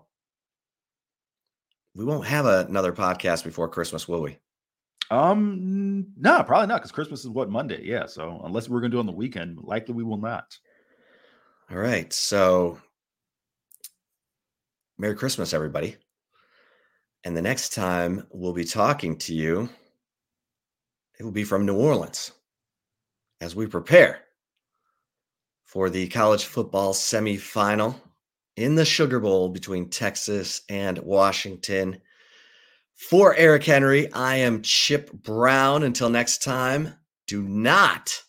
We 1.94 2.04
won't 2.04 2.26
have 2.26 2.46
another 2.46 2.92
podcast 2.92 3.44
before 3.44 3.68
Christmas, 3.68 4.06
will 4.06 4.22
we? 4.22 4.38
Um, 5.10 6.06
no, 6.16 6.42
probably 6.44 6.68
not 6.68 6.78
because 6.78 6.92
Christmas 6.92 7.20
is 7.20 7.28
what 7.30 7.50
Monday. 7.50 7.82
Yeah, 7.82 8.06
so 8.06 8.40
unless 8.44 8.68
we're 8.68 8.80
gonna 8.80 8.90
do 8.90 8.98
it 8.98 9.00
on 9.00 9.06
the 9.06 9.12
weekend, 9.12 9.58
likely 9.62 9.94
we 9.94 10.04
will 10.04 10.18
not. 10.18 10.56
All 11.70 11.78
right. 11.78 12.12
So, 12.12 12.78
Merry 14.98 15.14
Christmas, 15.14 15.52
everybody. 15.52 15.96
And 17.24 17.36
the 17.36 17.42
next 17.42 17.74
time 17.74 18.26
we'll 18.30 18.52
be 18.52 18.64
talking 18.64 19.16
to 19.18 19.34
you, 19.34 19.68
it 21.18 21.24
will 21.24 21.32
be 21.32 21.44
from 21.44 21.66
New 21.66 21.76
Orleans 21.76 22.32
as 23.40 23.54
we 23.54 23.66
prepare 23.66 24.22
for 25.64 25.90
the 25.90 26.08
college 26.08 26.44
football 26.44 26.92
semifinal 26.92 27.94
in 28.60 28.74
the 28.74 28.84
Sugar 28.84 29.18
Bowl 29.18 29.48
between 29.48 29.88
Texas 29.88 30.60
and 30.68 30.98
Washington. 30.98 32.00
For 32.94 33.34
Eric 33.34 33.64
Henry, 33.64 34.12
I 34.12 34.36
am 34.36 34.60
Chip 34.60 35.10
Brown. 35.12 35.82
Until 35.82 36.10
next 36.10 36.42
time, 36.42 36.92
do 37.26 37.42
not 37.42 38.22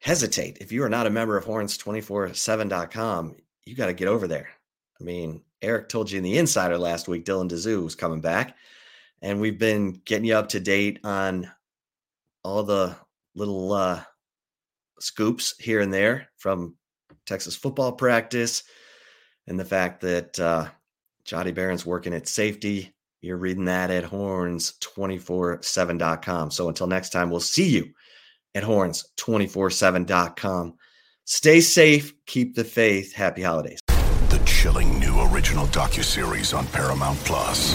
hesitate. 0.00 0.58
If 0.60 0.72
you 0.72 0.82
are 0.82 0.88
not 0.88 1.06
a 1.06 1.10
member 1.10 1.36
of 1.36 1.44
horns247.com, 1.44 3.36
you 3.64 3.76
got 3.76 3.86
to 3.86 3.94
get 3.94 4.08
over 4.08 4.26
there. 4.26 4.48
I 5.00 5.04
mean, 5.04 5.42
Eric 5.62 5.88
told 5.88 6.10
you 6.10 6.18
in 6.18 6.24
the 6.24 6.38
insider 6.38 6.78
last 6.78 7.06
week, 7.06 7.24
Dylan 7.24 7.48
Disu 7.48 7.84
was 7.84 7.94
coming 7.94 8.20
back. 8.20 8.56
And 9.22 9.40
we've 9.40 9.58
been 9.58 10.00
getting 10.04 10.24
you 10.24 10.34
up 10.34 10.48
to 10.50 10.60
date 10.60 10.98
on 11.04 11.48
all 12.42 12.64
the 12.64 12.96
little 13.36 13.72
uh, 13.72 14.02
scoops 14.98 15.54
here 15.58 15.80
and 15.80 15.94
there 15.94 16.28
from 16.36 16.74
Texas 17.26 17.56
football 17.56 17.92
practice 17.92 18.62
and 19.46 19.60
the 19.60 19.64
fact 19.64 20.00
that 20.00 20.40
uh, 20.40 20.68
Jahdae 21.26 21.54
Barron's 21.54 21.86
working 21.86 22.14
at 22.14 22.28
safety. 22.28 22.94
You're 23.20 23.36
reading 23.36 23.66
that 23.66 23.90
at 23.90 24.04
horns247.com. 24.04 26.50
So 26.50 26.68
until 26.68 26.86
next 26.86 27.10
time, 27.10 27.28
we'll 27.30 27.40
see 27.40 27.68
you 27.68 27.90
at 28.54 28.62
horns247.com. 28.62 30.74
Stay 31.24 31.60
safe, 31.60 32.14
keep 32.26 32.54
the 32.54 32.62
faith. 32.62 33.12
Happy 33.12 33.42
holidays. 33.42 33.80
The 34.28 34.40
chilling 34.46 35.00
new 35.00 35.20
original 35.32 35.66
docuseries 35.66 36.56
on 36.56 36.68
Paramount 36.68 37.18
Plus. 37.20 37.74